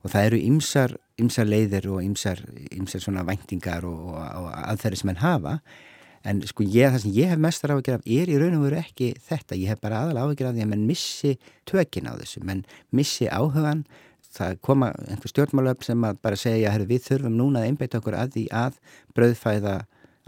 og 0.00 0.12
það 0.12 0.26
eru 0.30 0.40
ymsar, 0.48 0.96
ymsar 1.20 1.48
leiðir 1.48 1.88
og 1.92 2.02
ymsar, 2.04 2.42
ymsar 2.72 3.04
svona 3.04 3.24
væntingar 3.28 3.86
og, 3.88 4.10
og, 4.12 4.20
og 4.42 4.50
aðferði 4.64 5.00
sem 5.00 5.12
henn 5.12 5.22
hafa. 5.24 5.56
En 6.28 6.42
sko 6.44 6.64
ég, 6.66 6.92
það 6.92 7.02
sem 7.04 7.16
ég 7.16 7.30
hef 7.32 7.40
mestar 7.40 7.72
áhyggjur 7.72 7.96
af 7.96 8.04
er 8.04 8.28
í 8.28 8.36
raun 8.40 8.58
og 8.58 8.66
veru 8.66 8.80
ekki 8.82 9.14
þetta, 9.24 9.56
ég 9.56 9.72
hef 9.72 9.80
bara 9.80 10.02
aðal 10.04 10.26
áhyggjur 10.26 10.50
af 10.50 10.56
því 10.56 10.64
að 10.66 10.72
menn 10.74 10.86
missi 10.88 11.36
tökin 11.68 12.10
á 12.12 12.14
þessu, 12.20 12.42
menn 12.44 12.60
missi 12.92 13.28
áhugan, 13.32 13.86
það 14.36 14.58
koma 14.64 14.90
einhver 15.08 15.32
stjórnmálöf 15.32 15.86
sem 15.86 16.04
að 16.06 16.20
bara 16.22 16.38
segja 16.38 16.74
að 16.74 16.86
við 16.92 17.06
þurfum 17.08 17.40
núna 17.40 17.62
að 17.62 17.70
einbeita 17.70 18.02
okkur 18.02 18.18
að 18.20 18.36
því 18.36 18.44
að 18.52 18.76
brauðfæða 19.16 19.74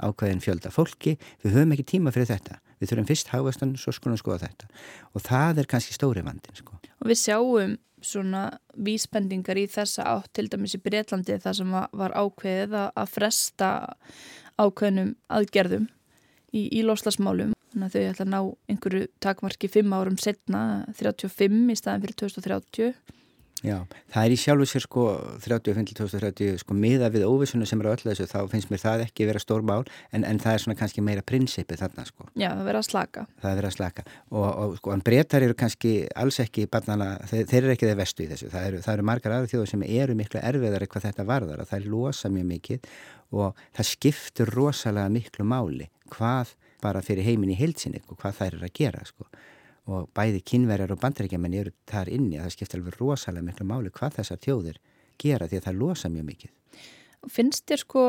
ákveðin 0.03 0.43
fjölda 0.43 0.73
fólki, 0.73 1.19
við 1.45 1.59
höfum 1.59 1.77
ekki 1.77 1.89
tíma 1.93 2.13
fyrir 2.15 2.31
þetta, 2.33 2.59
við 2.81 2.91
þurfum 2.91 3.09
fyrst 3.13 3.33
hávastan, 3.35 3.77
svo 3.79 3.93
skulum 3.95 4.19
skoða 4.19 4.47
þetta. 4.47 4.71
Og 5.13 5.25
það 5.29 5.63
er 5.63 5.71
kannski 5.71 5.95
stóri 5.95 6.25
vandin 6.25 6.57
sko. 6.57 6.81
Og 7.05 7.13
við 7.13 7.21
sjáum 7.21 7.77
svona 8.03 8.43
vísbendingar 8.77 9.59
í 9.61 9.67
þessa 9.71 10.05
átt 10.11 10.33
til 10.37 10.49
dæmis 10.53 10.77
í 10.77 10.83
Breitlandi 10.83 11.39
þar 11.43 11.57
sem 11.59 11.73
var- 11.73 12.17
ákveðið 12.19 12.77
að 12.93 13.09
fresta 13.09 13.71
ákveðnum 14.59 15.15
aðgerðum 15.31 15.89
í, 16.53 16.69
í 16.79 16.83
loslasmálum. 16.85 17.55
Þannig 17.73 17.89
að 17.89 17.93
þau 17.95 18.03
ætla 18.11 18.25
að 18.27 18.33
ná 18.33 18.41
einhverju 18.69 19.07
takmarki 19.25 19.69
fimm 19.73 19.95
árum 19.97 20.19
setna, 20.21 20.85
35 20.99 21.71
í 21.73 21.77
staðan 21.79 22.03
fyrir 22.05 22.19
2030. 22.21 22.95
Já, 23.63 23.77
það 24.11 24.25
er 24.27 24.33
í 24.35 24.39
sjálfu 24.43 24.67
sér 24.67 24.83
sko 24.83 25.03
35-2030 25.45 26.57
sko 26.65 26.75
miða 26.75 27.11
við 27.15 27.29
óvissuna 27.29 27.67
sem 27.69 27.79
eru 27.83 27.93
öll 27.93 28.01
þessu 28.03 28.27
þá 28.27 28.39
finnst 28.51 28.73
mér 28.73 28.83
það 28.83 29.05
ekki 29.05 29.29
vera 29.29 29.43
stór 29.43 29.63
mál 29.67 29.85
en, 30.11 30.25
en 30.27 30.41
það 30.43 30.57
er 30.57 30.65
svona 30.65 30.79
kannski 30.81 31.05
meira 31.05 31.23
prinsipið 31.23 31.85
þarna 31.85 32.07
sko. 32.09 32.27
Já, 32.35 32.49
það 32.49 32.65
verða 32.67 32.83
að 32.83 32.89
slaka. 32.89 33.25
Það 33.43 33.53
er 33.53 33.61
verið 33.61 33.71
að 33.71 33.77
slaka 33.77 34.07
og, 34.11 34.49
og 34.49 34.75
sko 34.81 34.97
en 34.97 35.05
breytar 35.07 35.47
eru 35.47 35.59
kannski 35.63 35.95
alls 36.25 36.41
ekki 36.43 36.67
barnana, 36.73 37.13
þeir, 37.31 37.47
þeir 37.53 37.61
eru 37.63 37.77
ekki 37.77 37.91
þeir 37.93 38.01
vestu 38.03 38.27
í 38.27 38.29
þessu. 38.33 38.51
Það 38.51 38.69
eru, 38.73 38.83
það 38.83 38.99
eru 38.99 39.09
margar 39.13 39.37
aðra 39.37 39.53
þjóður 39.55 39.73
sem 39.77 39.87
eru 39.87 40.19
miklu 40.19 40.43
erfiðar 40.43 40.87
eitthvað 40.87 41.07
þetta 41.07 41.29
varðar 41.31 41.63
og 41.63 41.71
það 41.71 41.79
er 41.79 41.89
losa 41.95 42.33
mjög 42.35 42.51
mikið 42.51 42.93
og 43.39 43.65
það 43.79 43.91
skiptur 43.93 44.55
rosalega 44.59 45.15
miklu 45.15 45.47
máli 45.47 45.89
hvað 46.13 46.57
bara 46.83 47.03
fyrir 47.05 47.31
heimin 47.31 47.55
í 47.55 47.59
heilsinni 47.61 48.03
og 48.09 48.19
hvað 48.19 48.41
þær 48.41 48.57
eru 48.57 48.67
að 48.67 48.79
gera 48.83 49.07
sko 49.07 49.29
og 49.91 50.09
bæði 50.15 50.43
kynverjar 50.47 50.95
og 50.95 51.01
bandaríkjaman 51.03 51.55
eru 51.59 51.73
þar 51.91 52.11
inni 52.13 52.39
að 52.39 52.47
það 52.47 52.57
skiptir 52.57 52.81
alveg 52.81 52.99
rosalega 53.01 53.47
miklu 53.47 53.67
máli 53.67 53.93
hvað 53.95 54.19
þessar 54.21 54.43
þjóðir 54.45 54.81
gera 55.23 55.49
því 55.49 55.59
að 55.59 55.69
það 55.69 55.81
losa 55.81 56.11
mjög 56.13 56.29
mikið. 56.31 56.53
Finnst 57.31 57.69
þér 57.71 57.83
sko, 57.85 58.03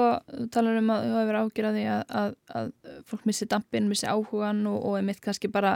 talar 0.53 0.79
um 0.79 0.89
að 0.89 1.03
þú 1.05 1.17
hefur 1.19 1.37
ágjörði 1.43 1.83
að, 1.93 2.01
að, 2.21 2.31
að 2.57 2.71
fólk 3.09 3.27
missi 3.29 3.47
dampin, 3.49 3.89
missi 3.89 4.09
áhugan 4.09 4.63
og, 4.69 4.79
og 4.79 4.97
einmitt 4.97 5.21
kannski 5.21 5.51
bara 5.53 5.75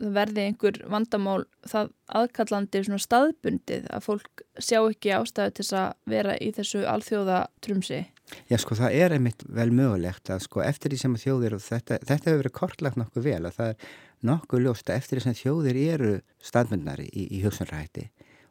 verði 0.00 0.44
einhver 0.46 0.78
vandamál 0.90 1.40
það 1.66 1.90
aðkallandi 2.20 2.82
svona 2.86 3.02
staðbundið 3.02 3.88
að 3.90 4.04
fólk 4.06 4.44
sjá 4.62 4.78
ekki 4.84 5.14
ástæðu 5.16 5.56
til 5.56 5.64
þess 5.64 5.78
að 5.80 6.12
vera 6.14 6.36
í 6.38 6.52
þessu 6.54 6.84
alþjóða 6.86 7.40
trumsi. 7.64 8.04
Já 8.50 8.58
sko 8.62 8.78
það 8.78 8.96
er 9.02 9.16
einmitt 9.16 9.44
vel 9.48 9.70
mögulegt 9.74 10.30
að 10.30 10.44
sko 10.46 10.62
eftir 10.64 10.92
því 10.92 11.02
sem 11.02 11.16
að 11.16 11.24
þjóðir 11.26 11.56
og 11.56 11.62
þetta, 11.66 12.00
þetta 12.06 12.30
hefur 12.30 12.42
verið 12.42 12.56
kortlagt 12.60 13.00
nokkuð 13.00 13.26
vel 13.26 13.42
að 13.42 13.56
það 13.58 13.72
er 13.72 13.94
nokkuð 14.30 14.64
ljóst 14.66 14.90
að 14.90 15.00
eftir 15.00 15.18
því 15.18 15.26
sem 15.26 15.38
þjóðir 15.40 15.80
eru 15.84 16.12
staðbundnari 16.50 17.08
í, 17.10 17.26
í 17.38 17.44
hugsunrætti 17.44 18.10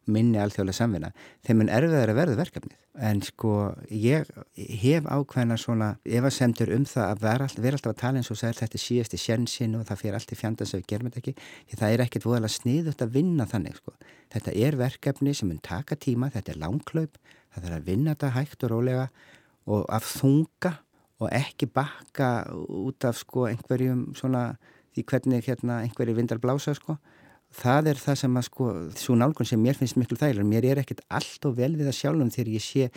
minni 0.10 0.40
alþjóðlega 0.42 0.78
samvinna 0.78 1.10
þeim 1.46 1.62
mun 1.62 1.72
erfiðar 1.74 2.12
að 2.12 2.20
verða 2.20 2.38
verkefnið. 2.40 2.78
En 3.10 3.22
sko 3.24 3.54
ég 3.94 4.28
hef 4.82 5.08
ákveðna 5.08 5.58
svona 5.62 5.90
efasemtur 6.04 6.72
um 6.76 6.86
það 6.90 7.06
að 7.06 7.24
vera, 7.26 7.48
all, 7.48 7.64
vera 7.64 7.80
alltaf 7.80 7.94
að 7.94 8.02
tala 8.02 8.22
eins 8.22 8.32
og 8.34 8.40
segja 8.40 8.58
þetta 8.60 8.80
er 8.80 8.84
síðasti 8.84 9.22
sjensin 9.22 9.78
og 9.80 9.86
það 9.88 10.02
fyrir 10.04 10.20
allt 10.20 10.34
í 10.34 10.40
fjandans 10.40 10.74
ef 10.74 10.82
við 10.82 10.90
gerum 10.94 11.10
þetta 11.10 11.22
ekki 11.24 11.36
því 11.40 11.80
það 11.82 11.96
er 11.96 12.06
ekkert 12.06 12.28
voðalega 12.28 12.56
sniðut 12.56 13.04
að 13.06 13.16
vinna 13.16 13.50
þannig 13.50 13.80
sko. 13.80 13.96
Þetta 14.34 14.56
er 14.68 14.80
verkefni 14.80 15.36
sem 15.38 15.52
mun 15.52 15.62
taka 15.64 16.00
tíma 16.00 16.32
þetta 16.34 16.56
er 16.56 16.64
langklaup, 16.66 17.20
það 17.56 17.70
er 17.70 17.78
að 17.78 17.92
vinna 17.94 18.16
þetta 18.16 18.34
hægt 18.36 18.66
og 18.68 18.74
rólega 18.74 19.10
og 19.70 19.86
af 19.94 20.08
þunga 20.18 20.74
og 21.20 21.32
ekki 21.36 21.68
bakka 21.76 22.50
út 22.56 23.06
af 23.08 23.18
sko 23.20 23.48
einhverjum 23.50 24.10
svona 24.18 24.54
því 24.96 25.06
hvernig 25.12 25.48
hérna 25.48 25.82
einhverjir 25.84 26.18
vindar 26.18 26.42
blása 26.42 26.74
sko. 26.78 26.98
Það 27.60 27.90
er 27.92 28.02
það 28.02 28.20
sem 28.22 28.36
að 28.38 28.46
sko, 28.46 28.66
svo 29.00 29.16
nálgun 29.18 29.48
sem 29.50 29.62
mér 29.62 29.78
finnst 29.78 29.98
miklu 29.98 30.18
þægilega, 30.20 30.46
mér 30.46 30.68
er 30.70 30.82
ekkert 30.84 31.02
allt 31.10 31.48
og 31.50 31.56
vel 31.58 31.72
við 31.78 31.90
það 31.90 31.98
sjálfum 31.98 32.30
þegar 32.34 32.52
ég 32.54 32.66
sé 32.66 32.90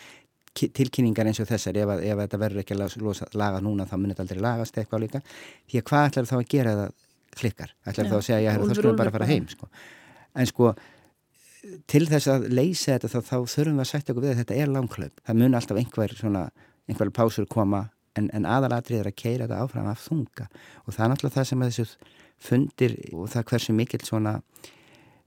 tilkynningar 0.53 1.31
eins 1.31 1.41
og 1.41 1.49
þessar, 1.49 1.79
ef, 1.81 1.93
að, 1.95 2.03
ef 2.05 2.19
að 2.19 2.27
þetta 2.27 2.41
verður 2.43 2.61
ekki 2.61 2.77
að 2.77 2.97
losa, 3.01 3.29
laga 3.41 3.63
núna 3.65 3.87
þá 3.89 3.95
munir 3.97 4.13
þetta 4.13 4.27
aldrei 4.27 4.43
lagast 4.45 4.77
eitthvað 4.77 5.05
líka, 5.07 5.23
því 5.71 5.81
að 5.81 5.87
hvað 5.89 6.09
ætlar 6.11 6.29
þá 6.29 6.35
að 6.37 6.51
gera 6.53 6.75
það 6.77 6.91
klikkar, 7.41 7.73
ætlar 7.89 8.11
þá 8.11 8.17
að 8.19 8.27
segja 8.27 8.41
já, 8.45 8.51
þá 8.61 8.75
skulum 8.77 8.99
bara 9.01 9.13
að 9.13 9.17
fara 9.17 9.31
heim 9.31 9.47
sko. 9.49 9.71
en 10.37 10.51
sko 10.51 10.75
til 11.91 12.05
þess 12.11 12.29
að 12.31 12.47
leysa 12.51 12.97
þetta 12.97 13.11
þá, 13.13 13.19
þá 13.29 13.37
þurfum 13.55 13.79
við 13.79 13.85
að 13.85 13.91
setja 13.91 14.13
okkur 14.13 14.25
við 14.25 14.33
að 14.33 14.41
þetta 14.43 14.59
er 14.59 14.73
langklöp, 14.73 15.21
það 15.27 15.41
mun 15.43 15.59
alltaf 15.59 15.81
einhver 15.81 16.15
svona, 16.19 16.45
einhver 16.91 17.13
pásur 17.15 17.49
koma 17.51 17.85
en, 18.19 18.29
en 18.35 18.49
aðalatrið 18.49 19.03
er 19.03 19.11
að 19.13 19.19
keira 19.23 19.47
þetta 19.47 19.63
áfram 19.63 19.91
af 19.93 20.03
þunga. 20.05 20.49
Og 20.85 20.97
það 20.97 21.05
er 21.05 21.13
náttúrulega 21.13 21.37
það 21.39 21.49
sem 21.51 21.63
að 21.63 21.73
þessu 21.73 22.15
fundir 22.43 22.97
og 23.15 23.31
það 23.33 23.47
hversu 23.53 23.77
mikill 23.79 24.03
svona 24.07 24.37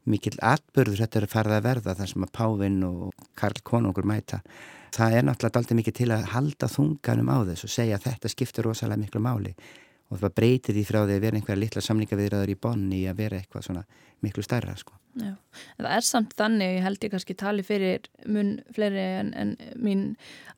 mikill 0.05 0.35
atbörður 0.45 1.01
þetta 1.01 1.21
er 1.21 1.31
farið 1.31 1.55
að 1.55 1.65
verða 1.65 1.95
þar 1.97 2.11
sem 2.11 2.25
að 2.27 2.33
Pávinn 2.35 2.81
og 2.85 3.29
Karl 3.39 3.63
Konungur 3.65 4.05
mæta. 4.05 4.41
Það 4.95 5.15
er 5.17 5.25
náttúrulega 5.25 5.61
aldrei 5.61 5.79
mikið 5.79 5.97
til 5.97 6.11
að 6.13 6.27
halda 6.35 6.69
þunganum 6.71 7.31
á 7.31 7.37
þess 7.47 7.67
og 7.67 7.73
segja 7.73 7.97
að 7.97 8.05
þetta 8.11 8.31
skiptir 8.31 8.67
rosalega 8.67 9.01
miklu 9.01 9.23
máli 9.23 9.55
og 10.11 10.21
það 10.21 10.35
breytir 10.37 10.77
því 10.77 10.83
frá 10.85 10.99
því 11.01 11.15
að 11.15 11.23
vera 11.23 11.39
einhverja 11.39 11.61
litla 11.61 11.83
samlingaviðraður 11.83 12.53
í 12.53 12.59
bonni 12.61 13.01
að 13.09 13.21
vera 13.23 13.39
eitthvað 13.39 13.65
svona 13.67 13.83
miklu 14.23 14.43
stærra 14.45 14.75
sko. 14.77 14.95
Já, 15.15 15.31
en 15.31 15.85
það 15.85 15.93
er 15.95 16.05
samt 16.05 16.33
þannig, 16.35 16.73
ég 16.75 16.83
held 16.83 17.05
ég 17.05 17.13
kannski 17.13 17.35
tali 17.39 17.63
fyrir 17.63 18.07
mun 18.27 18.49
fleiri 18.75 19.03
en, 19.21 19.29
en 19.39 19.53
mín 19.79 20.03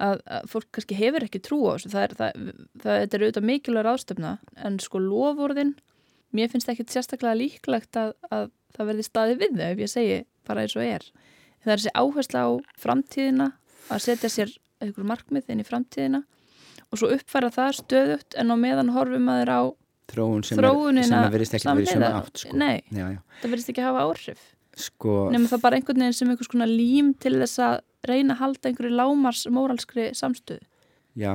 að, 0.02 0.24
að 0.26 0.48
fólk 0.50 0.70
kannski 0.74 0.98
hefur 0.98 1.28
ekki 1.28 1.42
trú 1.46 1.60
á 1.70 1.78
þessu, 1.78 1.92
það 1.94 2.06
er, 2.08 2.16
það, 2.22 2.40
það, 2.82 2.88
það 2.96 3.18
er 3.18 3.26
auðvitað 3.26 3.48
mikilvægur 3.52 3.92
ástöfna 3.92 4.34
en 4.66 4.80
sko 4.82 5.02
lofórðin 5.04 5.76
mér 6.36 6.50
finnst 6.52 6.72
ekki 6.74 6.88
sérstaklega 6.90 7.38
líklegt 7.38 8.00
að, 8.02 8.16
að 8.34 8.50
það 8.76 8.92
verði 8.92 9.06
staði 9.08 9.38
við 9.44 9.60
þau 9.60 9.68
ef 9.70 9.84
ég 9.84 9.94
segi 9.94 10.18
bara 10.48 10.64
eins 10.66 10.78
og 10.78 10.88
er. 10.88 11.06
Það 11.64 11.74
er 11.74 11.84
þessi 11.84 11.96
áhersla 12.02 12.44
á 12.44 12.50
framtíðina 12.82 13.52
að 13.94 14.04
setja 14.04 14.32
sér 14.32 14.58
einhver 14.84 15.08
markmið 15.08 15.54
inn 15.54 15.62
í 15.62 15.68
framtíðina 15.68 16.24
og 16.92 17.02
svo 17.02 17.10
uppfæra 17.16 17.52
það 17.54 17.74
stöðut 17.82 18.38
en 18.40 18.54
á 18.54 18.56
meðan 18.60 18.94
horfum 18.96 19.32
að 19.32 19.42
þeir 19.42 19.54
á 19.54 19.62
þróun 20.08 20.46
sem, 20.48 20.62
verðist 21.34 21.58
ekki 21.58 21.74
verið 21.74 21.92
svona 21.92 22.14
átt 22.22 22.44
sko. 22.44 22.54
Nei, 22.56 22.80
já, 22.96 23.06
já. 23.12 23.20
það 23.42 23.54
verðist 23.54 23.74
ekki 23.74 23.84
hafa 23.84 24.06
áhrif 24.08 24.46
sko, 24.78 25.18
Nefnum 25.34 25.52
það 25.52 25.64
bara 25.66 25.80
einhvern 25.80 26.04
veginn 26.06 26.18
sem 26.18 26.32
einhvers 26.32 26.52
konar 26.52 26.72
lím 26.72 27.12
til 27.20 27.36
þess 27.42 27.62
að 27.66 27.78
reyna 28.08 28.36
að 28.38 28.44
halda 28.44 28.72
einhverju 28.72 28.96
lámars 28.96 29.46
móralskri 29.52 30.12
samstöðu 30.16 30.64
Já, 31.18 31.32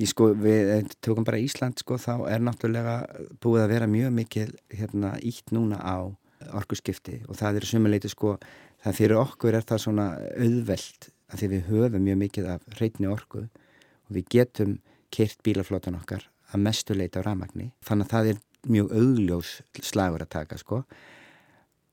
ég 0.00 0.08
sko, 0.08 0.30
við 0.40 0.70
eh, 0.72 0.86
tökum 1.04 1.26
bara 1.28 1.36
Ísland 1.36 1.76
sko, 1.82 1.98
þá 2.00 2.24
er 2.32 2.40
náttúrulega 2.40 3.02
búið 3.44 3.66
að 3.66 3.72
vera 3.74 3.88
mjög 3.90 4.14
mikil 4.16 4.48
hérna 4.72 5.10
ítt 5.20 5.52
núna 5.52 5.76
á 5.84 6.08
orkuskipti 6.56 7.18
og 7.28 7.36
það 7.36 7.60
er 7.60 7.66
sumuleiti 7.68 8.08
sko, 8.08 8.38
það 8.80 8.96
fyrir 8.96 9.20
okkur 9.20 9.58
er 9.58 9.66
það 9.68 9.82
svona 9.84 10.06
auðveld 10.32 11.10
að 11.28 11.42
því 11.42 11.50
við 11.52 11.68
höfum 11.68 12.06
mjög 12.06 12.20
mikið 12.22 12.48
af 12.54 12.78
reytni 12.80 13.10
orku 13.12 13.44
og 14.08 14.16
við 14.16 14.28
getum 14.34 14.78
kyrt 15.14 15.40
bílaflótan 15.46 15.98
okkar 15.98 16.26
að 16.52 16.64
mestu 16.64 16.96
leita 16.96 17.20
á 17.20 17.26
ramagni 17.26 17.70
þannig 17.84 18.08
að 18.08 18.14
það 18.14 18.30
er 18.32 18.42
mjög 18.68 18.92
auðljós 18.98 19.52
slagur 19.86 20.24
að 20.24 20.32
taka 20.34 20.58
sko. 20.60 20.82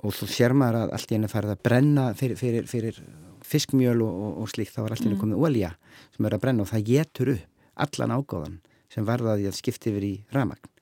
Og 0.06 0.14
þú 0.14 0.28
sér 0.30 0.54
maður 0.58 0.84
að 0.84 0.96
allt 0.98 1.12
í 1.12 1.16
henni 1.16 1.32
farið 1.32 1.54
að 1.56 1.64
brenna 1.66 2.06
fyrir, 2.18 2.38
fyrir, 2.40 2.68
fyrir 2.70 3.00
fiskmjöl 3.46 3.98
og, 4.04 4.14
og, 4.28 4.38
og 4.44 4.52
slíkt 4.52 4.76
þá 4.76 4.82
er 4.84 4.96
allt 4.96 5.06
í 5.06 5.08
henni 5.10 5.22
komið 5.22 5.44
olja 5.48 5.72
sem 6.16 6.28
er 6.28 6.36
að 6.36 6.46
brenna 6.46 6.66
og 6.66 6.72
það 6.72 6.88
getur 6.92 7.34
upp 7.36 7.52
allan 7.86 8.16
ágóðan 8.16 8.60
sem 8.92 9.08
varðaði 9.08 9.50
að 9.50 9.58
skipta 9.58 9.92
yfir 9.92 10.08
í 10.08 10.14
ramagn 10.36 10.75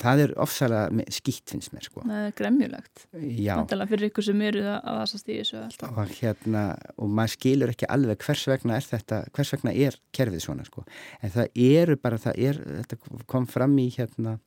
það 0.00 0.22
er 0.24 0.32
ofsalega 0.42 1.04
skýtt 1.14 1.52
finnst 1.52 1.74
mér 1.74 1.86
sko. 1.86 2.02
Það 2.04 2.28
er 2.28 2.36
gremjulegt. 2.38 3.04
Já. 3.14 3.52
Náttúrulega 3.60 3.90
fyrir 3.92 4.10
ykkur 4.10 4.26
sem 4.26 4.44
eru 4.48 4.64
að 4.70 5.00
aðsast 5.04 5.28
í 5.30 5.36
þessu 5.40 5.60
og 5.90 6.14
hérna 6.18 6.64
og 6.96 7.12
maður 7.18 7.34
skilur 7.36 7.74
ekki 7.74 7.90
alveg 7.94 8.24
hvers 8.26 8.46
vegna 8.50 8.78
er 8.78 8.88
þetta 8.88 9.20
hvers 9.34 9.54
vegna 9.54 9.76
er 9.86 9.98
kerfið 10.16 10.46
svona 10.46 10.66
sko. 10.66 10.86
En 11.22 11.34
það 11.34 11.62
eru 11.68 11.98
bara, 12.00 12.20
það 12.20 12.42
er 12.50 12.60
þetta 12.80 13.22
kom 13.30 13.46
fram 13.50 13.78
í 13.82 13.90
hérna 13.94 14.38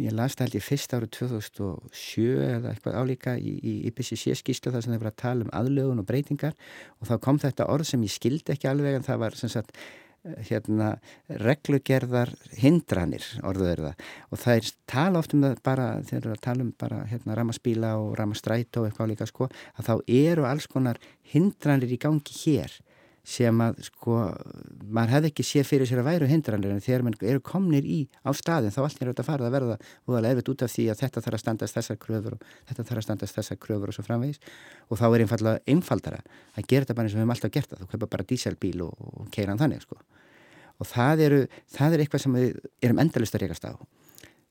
ég 0.00 0.14
las 0.16 0.36
það 0.36 0.46
held 0.46 0.56
ég 0.56 0.64
fyrst 0.64 0.94
árið 0.96 1.10
2007 1.18 2.22
eða 2.46 2.70
eitthvað 2.70 2.94
álíka 2.96 3.34
í, 3.36 3.56
í 3.60 3.72
IPCC 3.90 4.36
skýslu 4.40 4.72
þar 4.72 4.84
sem 4.84 4.94
þeir 4.94 5.02
voru 5.02 5.10
að 5.10 5.18
tala 5.20 5.44
um 5.44 5.52
aðlögun 5.58 6.00
og 6.00 6.06
breytingar. 6.08 6.54
Og 7.00 7.10
þá 7.10 7.14
kom 7.26 7.40
þetta 7.42 7.68
orð 7.72 7.90
sem 7.90 8.06
ég 8.06 8.14
skildi 8.14 8.54
ekki 8.54 8.70
alveg 8.70 8.96
en 8.96 9.06
það 9.06 9.20
var 9.26 9.36
sem 9.36 9.52
sagt 9.52 9.76
hérna 10.22 10.92
reglugerðar 11.42 12.30
hindranir 12.60 13.24
orðuður 13.42 13.84
það. 13.88 14.06
Og 14.30 14.42
það 14.42 14.60
er 14.60 14.70
tala 14.92 15.22
oft 15.22 15.34
um 15.34 15.44
það 15.46 15.58
bara 15.66 15.88
þeir 16.06 16.20
eru 16.20 16.34
að 16.36 16.44
tala 16.46 16.66
um 16.66 16.72
bara 16.78 17.02
hérna 17.10 17.36
ramaspíla 17.38 17.92
og 18.00 18.14
ramastræt 18.20 18.78
og 18.78 18.88
eitthvað 18.88 19.12
líka 19.12 19.28
sko 19.30 19.50
að 19.50 19.88
þá 19.88 19.94
eru 20.22 20.46
alls 20.48 20.68
konar 20.70 21.00
hindranir 21.32 21.94
í 21.94 22.00
gangi 22.00 22.38
hér 22.44 22.78
sem 23.22 23.60
að 23.62 23.78
sko 23.86 24.16
maður 24.90 25.12
hefði 25.14 25.28
ekki 25.30 25.44
séð 25.46 25.68
fyrir 25.68 25.88
sér 25.88 26.00
að 26.02 26.08
væru 26.08 26.28
hindranir 26.30 26.72
en 26.74 26.82
þegar 26.82 27.04
mann 27.06 27.16
eru 27.20 27.42
komnir 27.46 27.86
í 27.86 28.00
á 28.26 28.34
staðin 28.34 28.74
þá 28.74 28.80
allt 28.82 28.98
er 28.98 29.10
þetta 29.12 29.26
fara 29.26 29.46
að 29.46 29.54
verða 29.54 29.76
úðalega 30.10 30.34
erfitt 30.34 30.50
út 30.50 30.64
af 30.66 30.72
því 30.72 30.86
að 30.90 31.02
þetta 31.04 31.22
þarf 31.22 31.38
að 31.38 31.44
standast 31.44 31.78
þessar 31.78 32.00
kröfur 32.02 32.36
og 32.36 32.44
þetta 32.66 32.86
þarf 32.88 33.02
að 33.02 33.06
standast 33.06 33.38
þessar 33.38 33.62
kröfur 33.62 33.92
og 33.92 33.96
svo 33.96 34.06
framvegis. 34.08 34.42
Og 34.90 34.98
þá 34.98 35.06
er 35.06 35.24
einfallega 35.26 35.62
einfaldara 35.70 36.20
að 36.58 36.66
gera 36.66 36.86
þetta 36.86 36.98
bara 36.98 37.06
eins 37.06 37.14
og 37.14 37.20
við 37.20 37.24
hefum 37.24 37.36
alltaf 37.36 37.54
gert 37.54 37.70
það. 37.70 37.82
Þú 37.84 37.90
kaupa 37.94 38.12
bara 38.16 38.28
díselbíl 38.32 38.76
og, 38.88 39.08
og 39.22 39.32
keira 39.34 39.54
hann 39.54 39.62
þannig 39.62 39.86
sko. 39.86 40.02
Og 40.82 40.90
það 40.90 41.26
eru, 41.28 41.42
það 41.70 41.94
er 41.94 42.02
eitthvað 42.02 42.26
sem 42.26 42.38
við 42.40 42.62
erum 42.82 43.02
endalust 43.06 43.38
að 43.38 43.46
rekast 43.46 43.70
á. 43.70 43.78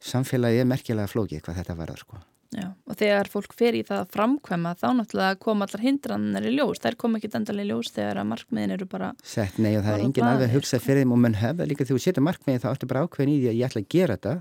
Samfélagi 0.01 0.63
er 0.63 0.69
merkilega 0.69 1.11
flókið 1.11 1.43
hvað 1.43 1.59
þetta 1.59 1.81
varðar 1.81 2.05
sko 2.05 2.23
Já, 2.51 2.65
og 2.67 2.97
þegar 2.99 3.29
fólk 3.31 3.53
fer 3.55 3.77
í 3.79 3.81
það 3.87 4.01
að 4.01 4.09
framkvæma 4.11 4.71
þá 4.75 4.87
náttúrulega 4.97 5.35
kom 5.39 5.61
allar 5.63 5.83
hindranir 5.85 6.47
í 6.49 6.55
ljós. 6.57 6.81
Þær 6.83 6.97
kom 6.99 7.13
ekki 7.15 7.29
endalega 7.37 7.63
í 7.63 7.69
ljós 7.69 7.91
þegar 7.95 8.17
að 8.19 8.25
markmiðin 8.27 8.73
eru 8.75 8.87
bara 8.91 9.11
Sett, 9.23 9.55
nei 9.55 9.77
og 9.77 9.85
það 9.85 9.93
er 9.93 10.03
engin 10.03 10.27
alveg 10.27 10.51
hugsað 10.57 10.83
fyrir 10.83 11.05
þeim 11.05 11.13
og 11.15 11.21
menn 11.23 11.37
hefða 11.39 11.67
líka 11.69 11.85
þegar 11.85 12.01
þú 12.01 12.03
setur 12.03 12.25
markmiðin 12.27 12.63
þá 12.65 12.67
ertu 12.73 12.89
bara 12.91 13.05
ákveðin 13.05 13.31
í 13.31 13.37
því 13.37 13.47
að 13.53 13.55
ég 13.61 13.71
ætla 13.71 13.83
að 13.85 13.87
gera 13.95 14.19
þetta 14.19 14.35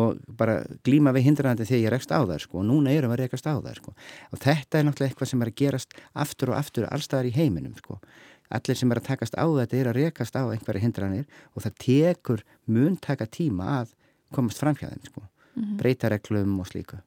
og 0.00 0.24
bara 0.40 0.56
glíma 0.88 1.12
við 1.12 1.28
hindranandi 1.28 1.68
þegar 1.68 1.82
ég 1.82 1.94
rekst 1.94 2.16
á 2.16 2.20
það 2.24 2.40
sko 2.46 2.62
og 2.62 2.66
núna 2.72 2.96
erum 2.96 3.12
við 3.12 3.18
að 3.18 3.22
rekast 3.26 3.52
á 3.52 3.54
það 3.60 3.78
sko. 3.82 3.94
Og 4.32 4.42
þetta 4.46 4.80
er 4.80 4.88
náttúrulega 4.88 5.12
eitthvað 5.12 5.32
sem 5.34 5.44
er 5.44 5.52
að 5.52 5.60
gerast 5.60 6.00
aftur 6.24 6.54
og 6.54 6.58
aftur 6.62 6.88
allstaðar 6.88 7.28
í 7.28 7.36
heiminum 7.36 7.76
sko. 7.76 8.00
Allir 8.48 8.80
sem 8.80 8.90
er 8.90 9.02
að 9.02 9.08
takast 9.12 9.36
á 9.36 9.44
þetta 9.44 9.76
er 9.76 9.92
að 9.92 10.00
rekast 10.00 10.40
á 10.40 10.48
einhverja 10.48 10.88
hindranir 10.88 11.28
og 11.52 11.68
það 11.68 11.78
tekur 11.84 12.48
mun 12.64 12.96
taka 12.96 13.28
tíma 13.28 13.82
að 13.82 13.96
komast 14.32 14.64
fram 14.64 14.78
hjá 14.80 14.88
þeim 14.88 15.04
sko. 15.04 15.28
-hmm. 15.56 15.76
breyta 15.80 16.10
reglum 16.12 16.60
og 16.60 16.68
slíku 16.70 17.00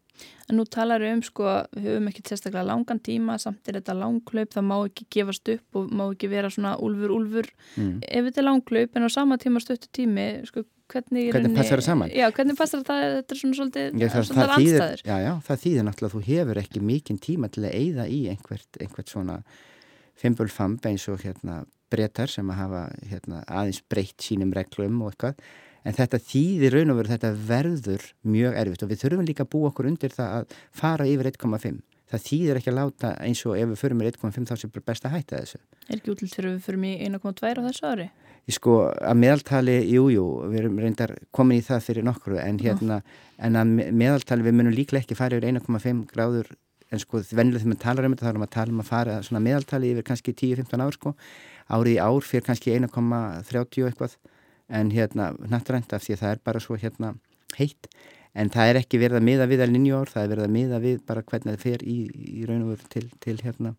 En 0.50 0.58
nú 0.58 0.66
talar 0.66 1.04
við 1.04 1.14
um 1.14 1.22
sko, 1.26 1.46
við 1.76 1.88
höfum 1.92 2.10
ekki 2.10 2.24
sérstaklega 2.26 2.66
langan 2.66 3.00
tíma, 3.06 3.38
samt 3.42 3.70
er 3.70 3.78
þetta 3.80 3.96
langklaup, 4.00 4.50
það 4.56 4.66
má 4.66 4.76
ekki 4.80 5.08
gefast 5.16 5.52
upp 5.54 5.80
og 5.80 5.94
má 5.94 6.04
ekki 6.08 6.30
vera 6.32 6.50
svona 6.54 6.74
úlfur, 6.82 7.14
úlfur. 7.14 7.50
Mm. 7.76 7.96
Ef 8.02 8.28
þetta 8.30 8.42
er 8.42 8.48
langklaup 8.48 8.98
en 8.98 9.06
á 9.06 9.10
sama 9.14 9.38
tíma 9.42 9.62
stöttu 9.64 9.92
tími, 9.94 10.28
sko, 10.50 10.66
hvernig... 10.90 11.32
Hvernig 11.36 11.58
passar 11.60 11.84
það 11.84 11.88
saman? 11.92 12.14
Já, 12.18 12.28
hvernig 12.34 12.60
passar 12.60 12.86
það, 12.88 13.06
þetta 13.20 13.36
er 13.36 13.42
svona 13.44 13.60
svolítið, 13.62 14.00
anstæður. 14.50 15.04
Já, 15.06 15.16
já, 15.26 15.32
það 15.48 15.66
þýðir 15.66 15.88
náttúrulega 15.88 16.12
að 16.12 16.18
þú 16.18 16.24
hefur 16.34 16.64
ekki 16.64 16.86
mikinn 16.90 17.22
tíma 17.30 17.52
til 17.54 17.66
að 17.68 17.76
eigða 17.78 18.08
í 18.10 18.22
einhvert, 18.34 18.82
einhvert 18.82 19.14
svona 19.14 19.42
fimbulfamb 20.20 20.90
eins 20.90 21.06
og 21.12 21.22
hérna 21.24 21.62
breytar 21.90 22.30
sem 22.30 22.50
að 22.52 22.62
hafa 22.64 22.84
hérna, 23.10 23.42
aðeins 23.48 23.82
breytt 23.90 24.22
sínum 24.26 24.54
reglum 24.56 25.02
og 25.06 25.14
eitthvað 25.14 25.44
en 25.84 25.96
þetta 25.96 26.20
þýðir 26.32 26.76
raun 26.76 26.94
og 26.94 27.00
veru 27.00 27.14
þetta 27.14 27.32
verður 27.50 28.10
mjög 28.24 28.58
erfitt. 28.64 28.84
Og 28.84 28.92
við 28.92 29.04
þurfum 29.04 29.30
líka 29.30 29.46
að 29.46 29.54
búa 29.56 29.72
okkur 29.72 29.90
undir 29.92 30.16
það 30.16 30.36
að 30.40 30.60
fara 30.82 31.08
yfir 31.10 31.32
1,5 31.32 31.80
það 32.10 32.26
þýðir 32.26 32.60
ekki 32.60 32.72
að 32.72 32.78
láta 32.80 33.12
eins 33.22 33.42
og 33.46 33.58
ef 33.58 33.70
við 33.70 33.82
förum 33.84 34.02
í 34.02 34.08
1,5 34.10 34.48
þá 34.50 34.56
sem 34.58 34.72
er 34.74 34.86
best 34.86 35.06
að 35.06 35.16
hætta 35.16 35.42
þessu. 35.44 35.60
Er 35.88 36.00
ekki 36.00 36.14
útlitt 36.14 36.36
fyrir 36.36 36.56
við 36.56 36.64
förum 36.66 36.86
í 36.90 36.94
1,2 37.06 37.52
á 37.54 37.62
þessu 37.68 37.90
ári? 37.90 38.08
Ég 38.50 38.56
sko 38.56 38.78
að 38.90 39.20
meðaltali, 39.20 39.76
jújú 39.92 40.16
jú, 40.16 40.24
við 40.50 40.62
erum 40.64 40.80
reyndar 40.82 41.14
komin 41.36 41.60
í 41.60 41.66
það 41.66 41.84
fyrir 41.86 42.08
nokkru 42.08 42.40
en 42.42 42.58
hérna, 42.64 43.04
en 43.38 43.60
að 43.60 43.76
meðaltali 43.94 44.48
við 44.48 44.58
munum 44.58 44.74
líklega 44.74 45.06
ekki 45.06 45.20
fara 45.20 45.38
yfir 45.38 45.52
1,5 45.52 46.02
gráður 46.10 46.50
en 46.90 47.04
sko 47.04 47.22
vennilega 47.30 47.62
þegar 47.62 47.70
maður 47.70 47.84
talar 47.84 48.08
um 48.08 48.16
þetta 48.16 48.26
þá 48.26 48.32
erum 48.32 48.42
við 48.42 48.50
að 48.50 48.56
tala 48.56 48.74
um 48.74 48.82
að 48.82 48.90
fara 48.90 49.20
svona 49.28 49.44
meðaltali 49.46 49.92
yfir 49.94 50.08
kannski 50.08 50.34
10-15 50.34 50.82
ár 50.82 50.98
sko. 50.98 51.14
Árið 51.70 51.94
í 51.94 52.00
ár 52.02 52.26
fyrir 52.26 52.48
kannski 52.48 52.74
1,30 52.74 53.86
eitthvað 53.92 54.16
en 54.70 54.92
hérna 54.94 55.34
nattrænt 55.50 55.94
af 55.94 56.06
því 56.06 56.16
að 56.16 56.24
það 56.24 56.32
er 56.36 56.42
bara 56.46 56.64
svo 56.64 56.78
hérna 56.80 57.14
heitt 57.58 57.90
en 58.38 58.52
það 58.54 58.72
er 58.72 58.82
ekki 58.84 59.02
verið 59.02 59.20
að 59.20 59.28
miða 59.28 59.50
við 59.50 59.64
alveg 59.66 59.82
nýjó 59.84 60.02
ár, 60.04 60.12
það 60.14 60.24
er 60.24 60.34
verið 60.34 60.48
að 60.48 60.56
miða 60.56 60.80
við 60.84 61.00
bara 61.08 61.24
hvernig 61.26 61.56
það 61.56 61.64
fer 61.66 61.86
í, 61.86 61.98
í 62.40 62.46
raun 62.46 62.66
og 62.66 62.74
veru 62.76 62.92
til, 62.94 63.06
til 63.24 63.38
hérna 63.42 63.74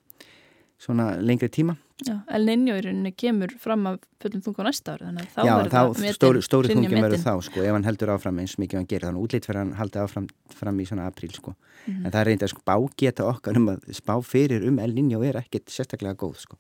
svona 0.81 1.13
lengri 1.21 1.51
tíma. 1.53 1.77
Já, 2.01 2.15
El 2.33 2.47
Niño 2.49 2.73
í 2.79 2.81
rauninni 2.81 3.11
kemur 3.13 3.51
fram 3.61 3.85
að 3.91 3.99
fullum 4.23 4.41
þunga 4.47 4.65
næsta 4.71 4.95
ári 4.95 5.05
þannig 5.05 5.27
að 5.27 5.35
þá 5.35 5.41
Já, 5.45 5.51
verður 5.51 5.75
það 5.75 6.15
stóri, 6.17 6.43
stóri 6.47 6.71
þungin 6.71 7.05
verður 7.05 7.21
þá 7.27 7.33
sko, 7.45 7.61
ef 7.61 7.77
hann 7.77 7.85
heldur 7.85 8.13
áfram 8.15 8.39
eins 8.41 8.55
mikið 8.57 8.81
hann 8.81 8.87
gerir, 8.89 9.05
þannig 9.11 9.27
útlýtt 9.27 9.49
fyrir 9.51 9.61
hann 9.61 9.75
haldi 9.77 10.01
áfram 10.01 10.29
fram 10.57 10.81
í 10.81 10.87
svona 10.89 11.09
apríl 11.11 11.35
sko, 11.35 11.53
mm 11.53 11.93
-hmm. 11.93 12.07
en 12.07 12.15
það 12.15 12.21
er 12.23 12.31
reyndið 12.31 12.47
að 12.47 12.53
sko 12.55 12.65
bágeta 12.73 13.27
okkar 13.29 13.61
um 13.61 13.69
að 13.75 13.85
spá 13.93 14.15
fyrir 14.25 14.65
um 14.65 14.79
El 14.79 14.95
Niño 14.97 15.21
er 15.29 15.37
ekkert 15.43 15.69
sérstaklega 15.69 16.17
góð 16.17 16.41
sko, 16.41 16.57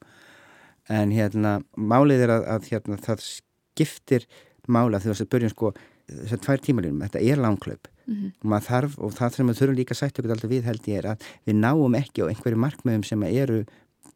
en 0.88 1.16
hérna 1.16 1.62
málið 1.76 2.26
er 2.28 2.34
að, 2.36 2.44
að 2.44 2.68
hérna 2.74 3.00
það 3.00 3.24
skiptir 3.80 4.26
mála 4.68 5.00
þegar 5.00 5.16
þess 5.16 5.24
að 5.24 5.32
börjum 5.34 5.50
sko 5.54 5.72
þessar 6.10 6.40
tvær 6.44 6.62
tímalínum, 6.66 7.02
þetta 7.06 7.22
er 7.22 7.40
langklaup 7.40 7.88
Mhm. 8.10 8.32
og 8.42 8.46
maður 8.50 8.66
þarf, 8.66 8.94
og 8.98 9.12
það 9.14 9.34
sem 9.36 9.46
við 9.46 9.58
þurfum 9.60 9.76
líka 9.78 9.94
að 9.94 9.98
sætta 10.00 10.18
okkur 10.22 10.32
alltaf 10.34 10.50
við 10.50 10.64
held 10.66 10.82
ég 10.90 10.98
er 10.98 11.06
að 11.12 11.20
við 11.46 11.54
náum 11.60 11.94
ekki 11.94 12.24
á 12.26 12.30
einhverju 12.30 12.58
markmiðum 12.58 13.04
sem 13.06 13.22
eru 13.22 13.64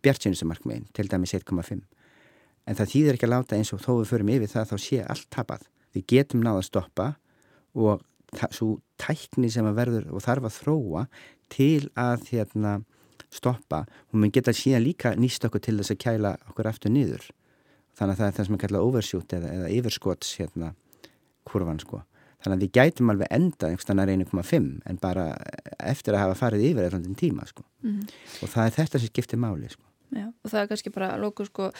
bjartsynustu 0.02 0.48
markmiðin, 0.50 0.86
til 0.92 1.06
dæmis 1.06 1.34
1,5 1.34 1.82
en 2.66 2.74
það 2.74 2.90
þýðir 2.90 3.14
ekki 3.14 3.28
að 3.28 3.34
láta 3.34 3.54
eins 3.56 3.72
og 3.72 3.80
þó 3.84 4.02
við 4.02 4.10
förum 4.10 4.32
yfir 4.34 4.50
það 4.50 4.66
þá 4.72 4.76
sé 4.82 4.98
allt 5.06 5.28
tapað. 5.30 5.62
Við 5.94 6.06
getum 6.10 6.42
náða 6.42 6.58
að 6.58 6.66
stoppa 6.66 7.06
og 7.76 8.02
svo 8.50 8.80
tækni 8.98 9.50
sem 9.52 9.64
að 9.64 9.78
verður 9.78 10.10
og 10.10 10.22
þarf 10.24 10.48
að 10.48 10.58
þróa 10.58 11.06
til 11.48 11.88
að 11.94 12.26
hérna, 12.32 12.84
stoppa 13.30 13.86
og 14.10 14.14
mun 14.18 14.30
geta 14.34 14.50
síðan 14.50 14.82
líka 14.82 15.14
nýst 15.14 15.44
okkur 15.46 15.60
til 15.62 15.78
þess 15.78 15.94
að 15.94 16.02
kæla 16.02 16.36
okkur 16.50 16.66
aftur 16.66 16.90
niður 16.90 17.30
þannig 17.94 18.14
að 18.14 18.20
það 18.20 18.26
er 18.26 18.36
það 18.36 18.48
sem 18.48 18.56
er 18.56 18.62
kallað 18.64 18.88
overshoot 18.88 19.36
eða, 19.38 19.52
eða 19.58 19.70
yfirskots 19.78 20.34
hérna, 20.40 20.74
kurvan 21.48 21.80
sko. 21.82 22.02
Þannig 22.44 22.58
að 22.58 22.64
við 22.66 22.74
gætum 22.76 23.10
alveg 23.12 23.30
enda 23.32 23.70
einhverstanar 23.70 24.10
1,5 24.12 24.66
en 24.90 25.00
bara 25.00 25.30
eftir 25.80 26.16
að 26.16 26.26
hafa 26.26 26.40
farið 26.42 26.66
yfir 26.70 26.88
eitthvað 26.88 27.16
tíma 27.20 27.46
sko. 27.48 27.64
Mhm. 27.82 28.02
og 28.42 28.52
það 28.52 28.66
er 28.66 28.76
þetta 28.78 29.00
sem 29.00 29.12
skiptir 29.12 29.40
máli 29.40 29.70
sko. 29.70 29.84
Já, 30.14 30.28
og 30.28 30.50
það 30.50 30.60
er 30.60 30.68
kannski 30.70 30.92
bara 30.94 31.16
lóku 31.18 31.46
sko, 31.48 31.70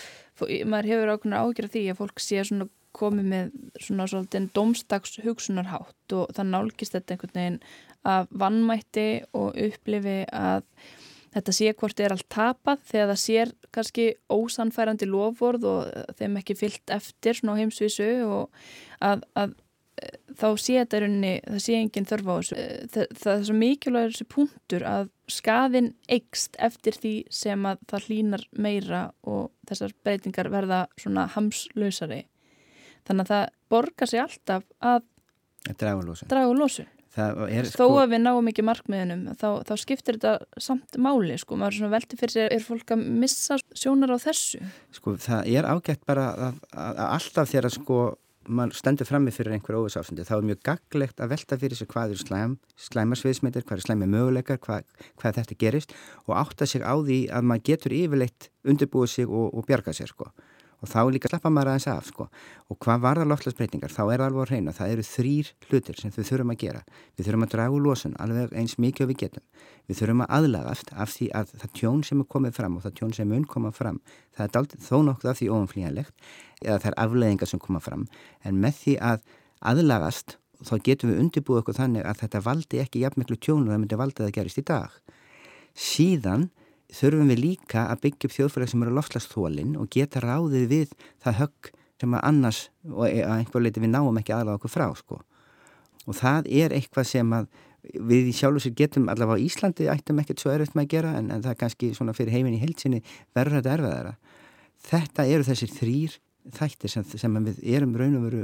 maður 0.41 0.89
hefur 0.91 1.13
ákveðnar 1.13 1.45
ágjör 1.45 1.69
af 1.69 1.75
því 1.75 1.83
að 1.93 2.01
fólk 2.01 2.23
sé 2.23 2.41
svona 2.43 2.69
komið 2.95 3.31
með 3.31 3.53
svona 3.83 4.07
svolítið 4.11 4.49
domstags 4.55 5.19
hugsunarhátt 5.23 6.15
og 6.15 6.31
það 6.35 6.51
nálgist 6.51 6.95
þetta 6.95 7.15
einhvern 7.15 7.35
veginn 7.39 7.61
af 8.05 8.29
vannmætti 8.31 9.09
og 9.35 9.59
upplifi 9.67 10.19
að 10.31 10.67
þetta 11.35 11.55
sé 11.57 11.73
hvort 11.75 12.01
er 12.01 12.15
allt 12.15 12.29
tapað 12.33 12.87
þegar 12.91 13.11
það 13.13 13.21
sér 13.25 13.53
kannski 13.75 14.07
ósanfærandi 14.33 15.09
lofvorð 15.11 15.69
og 15.71 16.17
þeim 16.19 16.41
ekki 16.41 16.57
fyllt 16.59 16.95
eftir 16.95 17.39
svona 17.39 17.59
á 17.59 17.61
heimsvísu 17.61 18.09
og 18.27 18.65
að, 19.05 19.25
að 19.39 19.55
eh, 20.03 20.19
þá 20.39 20.47
sé 20.63 20.77
þetta 20.81 21.01
í 21.01 21.03
rauninni, 21.05 21.33
það 21.49 21.65
sé 21.67 21.79
engin 21.81 22.09
þörf 22.11 22.31
á 22.31 22.35
þessu. 22.35 22.61
Eh, 22.61 22.77
Það, 22.95 23.17
það 23.23 23.35
er 23.35 23.49
svo 23.49 23.57
mikilvægur 23.63 24.15
þessi 24.15 24.29
punktur 24.37 24.87
að 24.91 25.11
skaðin 25.35 25.91
eikst 26.13 26.61
eftir 26.63 27.01
því 27.01 27.15
sem 27.33 27.67
að 27.67 27.83
það 27.91 28.09
hlínar 28.09 28.47
meira 28.53 29.03
og 29.27 29.51
þessar 29.69 29.97
breytingar 30.07 30.53
verða 30.53 30.85
svona 31.01 31.27
hamslausari. 31.35 32.23
Þannig 33.05 33.27
að 33.27 33.35
það 33.35 33.49
borgar 33.75 34.11
sig 34.11 34.23
alltaf 34.23 34.69
að 34.81 35.03
draga 36.31 36.51
úr 36.53 36.61
losun. 36.61 36.94
Er 37.15 37.69
Þó 37.71 37.87
að 38.03 38.15
við 38.15 38.23
náum 38.25 38.51
ekki 38.51 38.65
markmiðinum, 38.67 39.23
þá, 39.39 39.49
þá 39.69 39.75
skiptir 39.81 40.19
þetta 40.19 40.63
samt 40.63 40.99
máli, 40.99 41.37
sko. 41.39 41.59
Maður 41.61 41.73
er 41.73 41.79
svona 41.79 41.95
velti 41.95 42.19
fyrir 42.19 42.35
sér, 42.35 42.51
er 42.57 42.65
fólk 42.65 42.95
að 42.97 43.07
missa 43.23 43.59
sjónar 43.71 44.15
á 44.15 44.19
þessu? 44.25 44.61
sko, 44.95 45.15
það 45.23 45.55
er 45.55 45.69
ágætt 45.71 46.05
bara 46.09 46.29
að, 46.35 46.61
að, 46.75 46.91
að 46.91 47.09
alltaf 47.15 47.51
þegar 47.53 47.75
sko 47.75 47.99
maður 48.49 48.77
stendur 48.79 49.09
frammi 49.09 49.33
fyrir 49.35 49.55
einhver 49.57 49.79
óvissáfsandi 49.79 50.25
þá 50.27 50.35
er 50.37 50.47
mjög 50.51 50.63
gaglegt 50.69 51.23
að 51.23 51.31
velta 51.33 51.59
fyrir 51.61 51.79
sig 51.79 51.89
hvað 51.91 52.15
eru 52.15 52.21
slæm, 52.21 52.57
slæmarsviðsmyndir, 52.89 53.65
hvað 53.65 53.79
eru 53.79 53.87
slæmi 53.87 54.09
möguleikar, 54.11 54.61
hvað, 54.65 54.89
hvað 55.21 55.39
þetta 55.39 55.59
gerist 55.61 55.95
og 56.27 56.35
átta 56.43 56.69
sig 56.69 56.85
á 56.85 56.95
því 56.95 57.21
að 57.33 57.49
maður 57.51 57.67
getur 57.71 57.97
yfirleitt 57.97 58.51
undirbúið 58.69 59.15
sig 59.15 59.31
og, 59.31 59.49
og 59.55 59.69
bjarga 59.69 59.95
sér 59.97 60.13
sko. 60.13 60.29
Og 60.85 60.91
þá 60.91 61.01
líka 61.09 61.31
slappa 61.31 61.49
maður 61.49 61.71
aðeins 61.73 61.87
af 61.89 62.09
sko. 62.11 62.27
Og 62.69 62.79
hvað 62.85 63.05
var 63.05 63.21
það 63.21 63.31
loftlagsbreytingar? 63.31 63.93
Þá 63.95 64.03
er 64.05 64.21
það 64.21 64.27
alveg 64.27 64.43
að 64.43 64.51
reyna. 64.51 64.75
Það 64.77 64.91
eru 64.95 65.05
þrýr 65.09 65.53
hlutir 65.71 66.01
sem 66.01 66.13
við 66.13 66.29
þurfum 66.29 66.53
að 66.53 66.59
gera. 66.61 66.83
Við 67.17 67.29
þurfum 67.29 67.47
að 67.47 67.55
draga 67.55 67.75
úr 67.79 67.85
losun 67.87 68.17
alveg 68.21 68.53
eins 68.61 68.77
mikið 68.85 69.07
og 69.07 69.11
við 69.11 69.21
getum. 69.23 69.45
Við 69.89 70.01
þurfum 70.03 70.25
að 70.27 70.35
aðlagast 70.39 70.93
af 70.93 71.15
því 71.15 71.31
að 71.41 71.55
það 71.63 71.75
tjón 71.81 72.05
sem 72.05 72.21
er 72.21 72.29
komið 72.35 72.57
fram 72.59 72.77
og 72.77 72.85
það 72.85 72.97
tjón 73.01 73.17
sem 73.17 73.33
mun 73.33 73.49
koma 73.49 73.73
fram, 73.75 74.01
það 74.37 74.47
er 74.47 74.55
daldið, 74.55 74.85
þó 74.85 74.97
nokkuð 75.09 75.31
af 75.33 75.41
því 75.41 75.49
óumflýjanlegt 75.53 76.29
eða 76.65 76.79
það 76.81 76.91
er 76.91 76.99
afleðingar 77.05 77.51
sem 77.51 77.63
koma 77.65 77.83
fram. 77.85 78.07
En 78.45 78.61
með 78.61 78.81
því 78.81 78.97
að 79.11 79.27
aðlagast 79.73 80.39
þá 80.65 80.75
getum 80.87 81.13
við 81.13 81.21
undirbúið 81.25 81.63
okkur 81.63 81.79
þannig 81.79 82.09
að 82.09 82.21
þetta 82.23 82.45
valdi 82.45 82.81
ekki 82.81 83.05
jafn 83.05 83.21
miklu 83.21 83.37
tjónu 83.37 83.69
að 83.69 83.75
það 83.75 83.83
myndi 83.83 84.01
valdið 84.01 84.29
að 84.29 84.37
gerist 84.39 84.61
í 84.61 84.67
dag. 84.71 84.97
Síðan 85.75 86.49
þurfum 86.99 87.31
við 87.33 87.43
líka 87.43 87.87
að 87.91 88.03
byggja 88.07 88.29
upp 88.29 88.37
þjóðfélag 88.37 88.71
sem 88.71 88.85
eru 88.85 88.97
lofslagsþólinn 88.99 89.77
og 89.81 89.91
geta 89.93 90.23
ráðið 90.25 90.67
við 90.71 90.97
það 91.25 91.39
högg 91.43 91.71
sem 92.01 92.17
að 92.17 92.27
annars 92.31 92.61
og 92.91 93.05
að 93.07 93.37
einhver 93.39 93.65
leiti 93.65 93.83
við 93.83 93.95
náum 93.95 94.19
ekki 94.21 94.35
aðlaga 94.35 94.59
okkur 94.59 94.73
frá 94.73 94.87
sko. 94.99 95.21
Og 96.05 96.19
það 96.19 96.51
er 96.53 96.75
eitthvað 96.77 97.09
sem 97.09 97.33
að 97.37 97.49
við 97.85 98.31
sjálf 98.37 98.59
og 98.59 98.65
sér 98.65 98.77
getum 98.79 99.09
allavega 99.13 99.41
á 99.41 99.45
Íslandi 99.45 99.89
ættum 99.93 100.21
ekkert 100.23 100.43
svo 100.43 100.53
erfitt 100.53 100.77
með 100.77 100.87
að 100.87 100.93
gera 100.95 101.15
en, 101.19 101.31
en 101.33 101.45
það 101.45 101.53
er 101.53 101.61
kannski 101.61 101.91
svona 101.97 102.15
fyrir 102.17 102.35
heiminn 102.35 102.57
í 102.57 102.63
heilsinni 102.63 103.03
verður 103.37 103.61
þetta 103.61 103.75
erfiðara. 103.77 104.15
Þetta 104.85 105.27
eru 105.33 105.49
þessir 105.49 105.75
þrýr 105.75 106.17
þættir 106.53 106.93
sem, 106.93 107.05
sem 107.17 107.37
við 107.47 107.61
erum 107.77 107.95
raun 107.97 108.19
og 108.19 108.27
veru 108.27 108.43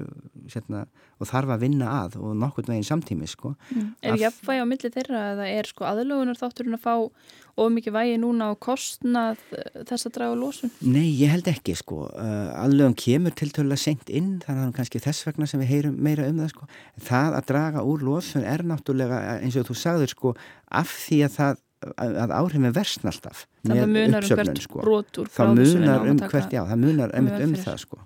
setna, 0.48 0.86
og 1.20 1.28
þarf 1.28 1.52
að 1.54 1.64
vinna 1.66 1.90
að 2.00 2.16
og 2.20 2.32
nokkur 2.40 2.64
veginn 2.68 2.86
samtími 2.86 3.28
sko. 3.28 3.54
Mm. 3.74 3.90
Er 4.02 4.14
Að- 4.14 4.24
jafnvægi 4.24 4.64
á 4.64 4.66
milli 4.70 4.90
þeirra 4.94 5.22
eða 5.34 5.48
er 5.52 5.68
sko 5.68 5.84
aðlögunar 5.84 6.40
þátturinn 6.40 6.78
að 6.78 6.84
fá 6.86 6.94
of 7.60 7.72
mikið 7.74 7.92
vægi 7.92 8.18
núna 8.22 8.50
á 8.50 8.52
kostnað 8.56 9.40
eh, 9.52 9.82
þess 9.84 10.08
að 10.08 10.14
draga 10.16 10.34
úr 10.34 10.40
losun? 10.40 10.72
Nei, 10.80 11.10
ég 11.20 11.28
held 11.34 11.48
ekki 11.50 11.74
sko. 11.76 12.06
Uh, 12.08 12.52
Allögum 12.62 12.94
kemur 12.96 13.34
tiltölulega 13.36 13.84
seint 13.84 14.08
inn, 14.08 14.38
þannig 14.40 14.48
að 14.48 14.62
það 14.64 14.70
er 14.70 14.76
kannski 14.78 15.02
þess 15.04 15.26
vegna 15.28 15.50
sem 15.50 15.60
við 15.60 15.72
heyrum 15.74 15.98
meira 16.00 16.28
um 16.30 16.40
það 16.40 16.54
sko. 16.54 16.70
Það 17.10 17.36
að 17.40 17.50
draga 17.52 17.84
úr 17.84 18.06
losun 18.06 18.46
er 18.48 18.64
náttúrulega 18.64 19.40
eins 19.42 19.58
og 19.60 19.68
þú 19.68 19.76
sagður 19.76 20.14
sko 20.14 20.34
af 20.70 20.94
því 21.04 21.24
að 21.26 21.36
það 21.36 21.60
að 21.80 22.18
að 22.26 22.34
áhrifin 22.36 22.74
versna 22.76 23.10
alltaf 23.12 23.46
Þannig 23.64 23.82
að 23.82 23.90
með 23.90 24.06
munar 24.06 24.26
um 24.28 24.36
hvert 24.40 24.62
sko. 24.66 24.80
brot 24.84 25.20
úr 25.22 25.28
Það 25.34 25.52
munar 25.60 26.06
um 26.10 26.22
hvert, 26.24 26.52
já, 26.54 26.62
það 26.68 26.80
munar 26.84 27.14
um 27.16 27.28
fyrir. 27.30 27.60
það 27.64 27.78
sko. 27.86 28.00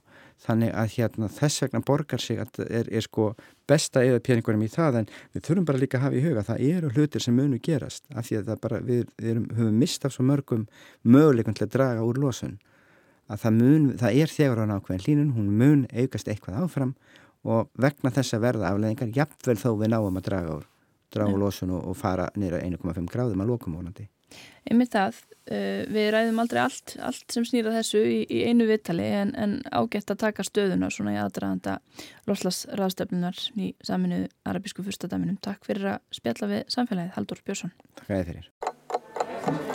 Þannig 0.45 0.75
að 0.77 0.89
hérna, 0.99 1.29
þess 1.33 1.63
vegna 1.63 1.81
borgar 1.89 2.21
sig 2.21 2.41
að 2.43 2.51
það 2.59 2.73
er, 2.79 2.89
er 2.99 3.05
sko 3.07 3.27
besta 3.71 4.03
eða 4.05 4.21
peningurum 4.27 4.65
í 4.67 4.69
það 4.69 4.99
en 5.01 5.07
við 5.33 5.45
þurfum 5.47 5.67
bara 5.71 5.81
líka 5.81 5.97
að 5.99 6.05
hafa 6.05 6.19
í 6.19 6.25
huga 6.27 6.43
að 6.43 6.49
það 6.51 6.65
eru 6.69 6.91
hlutir 6.93 7.25
sem 7.25 7.37
munu 7.39 7.61
gerast 7.65 8.05
af 8.13 8.27
því 8.29 8.37
að 8.41 8.51
það 8.51 8.61
bara, 8.67 8.81
við, 8.85 9.05
við 9.23 9.31
erum, 9.31 9.47
höfum 9.57 9.79
mistað 9.81 10.15
svo 10.17 10.27
mörgum 10.29 10.67
möguleikum 11.07 11.57
til 11.57 11.65
að 11.65 11.73
draga 11.79 12.05
úr 12.05 12.21
losun 12.21 12.59
að 13.31 13.41
það, 13.47 13.57
mun, 13.63 13.87
það 14.03 14.19
er 14.21 14.35
þegar 14.35 14.61
á 14.61 14.65
nákvæðin 14.75 15.05
hlínun, 15.07 15.33
hún 15.39 15.49
mun 15.63 15.87
aukast 15.97 16.29
eitthvað 16.29 16.61
áfram 16.67 16.93
og 17.45 17.71
vegna 17.81 18.13
þess 18.13 18.37
að 18.37 18.45
verða 18.45 18.75
afleðingar, 18.75 19.15
jafnvel 19.17 19.57
þó 19.63 19.71
við 19.81 19.95
náum 19.95 20.21
að 20.21 20.27
draga 20.29 20.59
úr, 20.59 20.67
draga 21.15 21.39
losun 21.39 21.73
og, 21.77 21.87
og 21.91 21.97
fara 21.99 22.29
nýra 22.39 22.61
1,5 22.65 23.07
gráðum 23.13 23.45
að 23.45 23.55
lokum 23.55 23.79
vonandi. 23.79 24.09
Einmitt 24.65 24.95
það, 24.95 25.19
uh, 25.53 25.83
við 25.93 26.09
ræðum 26.15 26.41
aldrei 26.43 26.61
allt, 26.65 26.95
allt 27.05 27.37
sem 27.37 27.45
snýra 27.47 27.75
þessu 27.77 28.01
í, 28.01 28.17
í 28.27 28.41
einu 28.49 28.67
viðtali 28.71 29.07
en, 29.21 29.35
en 29.39 29.59
ágætt 29.69 30.15
að 30.15 30.23
taka 30.25 30.47
stöðuna 30.47 30.91
svona 30.95 31.15
í 31.15 31.21
aðdraðanda 31.21 31.77
loslasraðstöflunar 32.31 33.45
í 33.61 33.75
saminu 33.85 34.25
arabísku 34.49 34.87
fyrstadaminum. 34.87 35.39
Takk 35.45 35.69
fyrir 35.69 35.95
að 35.95 36.19
spjalla 36.19 36.51
við 36.57 36.67
samfélagið, 36.75 37.15
Haldur 37.19 37.45
Björnsson. 37.45 37.77
Takk 38.01 38.11
að 38.11 38.21
þið 38.21 38.33
fyrir. 38.33 39.74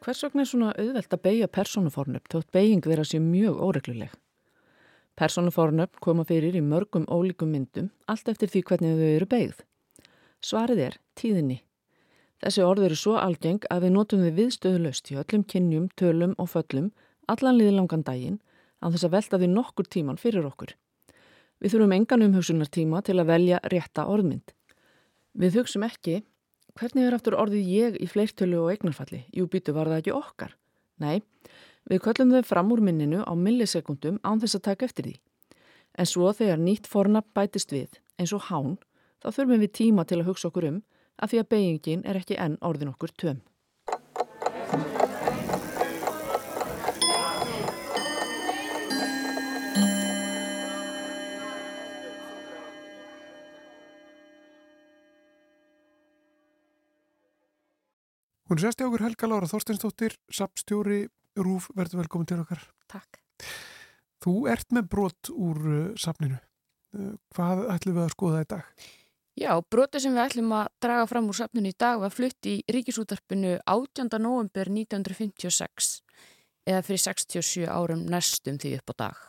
Hvers 0.00 0.22
vegna 0.24 0.40
er 0.40 0.48
svona 0.48 0.68
auðvelt 0.80 1.12
að 1.12 1.20
beigja 1.26 1.46
persónufornöfn 1.52 2.30
þótt 2.32 2.54
beiging 2.56 2.86
vera 2.88 3.02
sér 3.04 3.20
mjög 3.20 3.58
óregluleg? 3.60 4.12
Persónufornöfn 5.20 6.00
koma 6.00 6.24
fyrir 6.24 6.56
í 6.56 6.62
mörgum 6.64 7.04
ólíkum 7.04 7.50
myndum 7.52 7.90
allt 8.08 8.30
eftir 8.32 8.48
því 8.48 8.62
hvernig 8.70 8.94
þau 8.96 9.10
eru 9.10 9.28
beigð. 9.34 9.58
Svarið 10.40 10.80
er 10.86 10.96
tíðinni. 11.20 11.58
Þessi 12.40 12.64
orð 12.64 12.86
eru 12.86 12.96
svo 12.96 13.18
algeng 13.20 13.66
að 13.68 13.84
við 13.84 13.92
notum 13.98 14.24
við 14.24 14.38
viðstöðulegst 14.38 15.12
í 15.12 15.18
öllum 15.20 15.44
kynjum, 15.44 15.90
tölum 16.00 16.32
og 16.40 16.48
föllum 16.54 16.88
allan 17.28 17.60
liðlangan 17.60 18.06
daginn 18.06 18.40
að 18.80 18.96
þess 18.96 19.08
að 19.10 19.14
velta 19.18 19.42
því 19.42 19.52
nokkur 19.52 19.90
tíman 19.92 20.22
fyrir 20.22 20.48
okkur. 20.48 20.72
Við 21.60 21.74
þurfum 21.74 21.92
engan 21.98 22.24
umhugsunartíma 22.24 23.04
til 23.04 23.20
að 23.20 23.34
velja 23.34 23.60
rétta 23.68 24.08
orðmynd. 24.08 24.56
Við 25.36 25.60
hugsum 25.60 25.84
ekki 25.84 26.22
Hvernig 26.80 27.04
er 27.04 27.12
aftur 27.12 27.34
orðið 27.36 27.66
ég 27.68 27.96
í 28.00 28.06
fleirtölu 28.08 28.62
og 28.62 28.70
eignarfalli? 28.72 29.26
Jú, 29.36 29.44
býtu 29.52 29.74
var 29.76 29.90
það 29.90 29.98
ekki 30.00 30.12
okkar. 30.16 30.54
Nei, 31.04 31.18
við 31.84 32.00
köllum 32.06 32.30
þau 32.32 32.46
fram 32.48 32.70
úr 32.72 32.80
minninu 32.86 33.20
á 33.20 33.36
millisekundum 33.36 34.16
án 34.24 34.40
þess 34.40 34.56
að 34.56 34.64
taka 34.70 34.86
eftir 34.88 35.10
því. 35.10 35.12
En 36.00 36.08
svo 36.08 36.30
þegar 36.32 36.62
nýtt 36.62 36.88
fornafn 36.88 37.28
bætist 37.36 37.74
við, 37.76 37.98
eins 38.16 38.32
og 38.32 38.46
hán, 38.48 38.78
þá 39.20 39.28
þurfum 39.28 39.60
við 39.60 39.74
tíma 39.76 40.06
til 40.08 40.22
að 40.22 40.30
hugsa 40.30 40.48
okkur 40.48 40.68
um 40.70 40.80
að 41.20 41.34
því 41.34 41.42
að 41.42 41.50
beigingin 41.52 42.06
er 42.08 42.20
ekki 42.22 42.40
enn 42.40 42.56
orðin 42.64 42.94
okkur 42.94 43.12
töm. 43.12 43.44
Hún 58.50 58.58
sést 58.58 58.80
í 58.82 58.82
okkur 58.82 59.04
Helga 59.04 59.28
Lára 59.30 59.46
Þorsteinsdóttir, 59.46 60.16
sapstjóri 60.34 61.04
Rúf, 61.38 61.68
verður 61.78 62.00
velkomin 62.00 62.26
til 62.26 62.40
okkar. 62.42 62.64
Takk. 62.90 63.20
Þú 64.18 64.32
ert 64.50 64.74
með 64.74 64.88
brot 64.90 65.30
úr 65.30 65.60
uh, 65.70 65.84
sapninu. 65.94 66.40
Uh, 66.90 67.12
hvað 67.30 67.62
ætlum 67.76 67.94
við 68.00 68.02
að 68.08 68.10
skoða 68.16 68.40
í 68.42 68.48
dag? 68.50 68.88
Já, 69.38 69.52
brotið 69.62 70.02
sem 70.02 70.18
við 70.18 70.24
ætlum 70.24 70.56
að 70.58 70.72
draga 70.82 71.04
fram 71.12 71.30
úr 71.30 71.38
safninu 71.38 71.70
í 71.70 71.78
dag 71.78 72.02
var 72.02 72.10
flutt 72.16 72.50
í 72.50 72.56
ríkisútarpinu 72.74 73.54
18. 73.70 74.10
november 74.18 74.72
1956 74.74 75.92
eða 76.66 76.82
fyrir 76.90 77.04
67 77.06 77.70
árum 77.70 78.02
næstum 78.10 78.58
því 78.58 78.74
upp 78.80 78.90
á 78.90 78.94
dag. 79.06 79.24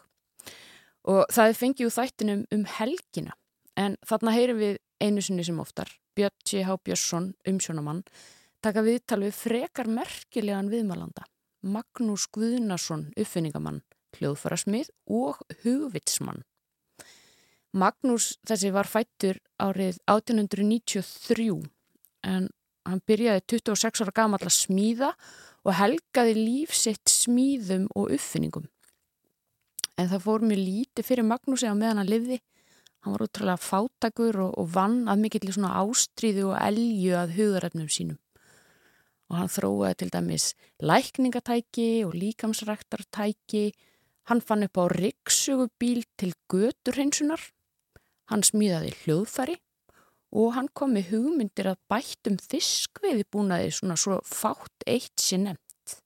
Og 1.13 1.23
það 1.29 1.53
er 1.53 1.61
fengið 1.61 1.91
úr 1.91 1.97
þættinum 1.99 2.45
um 2.57 2.67
helgina 2.79 3.37
en 3.77 4.01
þarna 4.01 4.33
heyrum 4.33 4.65
við 4.65 4.81
einu 4.97 5.21
sinni 5.21 5.45
sem 5.45 5.61
oftar, 5.61 5.93
Björn 6.17 6.41
T. 6.41 6.65
H. 6.65 6.81
Björnsson, 6.81 7.35
umsjónamann, 7.45 8.07
taka 8.61 8.83
viðtal 8.85 9.21
við 9.25 9.35
frekar 9.37 9.89
merkilegan 9.89 10.69
viðmælanda, 10.71 11.25
Magnús 11.61 12.27
Guðnason, 12.33 13.09
uppfinningamann, 13.17 13.81
hljóðfarasmið 14.17 14.91
og 15.09 15.41
hugvitsmann. 15.63 16.43
Magnús 17.71 18.33
þessi 18.47 18.71
var 18.75 18.89
fættur 18.89 19.39
árið 19.61 20.01
1893 20.11 21.61
en 22.27 22.49
hann 22.87 23.01
byrjaði 23.07 23.45
26 23.53 24.03
ára 24.03 24.15
gamall 24.17 24.43
að 24.43 24.57
smíða 24.57 25.13
og 25.63 25.77
helgaði 25.77 26.35
lífsitt 26.35 27.09
smíðum 27.09 27.87
og 27.95 28.11
uppfinningum. 28.17 28.65
En 29.95 30.09
það 30.09 30.25
fór 30.25 30.43
mjög 30.45 30.63
lítið 30.65 31.07
fyrir 31.07 31.27
Magnúsi 31.29 31.69
á 31.69 31.77
meðan 31.77 32.01
hann 32.01 32.11
livði. 32.11 32.41
Hann 33.01 33.15
var 33.15 33.23
útrúlega 33.25 33.61
fátakur 33.61 34.39
og, 34.47 34.57
og 34.57 34.67
vann 34.73 35.05
að 35.09 35.23
mikill 35.23 35.53
svona 35.53 35.77
ástríðu 35.81 36.51
og 36.51 36.59
elju 36.59 37.15
að 37.17 37.35
hugðarefnum 37.37 37.89
sínum. 37.89 38.19
Og 39.31 39.37
hann 39.39 39.51
þróaði 39.51 40.01
til 40.01 40.11
dæmis 40.11 40.49
lækningatæki 40.83 42.03
og 42.03 42.13
líkamsræktartæki. 42.19 43.71
Hann 44.27 44.43
fann 44.43 44.67
upp 44.67 44.77
á 44.77 44.85
ryggsugubíl 44.91 46.03
til 46.19 46.35
göturhinsunar 46.51 47.47
Hann 48.31 48.45
smíðaði 48.47 48.93
hljóðfæri 49.01 49.57
og 50.39 50.53
hann 50.55 50.69
kom 50.71 50.93
með 50.95 51.09
hugmyndir 51.11 51.67
að 51.73 51.81
bættum 51.91 52.37
fiskveiði 52.39 53.25
búnaði 53.27 53.73
svona 53.75 53.97
svo 53.99 54.21
fátt 54.23 54.85
eitt 54.87 55.19
sér 55.19 55.41
nefnt. 55.43 55.97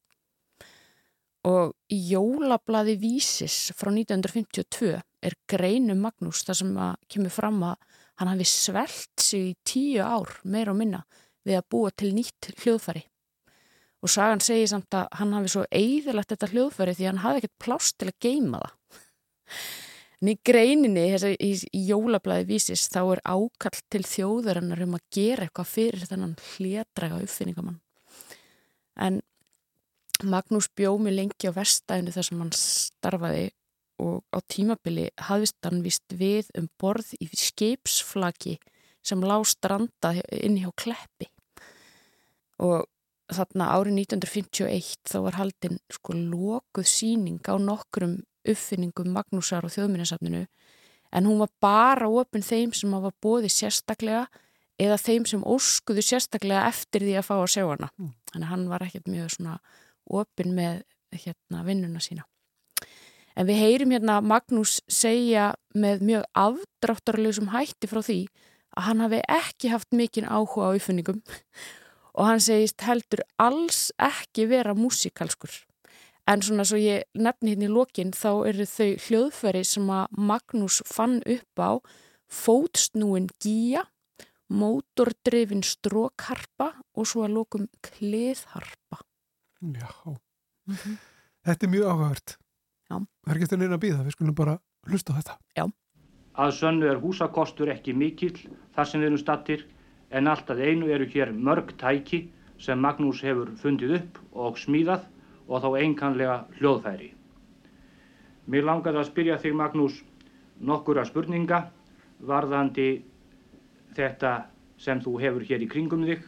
Og 1.46 1.76
í 1.94 2.00
jólablaði 2.10 2.96
Vísis 3.04 3.70
frá 3.78 3.92
1952 3.92 4.96
er 4.98 5.38
greinu 5.46 5.94
Magnús 6.00 6.42
þar 6.48 6.58
sem 6.58 6.74
kemur 7.14 7.36
fram 7.36 7.62
að 7.70 7.78
hann 8.18 8.32
hafi 8.32 8.50
svelt 8.50 9.22
sig 9.22 9.52
í 9.52 9.58
tíu 9.62 10.02
ár 10.02 10.40
meir 10.42 10.74
og 10.74 10.80
minna 10.82 11.04
við 11.46 11.60
að 11.60 11.70
búa 11.70 11.94
til 11.94 12.16
nýtt 12.18 12.56
hljóðfæri. 12.64 13.06
Og 14.06 14.12
sagan 14.14 14.44
segir 14.44 14.70
samt 14.70 14.94
að 14.94 15.08
hann 15.18 15.34
hafi 15.34 15.50
svo 15.50 15.64
eigðilegt 15.74 16.30
þetta 16.30 16.52
hljóðfæri 16.52 16.94
því 16.94 17.10
hann 17.10 17.24
hafi 17.24 17.42
ekkert 17.42 17.60
plást 17.66 17.98
til 17.98 18.12
að 18.12 18.20
geima 18.22 18.62
það. 18.62 18.76
En 20.22 20.30
í 20.32 20.36
greininni, 20.48 21.06
í, 21.34 21.50
í, 21.58 21.82
jólablaði 21.90 22.46
vísis, 22.50 22.86
þá 22.94 23.00
er 23.16 23.22
ákall 23.26 23.80
til 23.92 24.04
þjóðarinnar 24.08 24.84
um 24.86 24.96
að 24.98 25.04
gera 25.18 25.48
eitthvað 25.48 25.72
fyrir 25.72 26.06
þennan 26.08 26.38
hlédræga 26.54 27.20
uppfinningamann. 27.26 27.82
En 28.96 29.20
Magnús 30.24 30.70
bjómi 30.78 31.12
lengi 31.12 31.52
á 31.52 31.58
vestæðinu 31.58 32.14
þar 32.16 32.30
sem 32.30 32.42
hann 32.42 32.54
starfaði 32.56 33.46
og 34.06 34.24
á 34.32 34.40
tímabili 34.52 35.10
hafðist 35.28 35.60
hann 35.68 35.84
vist 35.84 36.16
við 36.16 36.50
um 36.60 36.70
borð 36.80 37.12
í 37.20 37.28
skipsflaki 37.32 38.58
sem 39.06 39.24
lág 39.24 39.46
stranda 39.50 40.14
inn 40.32 40.60
hjá 40.62 40.70
Kleppi. 40.80 41.28
Og 42.64 42.86
þarna 43.34 43.72
árið 43.74 44.00
1951 44.04 45.10
þá 45.10 45.18
var 45.26 45.40
haldinn 45.40 45.80
sko 45.94 46.14
lokuð 46.14 46.88
síning 46.90 47.42
á 47.50 47.56
nokkrum 47.58 48.20
uppfinningum 48.46 49.14
Magnúsar 49.16 49.66
og 49.66 49.74
þjóðminnarsafninu 49.74 50.46
en 51.16 51.30
hún 51.30 51.42
var 51.42 51.52
bara 51.64 52.10
ofinn 52.10 52.46
þeim 52.46 52.74
sem 52.76 52.94
hafa 52.94 53.14
bóði 53.24 53.50
sérstaklega 53.54 54.26
eða 54.82 54.98
þeim 55.00 55.26
sem 55.30 55.44
óskuðu 55.48 56.04
sérstaklega 56.04 56.68
eftir 56.70 57.06
því 57.06 57.18
að 57.20 57.28
fá 57.30 57.36
að 57.38 57.52
sjá 57.56 57.64
hana. 57.64 57.90
Mm. 57.98 58.12
Þannig 58.32 58.52
hann 58.52 58.66
var 58.72 58.86
ekkert 58.86 59.12
mjög 59.12 59.30
svona 59.38 59.58
ofinn 60.06 60.56
með 60.58 60.82
hérna 61.16 61.64
vinnuna 61.68 62.04
sína. 62.04 62.26
En 63.36 63.48
við 63.48 63.62
heyrim 63.64 63.94
hérna 63.96 64.20
Magnús 64.24 64.80
segja 64.92 65.54
með 65.76 66.04
mjög 66.10 66.28
afdráttarlegum 66.40 67.50
hætti 67.56 67.90
frá 67.92 68.02
því 68.04 68.20
að 68.76 68.88
hann 68.90 69.04
hafi 69.04 69.24
ekki 69.32 69.72
haft 69.72 69.96
mikinn 69.96 70.28
áhuga 70.28 70.72
á 70.72 70.76
uppfinningum 70.76 71.22
og 72.16 72.28
hann 72.30 72.44
segist 72.44 72.84
heldur 72.88 73.24
alls 73.42 73.90
ekki 74.02 74.48
vera 74.50 74.76
músikalskur. 74.78 75.52
En 76.26 76.42
svona 76.42 76.66
svo 76.66 76.80
ég 76.82 77.06
nefni 77.14 77.54
hérna 77.54 77.68
í 77.68 77.74
lokin 77.74 78.14
þá 78.16 78.30
eru 78.50 78.66
þau 78.66 78.92
hljóðfæri 79.06 79.62
sem 79.68 79.90
að 79.94 80.16
Magnús 80.18 80.80
fann 80.90 81.20
upp 81.22 81.62
á 81.62 81.72
fótstnúin 82.32 83.28
gíja, 83.38 83.84
mótordrefin 84.50 85.62
strókharpa 85.66 86.72
og 86.98 87.10
svo 87.10 87.28
að 87.28 87.36
lokum 87.38 87.68
kliðharpa. 87.86 89.04
Já, 89.62 89.92
mm 90.06 90.76
-hmm. 90.76 90.98
þetta 91.46 91.66
er 91.66 91.70
mjög 91.70 91.86
áhagart. 91.92 92.38
Já. 92.90 92.96
Það 92.98 93.32
er 93.32 93.36
ekki 93.36 93.44
eftir 93.44 93.58
neina 93.58 93.76
að 93.76 93.84
býða, 93.86 94.04
við 94.06 94.12
skulum 94.12 94.36
bara 94.36 94.60
hlusta 94.88 95.14
á 95.14 95.18
þetta. 95.18 95.38
Já. 95.58 95.66
Að 96.36 96.52
sönnu 96.52 96.90
er 96.90 97.00
húsakostur 97.00 97.70
ekki 97.70 97.94
mikill 97.94 98.38
þar 98.76 98.86
sem 98.86 99.02
við 99.02 99.08
erum 99.08 99.18
stattir 99.18 99.68
en 100.16 100.32
alltaf 100.32 100.60
einu 100.64 100.88
eru 100.96 101.06
hér 101.12 101.34
mörg 101.36 101.74
tæki 101.78 102.22
sem 102.58 102.80
Magnús 102.80 103.20
hefur 103.26 103.52
fundið 103.60 103.98
upp 104.00 104.20
og 104.32 104.60
smíðað 104.62 105.04
og 105.48 105.64
þá 105.64 105.70
einkanlega 105.82 106.38
hljóðfæri. 106.60 107.10
Mér 108.48 108.68
langaði 108.70 109.02
að 109.02 109.10
spyrja 109.10 109.40
þig 109.44 109.58
Magnús 109.60 110.00
nokkura 110.62 111.04
spurninga 111.06 111.66
varðandi 112.24 112.88
þetta 113.98 114.34
sem 114.80 115.02
þú 115.04 115.18
hefur 115.20 115.48
hér 115.50 115.66
í 115.66 115.70
kringum 115.72 116.08
þig. 116.08 116.24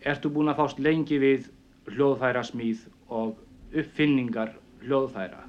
Ertu 0.00 0.32
búin 0.32 0.48
að 0.48 0.62
fást 0.62 0.80
lengi 0.80 1.20
við 1.20 1.50
hljóðfærasmíð 1.92 2.86
og 3.12 3.36
uppfinningar 3.76 4.54
hljóðfæra? 4.86 5.44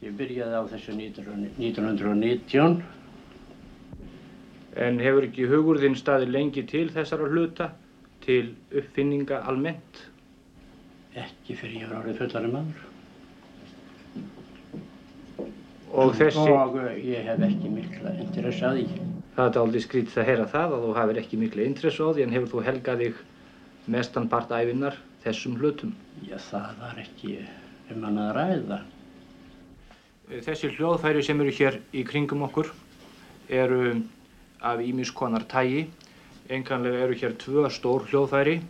Ég 0.00 0.14
byrjaði 0.16 0.56
á 0.56 0.64
þessu 0.72 0.96
1919. 0.96 2.97
En 4.78 5.00
hefur 5.02 5.26
ekki 5.26 5.48
hugurðinn 5.50 5.98
staði 5.98 6.28
lengi 6.30 6.62
til 6.70 6.86
þessara 6.94 7.26
hluta, 7.32 7.72
til 8.22 8.52
uppfinninga 8.70 9.42
almennt? 9.50 10.04
ekki 11.22 11.56
fyrir 11.58 11.82
ég 11.82 11.90
var 11.90 12.04
árið 12.04 12.20
fullari 12.22 12.50
maður. 12.52 12.84
Og 15.98 16.12
þessi... 16.18 16.44
Og 16.52 16.76
ég 17.00 17.24
hef 17.26 17.44
ekki 17.46 17.70
mikla 17.72 18.12
interess 18.22 18.60
að 18.66 18.80
því. 18.80 19.06
Það 19.38 19.48
er 19.50 19.60
aldrei 19.62 19.82
skrítið 19.84 20.20
að 20.20 20.28
heyra 20.28 20.46
það 20.52 20.74
að 20.76 20.84
þú 20.84 20.92
hafið 20.98 21.20
ekki 21.22 21.40
mikla 21.40 21.66
interess 21.70 22.00
á 22.02 22.06
því 22.10 22.24
en 22.24 22.36
hefur 22.36 22.52
þú 22.52 22.64
helgað 22.66 23.02
þig 23.04 23.22
mestan 23.94 24.28
part 24.28 24.52
æfinnar 24.52 24.98
þessum 25.24 25.56
hlutum? 25.60 25.94
Já, 26.26 26.36
það 26.50 26.68
var 26.82 27.02
ekki 27.02 27.38
um 27.94 28.04
hann 28.04 28.20
að 28.20 28.32
ræða. 28.36 28.80
Þessi 30.44 30.72
hljóðfæri 30.76 31.24
sem 31.24 31.40
eru 31.40 31.54
hér 31.56 31.78
í 31.96 32.04
kringum 32.04 32.44
okkur 32.44 32.68
eru 33.48 33.94
af 34.60 34.80
ímiskonar 34.82 35.44
tægi. 35.48 35.86
Enganlega 36.48 37.04
eru 37.04 37.14
hér 37.14 37.36
tvö 37.38 37.68
stór 37.70 38.06
hljóðfæri 38.08 38.60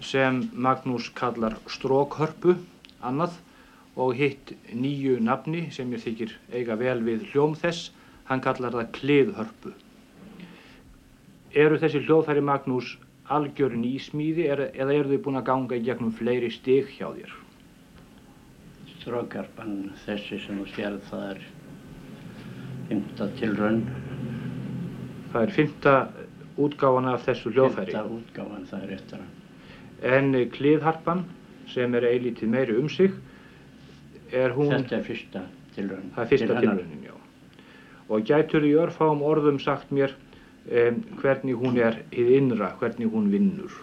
sem 0.00 0.42
Magnús 0.52 1.08
kallar 1.14 1.56
strókhörpu 1.66 2.56
annað 3.00 3.38
og 3.96 4.14
hitt 4.18 4.52
nýju 4.74 5.20
nafni 5.22 5.70
sem 5.72 5.90
ég 5.94 6.02
þykir 6.02 6.34
eiga 6.52 6.76
vel 6.76 7.00
við 7.06 7.24
hljóm 7.30 7.54
þess, 7.56 7.92
hann 8.28 8.42
kallar 8.42 8.74
það 8.74 8.92
kliðhörpu. 8.98 9.72
Eru 11.54 11.78
þessi 11.78 12.02
hljóðfæri 12.04 12.42
Magnús 12.42 12.96
algjörn 13.30 13.84
í 13.86 13.96
smíði 14.02 14.48
er, 14.50 14.66
eða 14.74 14.98
eru 14.98 15.14
þau 15.14 15.24
búin 15.26 15.40
að 15.40 15.46
ganga 15.48 15.78
í 15.78 15.84
gegnum 15.86 16.12
fleiri 16.12 16.50
stig 16.52 16.90
hjá 16.98 17.08
þér? 17.14 17.36
Strókhörpan 18.98 19.76
þessi 20.04 20.40
sem 20.42 20.60
þú 20.60 20.66
sér 20.74 20.98
það 21.08 21.30
er 21.30 21.44
fymta 22.88 23.30
tilrönn. 23.38 23.86
Það 25.34 25.40
er 25.42 25.56
fymta 25.60 25.94
útgáfan 26.54 27.10
af 27.10 27.24
þessu 27.26 27.50
hljóðfæri? 27.50 27.90
Fymta 27.90 28.06
útgáfan 28.18 28.68
það 28.70 28.84
er 28.86 29.00
hann 29.12 29.32
en 30.04 30.34
kliðharpan 30.52 31.24
sem 31.72 31.94
er 31.96 32.04
eilítið 32.10 32.50
meiri 32.52 32.76
um 32.76 32.88
sig 32.92 33.14
er 34.32 34.52
hún... 34.52 34.72
Þetta 34.72 34.98
er 34.98 35.06
fyrsta 35.06 35.44
tilröðin. 35.74 36.10
Það 36.14 36.24
er 36.24 36.30
fyrsta 36.32 36.60
tilröðin, 36.60 37.06
já. 37.06 37.14
Og 38.12 38.26
gætur 38.28 38.66
í 38.68 38.74
örfáum 38.76 39.22
orðum 39.24 39.58
sagt 39.62 39.92
mér 39.94 40.12
um, 40.68 41.00
hvernig 41.22 41.56
hún 41.56 41.78
er 41.80 42.02
í 42.12 42.26
innra, 42.36 42.74
hvernig 42.80 43.12
hún 43.12 43.30
vinnur. 43.32 43.78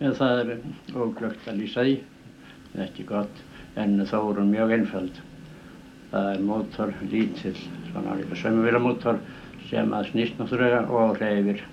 En 0.00 0.14
það 0.16 0.40
er 0.40 0.52
óglögt 0.96 1.48
að 1.50 1.60
lýsa 1.60 1.84
því, 1.84 1.96
það 2.70 2.78
er 2.78 2.86
ekki 2.86 3.08
gott, 3.08 3.42
en 3.76 3.98
þá 4.06 4.16
er 4.20 4.40
hún 4.40 4.54
mjög 4.54 4.74
einföld. 4.78 5.20
Það 6.08 6.30
er 6.32 6.44
mótor 6.48 6.94
lítill, 7.10 7.58
svona 7.90 8.16
líka 8.16 8.38
sömuvílamótor 8.40 9.18
sem 9.68 9.92
að 9.92 10.12
snýst 10.12 10.38
náttúrulega 10.38 10.84
og 10.88 11.18
hreyfir 11.18 11.64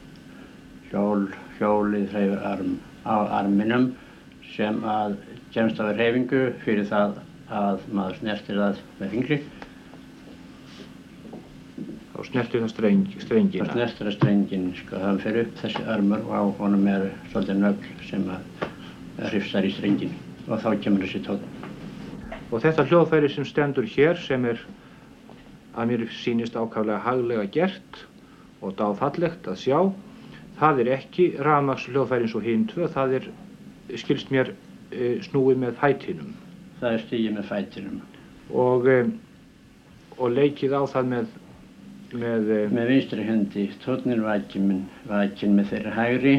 hjól, 0.92 1.28
hjólið 1.60 2.10
hreyfir 2.14 2.48
arm 2.52 2.76
á 3.08 3.16
arminum 3.42 3.92
sem 4.56 4.82
að 4.88 5.18
kemst 5.56 5.80
á 5.80 5.92
reyfingu 5.92 6.48
fyrir 6.66 6.88
það 6.90 7.20
að 7.52 7.86
maður 7.94 8.20
snertir 8.22 8.60
það 8.60 8.84
með 9.00 9.16
fingri 9.16 9.40
Þá 12.16 12.22
snertir 12.30 12.62
það 12.64 12.70
streng, 12.72 13.00
strengina. 13.20 13.66
Það 13.68 13.74
snertir 13.76 14.08
að 14.08 14.14
strengin, 14.16 14.68
sko, 14.80 15.00
hann 15.04 15.18
fer 15.20 15.40
upp 15.42 15.58
þessi 15.60 15.82
armur 15.92 16.22
og 16.24 16.32
á 16.32 16.44
honum 16.62 16.86
er 16.88 17.10
svolítið 17.34 17.58
nögl 17.60 17.90
sem 18.08 18.24
að 18.32 19.26
hrifsar 19.34 19.68
í 19.68 19.72
strengin 19.76 20.14
og 20.48 20.62
þá 20.64 20.70
kemur 20.86 21.04
þessi 21.04 21.22
tótt. 21.26 21.44
Og 22.54 22.64
þetta 22.64 22.86
hljóðfæri 22.88 23.32
sem 23.34 23.48
stendur 23.50 23.90
hér 23.92 24.16
sem 24.24 24.48
er 24.48 24.64
að 25.76 25.92
mér 25.92 26.04
sýnist 26.22 26.56
ákaflega 26.56 27.02
haglega 27.04 27.46
gert 27.52 28.02
og 28.64 28.76
dáfallegt 28.80 29.48
að 29.52 29.60
sjá, 29.62 29.80
það 30.60 30.82
er 30.84 30.92
ekki 30.96 31.28
rafmaks 31.44 31.88
hljóðfæri 31.90 32.28
eins 32.28 32.36
og 32.38 32.46
hinn 32.48 32.66
tvö, 32.72 32.88
það 32.92 33.16
er, 33.20 33.30
skilst 34.02 34.32
mér, 34.34 34.54
e, 34.92 35.16
snúið 35.28 35.62
með 35.66 35.80
fætinum. 35.82 36.34
Það 36.80 36.92
er 36.92 37.04
stígið 37.06 37.36
með 37.38 37.50
fætinum. 37.52 38.00
Og, 38.66 38.88
e, 38.88 38.98
og 40.18 40.32
leikið 40.36 40.78
á 40.80 40.82
það 40.96 41.12
með, 41.12 41.34
með, 42.16 42.52
e, 42.56 42.62
Með 42.72 42.92
vinstri 42.94 43.28
hendi, 43.28 43.68
tónnin 43.84 44.24
vakinn, 44.24 44.86
vakinn 45.12 45.58
með 45.60 45.74
þeirra 45.74 45.96
hægri. 46.00 46.36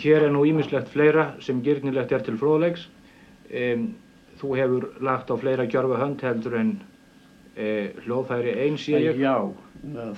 Hér 0.00 0.26
er 0.26 0.32
nú 0.34 0.44
ímislegt 0.48 0.88
fleira 0.92 1.34
sem 1.44 1.60
gyrnilegt 1.64 2.12
er 2.12 2.24
til 2.24 2.38
fróðlegs. 2.40 2.86
Um, 3.50 3.90
þú 4.40 4.54
hefur 4.56 4.86
lagt 5.04 5.30
á 5.30 5.36
fleira 5.36 5.66
gjörfa 5.68 5.98
hönd 6.00 6.22
heldur 6.24 6.56
en 6.56 6.70
e, 7.56 7.92
hljóðfæri 8.06 8.54
eins 8.64 8.86
sé 8.86 9.00
ég. 9.02 9.18
Já, 9.20 9.50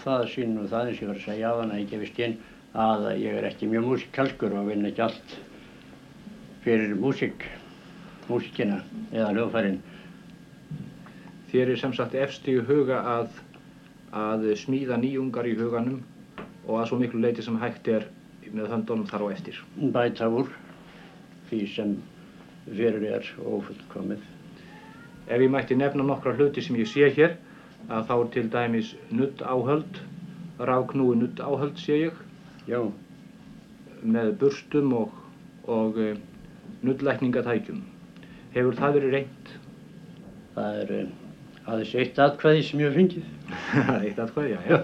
það 0.04 0.26
sýnum 0.30 0.68
það 0.70 0.90
eins 0.90 1.00
ég 1.02 1.10
var 1.10 1.18
að 1.18 1.24
segja 1.26 1.50
á 1.50 1.58
þannig 1.58 1.74
að 1.74 1.82
ég 1.82 1.90
gefist 1.90 2.20
inn 2.22 2.36
að 2.72 3.08
ég 3.20 3.38
er 3.38 3.48
ekki 3.48 3.70
mjög 3.72 3.88
músikalskur 3.88 4.54
og 4.60 4.68
vinn 4.70 4.86
ekki 4.88 5.02
allt 5.04 5.34
fyrir 6.62 6.94
músik, 6.94 7.48
músikina 8.30 8.78
eða 9.10 9.32
hljóðfærin. 9.34 9.80
Þér 11.50 11.74
er 11.74 11.82
sem 11.82 11.92
sagt 11.96 12.14
efst 12.16 12.46
í 12.48 12.56
huga 12.62 13.02
að, 13.18 13.34
að 14.16 14.46
smíða 14.62 14.96
nýjungar 15.02 15.50
í 15.50 15.56
huganum 15.58 16.00
og 16.68 16.78
að 16.78 16.92
svo 16.92 17.00
miklu 17.02 17.20
leiti 17.20 17.44
sem 17.44 17.58
hægt 17.60 17.90
er 17.90 18.06
með 18.52 18.72
höndunum 18.72 19.08
þar 19.08 19.24
á 19.24 19.26
eftir. 19.32 19.58
Bæta 19.94 20.28
úr 20.28 20.50
því 21.48 21.60
sem 21.74 21.94
fyrir 22.66 23.06
er 23.16 23.28
ofullkomið. 23.42 24.22
Ef 25.28 25.40
ég 25.40 25.50
mætti 25.52 25.76
nefna 25.78 26.04
nokkra 26.06 26.34
hluti 26.36 26.64
sem 26.64 26.76
ég 26.80 26.90
sé 26.90 27.08
hér, 27.16 27.36
að 27.88 28.06
þá 28.08 28.14
er 28.16 28.28
til 28.34 28.44
dæmis 28.52 28.92
nutt 29.10 29.42
áhöld, 29.42 30.02
ráknúi 30.58 31.16
nutt 31.18 31.40
áhöld 31.40 31.80
sé 31.80 31.98
ég. 32.06 32.20
Já. 32.68 32.80
Með 34.02 34.32
burstum 34.40 34.92
og, 34.98 35.16
og 35.70 35.98
e, 35.98 36.12
nuttlækningatækjum. 36.82 37.82
Hefur 38.54 38.78
það 38.78 38.96
verið 38.98 39.16
reynd? 39.16 39.52
Það 40.56 40.80
er 40.82 40.94
e, 40.96 41.02
aðeins 41.64 41.94
eitt 42.02 42.22
atkvæði 42.22 42.64
sem 42.68 42.82
ég 42.82 42.90
hef 42.90 42.98
fengið. 43.00 43.28
eitt 44.06 44.24
atkvæði, 44.26 44.56
já, 44.56 44.62
já. 44.74 44.80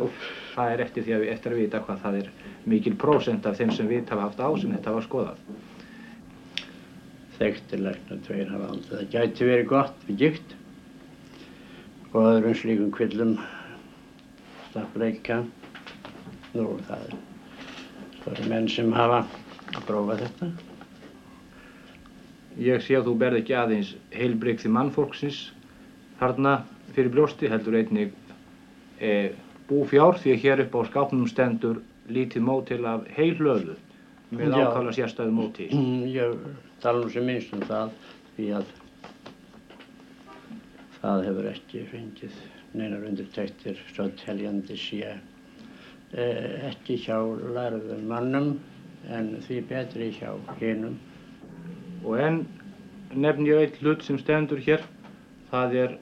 Það 0.58 0.72
er 0.74 0.80
eftir 0.82 1.04
því 1.06 1.12
að 1.14 1.20
við 1.22 1.32
eftir 1.32 1.52
að 1.54 1.60
vita 1.62 1.80
hvað 1.86 1.98
það 2.02 2.16
er 2.18 2.30
mikil 2.66 2.94
prósent 2.98 3.44
af 3.46 3.58
þeim 3.60 3.74
sem 3.76 3.90
við 3.90 4.08
hafa 4.10 4.24
haft 4.24 4.40
á 4.42 4.48
sem 4.58 4.72
þetta 4.74 4.94
var 4.96 5.04
skoðað. 5.06 5.42
Þekktilegna 7.38 8.18
tveir 8.26 8.50
hafa 8.50 8.70
aldrei. 8.72 8.96
Það 8.96 9.12
gæti 9.12 9.46
verið 9.46 9.68
gott 9.70 10.02
við 10.08 10.18
gikt 10.24 10.56
og 12.10 12.18
öðrum 12.24 12.58
slíkum 12.58 12.90
kvillum 12.96 13.36
stappleika. 14.72 15.44
Nú, 16.56 16.66
það 16.88 17.06
er, 17.06 17.18
eru 18.32 18.48
menn 18.50 18.66
sem 18.72 18.90
hafa 18.96 19.22
að 19.76 19.84
prófa 19.86 20.18
þetta. 20.24 20.50
Ég 22.58 22.82
sé 22.82 22.98
að 22.98 23.12
þú 23.12 23.18
berð 23.22 23.44
ekki 23.44 23.54
aðeins 23.54 23.94
heilbreyksi 24.10 24.74
mannfólksins 24.74 25.44
þarna 26.18 26.64
fyrir 26.96 27.12
brjósti, 27.14 27.46
heldur 27.52 27.78
einnig 27.78 28.16
e, 28.98 29.30
búfjár 29.68 30.18
því 30.18 30.34
að 30.34 30.42
hér 30.44 30.64
upp 30.64 30.76
á 30.76 30.80
skápnum 30.88 31.28
stendur 31.28 31.82
lítið 32.08 32.44
mótil 32.44 32.80
af 32.88 33.06
heilhlöðu 33.16 33.76
með 34.32 34.56
ákvæmlega 34.56 34.96
sérstæðu 34.96 35.34
móti. 35.36 35.68
Ég 36.12 36.36
tala 36.82 37.02
nú 37.02 37.10
sem 37.12 37.26
minnst 37.28 37.52
um 37.56 37.64
það 37.68 37.92
því 38.36 38.48
að 38.58 38.72
það 40.98 41.24
hefur 41.28 41.50
ekki 41.52 41.84
fengið 41.92 42.40
neinar 42.76 43.06
undirtæktir 43.08 43.78
svo 43.92 44.08
teljandi 44.20 44.76
sé 44.76 45.14
eh, 45.14 46.68
ekki 46.68 46.98
hjá 47.04 47.18
lærðum 47.56 48.04
mannum 48.10 48.50
en 49.08 49.36
því 49.46 49.60
betri 49.70 50.10
hjá 50.16 50.32
hinum. 50.60 50.98
Og 52.04 52.18
enn 52.20 52.42
nefn 53.14 53.46
ég 53.48 53.62
eitt 53.62 53.78
hlut 53.82 54.04
sem 54.04 54.18
stendur 54.20 54.60
hér, 54.62 54.82
það 55.50 55.76
er 55.82 55.94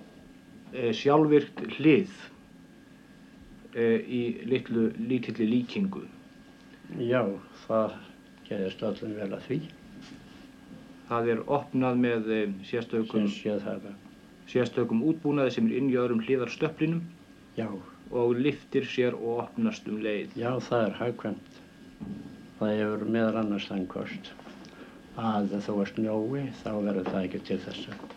e, 0.73 0.91
sjálfvirkt 0.97 1.61
hlið 1.77 2.11
í 3.77 4.21
litlu, 4.49 4.91
lítilli 5.09 5.49
líkingu. 5.51 6.05
Já, 7.03 7.23
það 7.67 7.97
gerðist 8.47 8.85
allir 8.87 9.17
vel 9.19 9.33
að 9.37 9.45
því. 9.49 9.59
Það 11.11 11.29
er 11.33 11.43
opnað 11.59 12.01
með 12.03 12.31
sérstökum, 12.67 13.29
sérstökum 14.51 15.05
útbúnaði 15.07 15.55
sem 15.57 15.69
er 15.69 15.77
inn 15.81 15.93
í 15.93 15.99
öðrum 16.01 16.23
hliðarstöflinum 16.27 17.05
Já. 17.59 17.69
og 18.11 18.35
liftir 18.39 18.87
sér 18.91 19.15
og 19.19 19.45
opnast 19.47 19.87
um 19.91 20.01
leið. 20.03 20.35
Já, 20.39 20.51
það 20.63 20.89
er 20.89 20.99
hagkvæmt. 21.03 21.63
Það 22.59 22.75
hefur 22.81 23.07
meðal 23.13 23.41
annars 23.43 23.69
þann 23.69 23.87
kost 23.91 24.33
að 25.17 25.55
þó 25.65 25.73
að 25.81 25.91
snjói 25.95 26.43
þá 26.63 26.71
verður 26.85 27.09
það 27.09 27.23
ekki 27.23 27.41
til 27.49 27.57
þess 27.65 27.89
að 27.93 28.15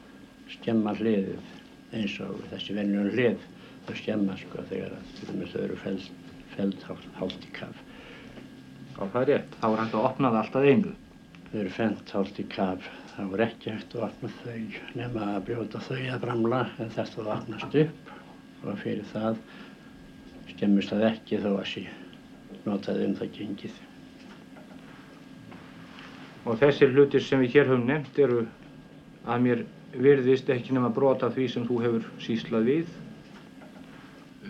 skemma 0.52 0.94
hliðið 0.98 1.96
eins 1.96 2.16
og 2.26 2.42
þessi 2.52 2.76
venjum 2.76 3.12
hlið 3.14 3.46
þau 3.88 3.96
skemma 4.00 4.38
sko 4.40 4.66
þegar 4.70 4.96
þau 5.52 5.62
eru 5.64 5.78
feld, 5.84 6.10
feld 6.56 6.88
hált 7.20 7.46
í 7.46 7.54
kaf. 7.56 7.84
Já, 8.96 9.04
það 9.06 9.22
er 9.22 9.30
rétt. 9.32 9.56
Þá 9.62 9.68
er 9.70 9.80
hægt 9.84 9.96
að 9.96 10.08
opna 10.10 10.32
það 10.34 10.42
alltaf 10.42 10.68
einu. 10.70 10.96
Þau 11.50 11.60
eru 11.62 11.74
feld 11.78 12.14
hált 12.16 12.40
í 12.40 12.46
kaf. 12.52 12.90
Þá 13.16 13.22
er 13.26 13.44
ekki 13.46 13.74
hægt 13.74 13.96
að 13.96 14.06
opna 14.10 14.32
þau 14.42 14.60
nema 15.00 15.32
að 15.36 15.42
brjóta 15.50 15.82
þau 15.88 15.98
að 16.02 16.22
bramla 16.26 16.62
en 16.78 16.94
þetta 16.96 17.24
að 17.24 17.34
opnast 17.36 17.80
upp 17.84 18.14
og 18.60 18.80
fyrir 18.84 19.08
það 19.14 19.40
skemmist 20.50 20.92
það 20.92 21.06
ekki 21.14 21.40
þó 21.40 21.50
að 21.54 21.68
sé 21.72 21.86
notaði 22.66 23.08
um 23.08 23.18
það 23.20 23.34
gengið. 23.38 23.76
Og 26.48 26.58
þessir 26.60 26.96
hlutir 26.96 27.24
sem 27.24 27.44
við 27.44 27.56
hér 27.56 27.70
höfum 27.70 27.86
nefnt 27.88 28.20
eru 28.20 28.46
að 29.30 29.46
mér 29.46 29.64
virðist 29.94 30.50
ekki 30.54 30.76
nema 30.76 30.92
brota 30.94 31.30
því 31.34 31.48
sem 31.54 31.68
þú 31.68 31.80
hefur 31.84 32.10
síslað 32.24 32.68
við 32.70 32.98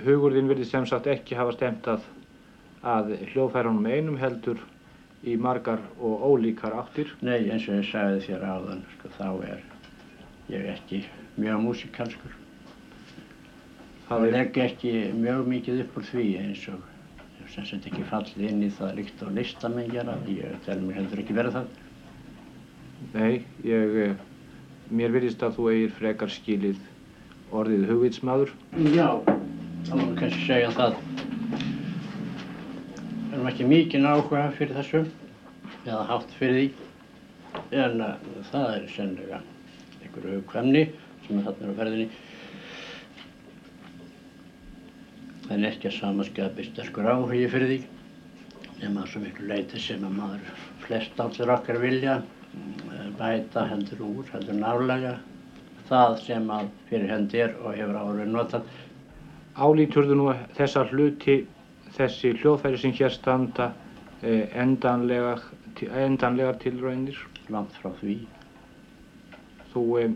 hugurðin 0.05 0.49
verður 0.51 0.69
sem 0.69 0.85
sagt 0.89 1.07
ekki 1.11 1.37
hafa 1.39 1.55
stemt 1.55 1.87
að, 1.91 2.03
að 2.83 3.15
hljóðfærunum 3.31 3.87
einum 3.89 4.19
heldur 4.19 4.61
í 5.27 5.35
margar 5.35 5.81
og 5.99 6.23
ólíkar 6.23 6.77
áttir. 6.79 7.11
Nei, 7.21 7.49
eins 7.49 7.67
og 7.67 7.79
ég 7.81 7.89
sagði 7.89 8.21
þér 8.27 8.45
áðan, 8.53 8.85
sko, 8.95 9.11
þá 9.17 9.29
er 9.49 9.65
ég 10.49 10.69
ekki 10.75 11.01
mjög 11.39 11.65
músikalskur. 11.65 12.37
Það 14.09 14.25
er... 14.25 14.31
legg 14.37 14.61
ekki 14.63 14.93
mjög 15.17 15.51
mikið 15.51 15.83
upp 15.83 15.99
úr 15.99 16.07
því 16.09 16.29
eins 16.43 16.63
og 16.71 16.87
sem 17.49 17.65
sett 17.65 17.87
ekki 17.89 18.05
fallið 18.05 18.45
inn 18.45 18.63
í 18.65 18.69
það 18.77 18.95
líkt 18.99 19.21
og 19.25 19.33
listamenn 19.33 19.89
gera. 19.89 20.17
Ég 20.29 20.59
tel 20.67 20.79
mér 20.83 20.99
heldur 21.01 21.23
ekki 21.23 21.37
verið 21.37 21.57
það. 21.57 21.71
Nei, 23.15 23.41
ég, 23.65 24.21
mér 24.93 25.13
virðist 25.15 25.43
að 25.45 25.57
þú 25.57 25.69
eigir 25.73 25.97
frekar 25.97 26.33
skilið 26.33 26.81
orðið 27.55 27.89
hugvitsmaður. 27.89 28.55
Já. 28.93 29.38
Það 29.87 29.99
má 29.99 30.07
kannski 30.19 30.45
segja 30.45 30.71
það. 30.75 30.97
Við 33.29 33.35
erum 33.35 33.49
ekki 33.51 33.67
mikið 33.69 34.07
áhuga 34.09 34.41
fyrir 34.57 34.75
þessu, 34.79 35.01
eða 35.85 36.01
hátt 36.09 36.33
fyrir 36.39 36.57
því, 36.57 36.65
en 37.83 38.03
uh, 38.05 38.41
það 38.49 38.67
er 38.73 38.89
sennilega 38.95 39.39
einhverju 40.01 40.33
hugkvæmni 40.39 40.83
sem 41.27 41.39
er 41.39 41.47
þarna 41.47 41.71
á 41.71 41.77
ferðinni. 41.79 42.09
Það 45.45 45.55
er 45.55 45.69
ekki 45.71 45.89
að 45.89 45.97
samaskapi 46.01 46.67
sterkur 46.67 47.09
áhugi 47.13 47.47
fyrir 47.55 47.73
því, 47.73 47.79
nema 48.81 49.07
svo 49.07 49.23
miklu 49.23 49.47
leiti 49.53 49.81
sem 49.81 50.03
að 50.07 50.19
maður 50.19 50.51
flest 50.83 51.23
allir 51.23 51.55
okkar 51.55 51.79
vilja 51.81 52.19
bæta 53.19 53.65
hendur 53.69 54.03
úr, 54.05 54.27
hendur 54.33 54.57
nálega 54.59 55.17
það 55.89 56.19
sem 56.25 56.51
að 56.53 56.69
fyrir 56.89 57.11
hendi 57.11 57.41
er 57.43 57.55
og 57.63 57.73
hefur 57.75 57.97
árið 57.97 58.31
notað 58.33 58.69
álíturðu 59.59 60.15
nú 60.17 60.31
þessa 60.57 60.85
hluti, 60.89 61.41
þessi 61.97 62.33
hljóðfæri 62.39 62.79
sem 62.81 62.93
hér 62.95 63.13
standa 63.13 63.71
eh, 64.21 64.47
endanlegar, 64.63 65.43
endanlegar 65.89 66.59
tilraunir? 66.63 67.19
Langt 67.49 67.75
frá 67.81 67.91
því. 67.99 68.17
Þú 69.73 69.85
eh, 70.01 70.11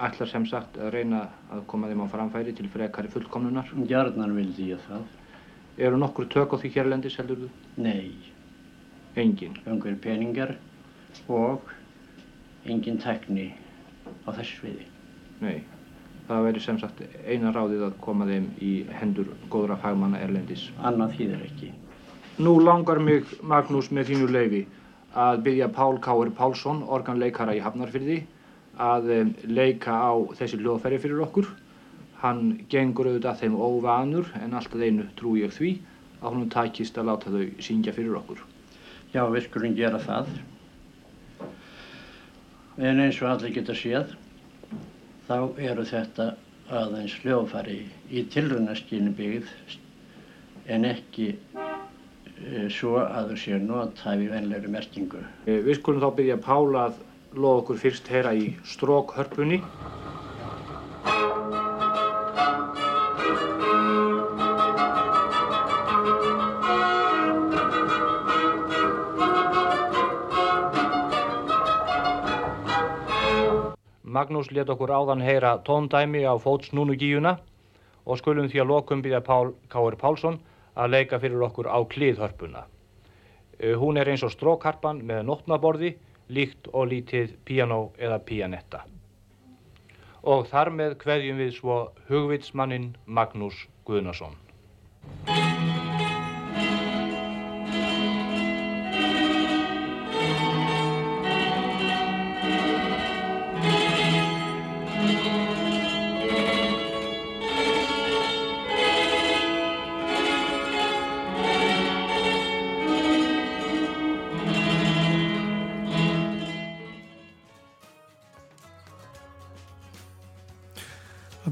ætlar 0.00 0.30
sem 0.30 0.46
sagt 0.48 0.78
að 0.80 0.92
reyna 0.96 1.24
að 1.52 1.64
koma 1.70 1.90
þeim 1.90 2.04
á 2.04 2.12
framfæri 2.12 2.54
til 2.56 2.68
frekari 2.72 3.10
fullkomnunar. 3.12 3.72
Gjarnan 3.90 4.36
vildi 4.38 4.70
ég 4.72 4.84
það. 4.88 5.08
Eru 5.80 6.00
nokkur 6.00 6.28
tök 6.32 6.54
á 6.54 6.56
því 6.60 6.72
hérlendis 6.74 7.16
heldur 7.20 7.44
þú? 7.44 7.50
Nei, 7.80 8.14
Engin. 9.16 9.56
einhver 9.66 9.96
peningar 10.00 10.56
og 11.28 11.70
engin 12.64 12.98
tekni 13.02 13.50
á 14.26 14.30
þessu 14.30 14.60
sviði. 14.60 14.88
Nei. 15.40 15.60
Það 16.30 16.44
væri 16.46 16.60
sem 16.62 16.76
sagt 16.78 17.00
eina 17.26 17.50
ráðið 17.50 17.80
að 17.88 17.94
koma 18.04 18.26
þeim 18.28 18.44
í 18.62 18.72
hendur 19.00 19.32
góðra 19.50 19.74
fagmanna 19.82 20.20
erlendis. 20.22 20.68
Annað 20.78 21.16
þýðir 21.16 21.40
ekki. 21.48 21.70
Nú 22.46 22.52
langar 22.62 23.00
mig, 23.02 23.32
Magnús, 23.42 23.88
með 23.90 24.12
þínu 24.12 24.28
leifi 24.30 24.60
að 25.18 25.42
byggja 25.48 25.68
Pál 25.74 25.98
Káur 26.04 26.30
Pálsson, 26.38 26.84
organleikara 26.86 27.56
í 27.58 27.64
Hafnarfyrði, 27.64 28.20
að 28.78 29.10
leika 29.50 29.96
á 29.98 30.14
þessi 30.38 30.60
hljóðfæri 30.62 31.02
fyrir 31.02 31.24
okkur. 31.26 31.50
Hann 32.22 32.60
gengur 32.70 33.10
auðvitað 33.10 33.42
þeim 33.42 33.58
óvanur 33.58 34.30
en 34.38 34.54
alltaf 34.54 34.86
einu 34.86 35.10
trú 35.18 35.34
ég 35.40 35.50
því 35.56 35.74
að 36.20 36.36
hún 36.36 36.48
takist 36.52 36.98
að 37.00 37.10
láta 37.10 37.34
þau 37.34 37.44
syngja 37.58 37.96
fyrir 37.96 38.14
okkur. 38.22 38.46
Já, 39.10 39.24
við 39.26 39.48
skulum 39.48 39.74
gera 39.74 39.98
það. 39.98 40.30
En 42.78 43.02
eins 43.02 43.18
og 43.18 43.32
allir 43.34 43.58
geta 43.58 43.74
séð, 43.74 44.14
þá 45.30 45.36
eru 45.62 45.84
þetta 45.86 46.24
aðeins 46.74 47.12
hljóðfæri 47.22 47.76
í 48.10 48.24
tilrunaskyni 48.34 49.12
byggð 49.14 49.52
en 50.74 50.86
ekki 50.88 51.28
e, 51.30 52.64
svo 52.74 52.96
að 53.04 53.30
þau 53.30 53.38
séu 53.44 53.60
notað 53.62 54.24
í 54.24 54.28
venlegri 54.32 54.72
merkingu. 54.74 55.22
Eh, 55.46 55.60
Við 55.66 55.78
skulum 55.78 56.02
þá 56.02 56.10
byggja 56.18 56.38
Pál 56.42 56.74
að 56.82 56.98
loða 57.38 57.62
okkur 57.62 57.78
fyrst 57.84 58.10
heyra 58.10 58.34
í 58.34 58.48
strókhörpunni. 58.72 59.60
Magnús 74.10 74.50
let 74.50 74.70
okkur 74.72 74.90
áðan 74.90 75.22
heyra 75.22 75.52
tóndæmi 75.62 76.24
á 76.26 76.34
fótsnúnu 76.42 76.96
gíuna 76.98 77.36
og 78.06 78.18
skulum 78.18 78.48
því 78.50 78.62
að 78.62 78.70
lokum 78.72 79.02
byggja 79.04 79.20
Pál 79.22 79.52
Káur 79.70 79.96
Pálsson 80.00 80.40
að 80.74 80.90
leika 80.96 81.20
fyrir 81.22 81.44
okkur 81.46 81.68
á 81.70 81.78
klíðhörpuna. 81.86 82.64
Eh, 83.60 83.76
Hún 83.78 84.00
er 84.00 84.10
eins 84.10 84.24
og 84.26 84.32
strókharpan 84.34 85.04
með 85.06 85.22
nótnaborði, 85.28 85.94
líkt 86.28 86.66
og 86.72 86.90
lítið 86.90 87.36
piano 87.44 87.92
eða 87.98 88.18
pianetta. 88.18 88.82
Og 90.22 90.46
þar 90.50 90.70
með 90.74 90.98
kveðjum 91.04 91.38
við 91.38 91.54
svo 91.60 91.78
hugvitsmannin 92.10 92.94
Magnús 93.06 93.66
Guðnason. 93.86 94.34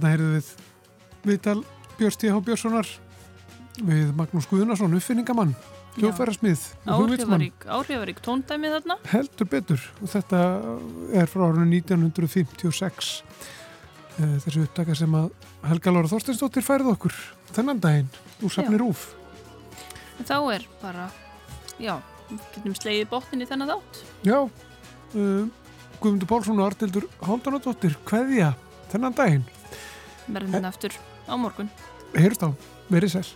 Þarna 0.09 0.15
heyrðum 0.17 0.37
við 0.39 0.47
viðtal 1.29 1.59
Björns 1.99 2.17
T.H. 2.17 2.37
Björnssonar 2.47 2.91
við 3.85 4.13
Magnús 4.17 4.47
Guðnason, 4.49 4.95
uppfinningamann, 4.97 5.51
hugvitsmann. 5.99 6.55
Áhrifarík, 6.89 7.67
áhrifarík 7.69 8.23
tóndæmi 8.25 8.71
þarna. 8.73 8.97
Heldur 9.11 9.51
betur 9.53 9.85
og 10.01 10.13
þetta 10.15 10.41
er 11.13 11.29
frá 11.29 11.45
árunum 11.45 11.75
1956 11.77 13.11
eh, 14.17 14.39
þessu 14.47 14.65
upptaka 14.65 14.97
sem 14.97 15.19
að 15.19 15.29
Helga 15.69 15.93
Lára 15.93 16.13
Þorsteinsdóttir 16.15 16.65
færið 16.65 16.95
okkur 16.95 17.19
þennan 17.53 17.85
daginn 17.85 18.09
úr 18.41 18.55
safni. 18.57 18.81
Rúf. 18.81 19.11
En 20.17 20.31
þá 20.31 20.39
er 20.55 20.67
bara, 20.81 21.11
já, 21.77 21.99
getum 22.55 22.79
slegið 22.81 23.13
botnin 23.13 23.45
í 23.45 23.51
þennan 23.51 23.75
þátt. 23.75 24.01
Já, 24.25 24.41
uh, 24.41 25.45
Guðmundur 26.01 26.33
Pálsson 26.33 26.65
og 26.65 26.73
Artildur 26.73 27.11
Háldanadóttir 27.29 28.01
kveðja 28.09 28.55
þennan 28.89 29.21
daginn. 29.21 29.49
Verðum 30.29 30.59
hérna 30.59 30.73
aftur 30.73 30.93
á 31.25 31.35
morgun. 31.41 31.71
Heyrst 32.17 32.45
á, 32.45 32.49
verið 32.93 33.17
sæl. 33.17 33.29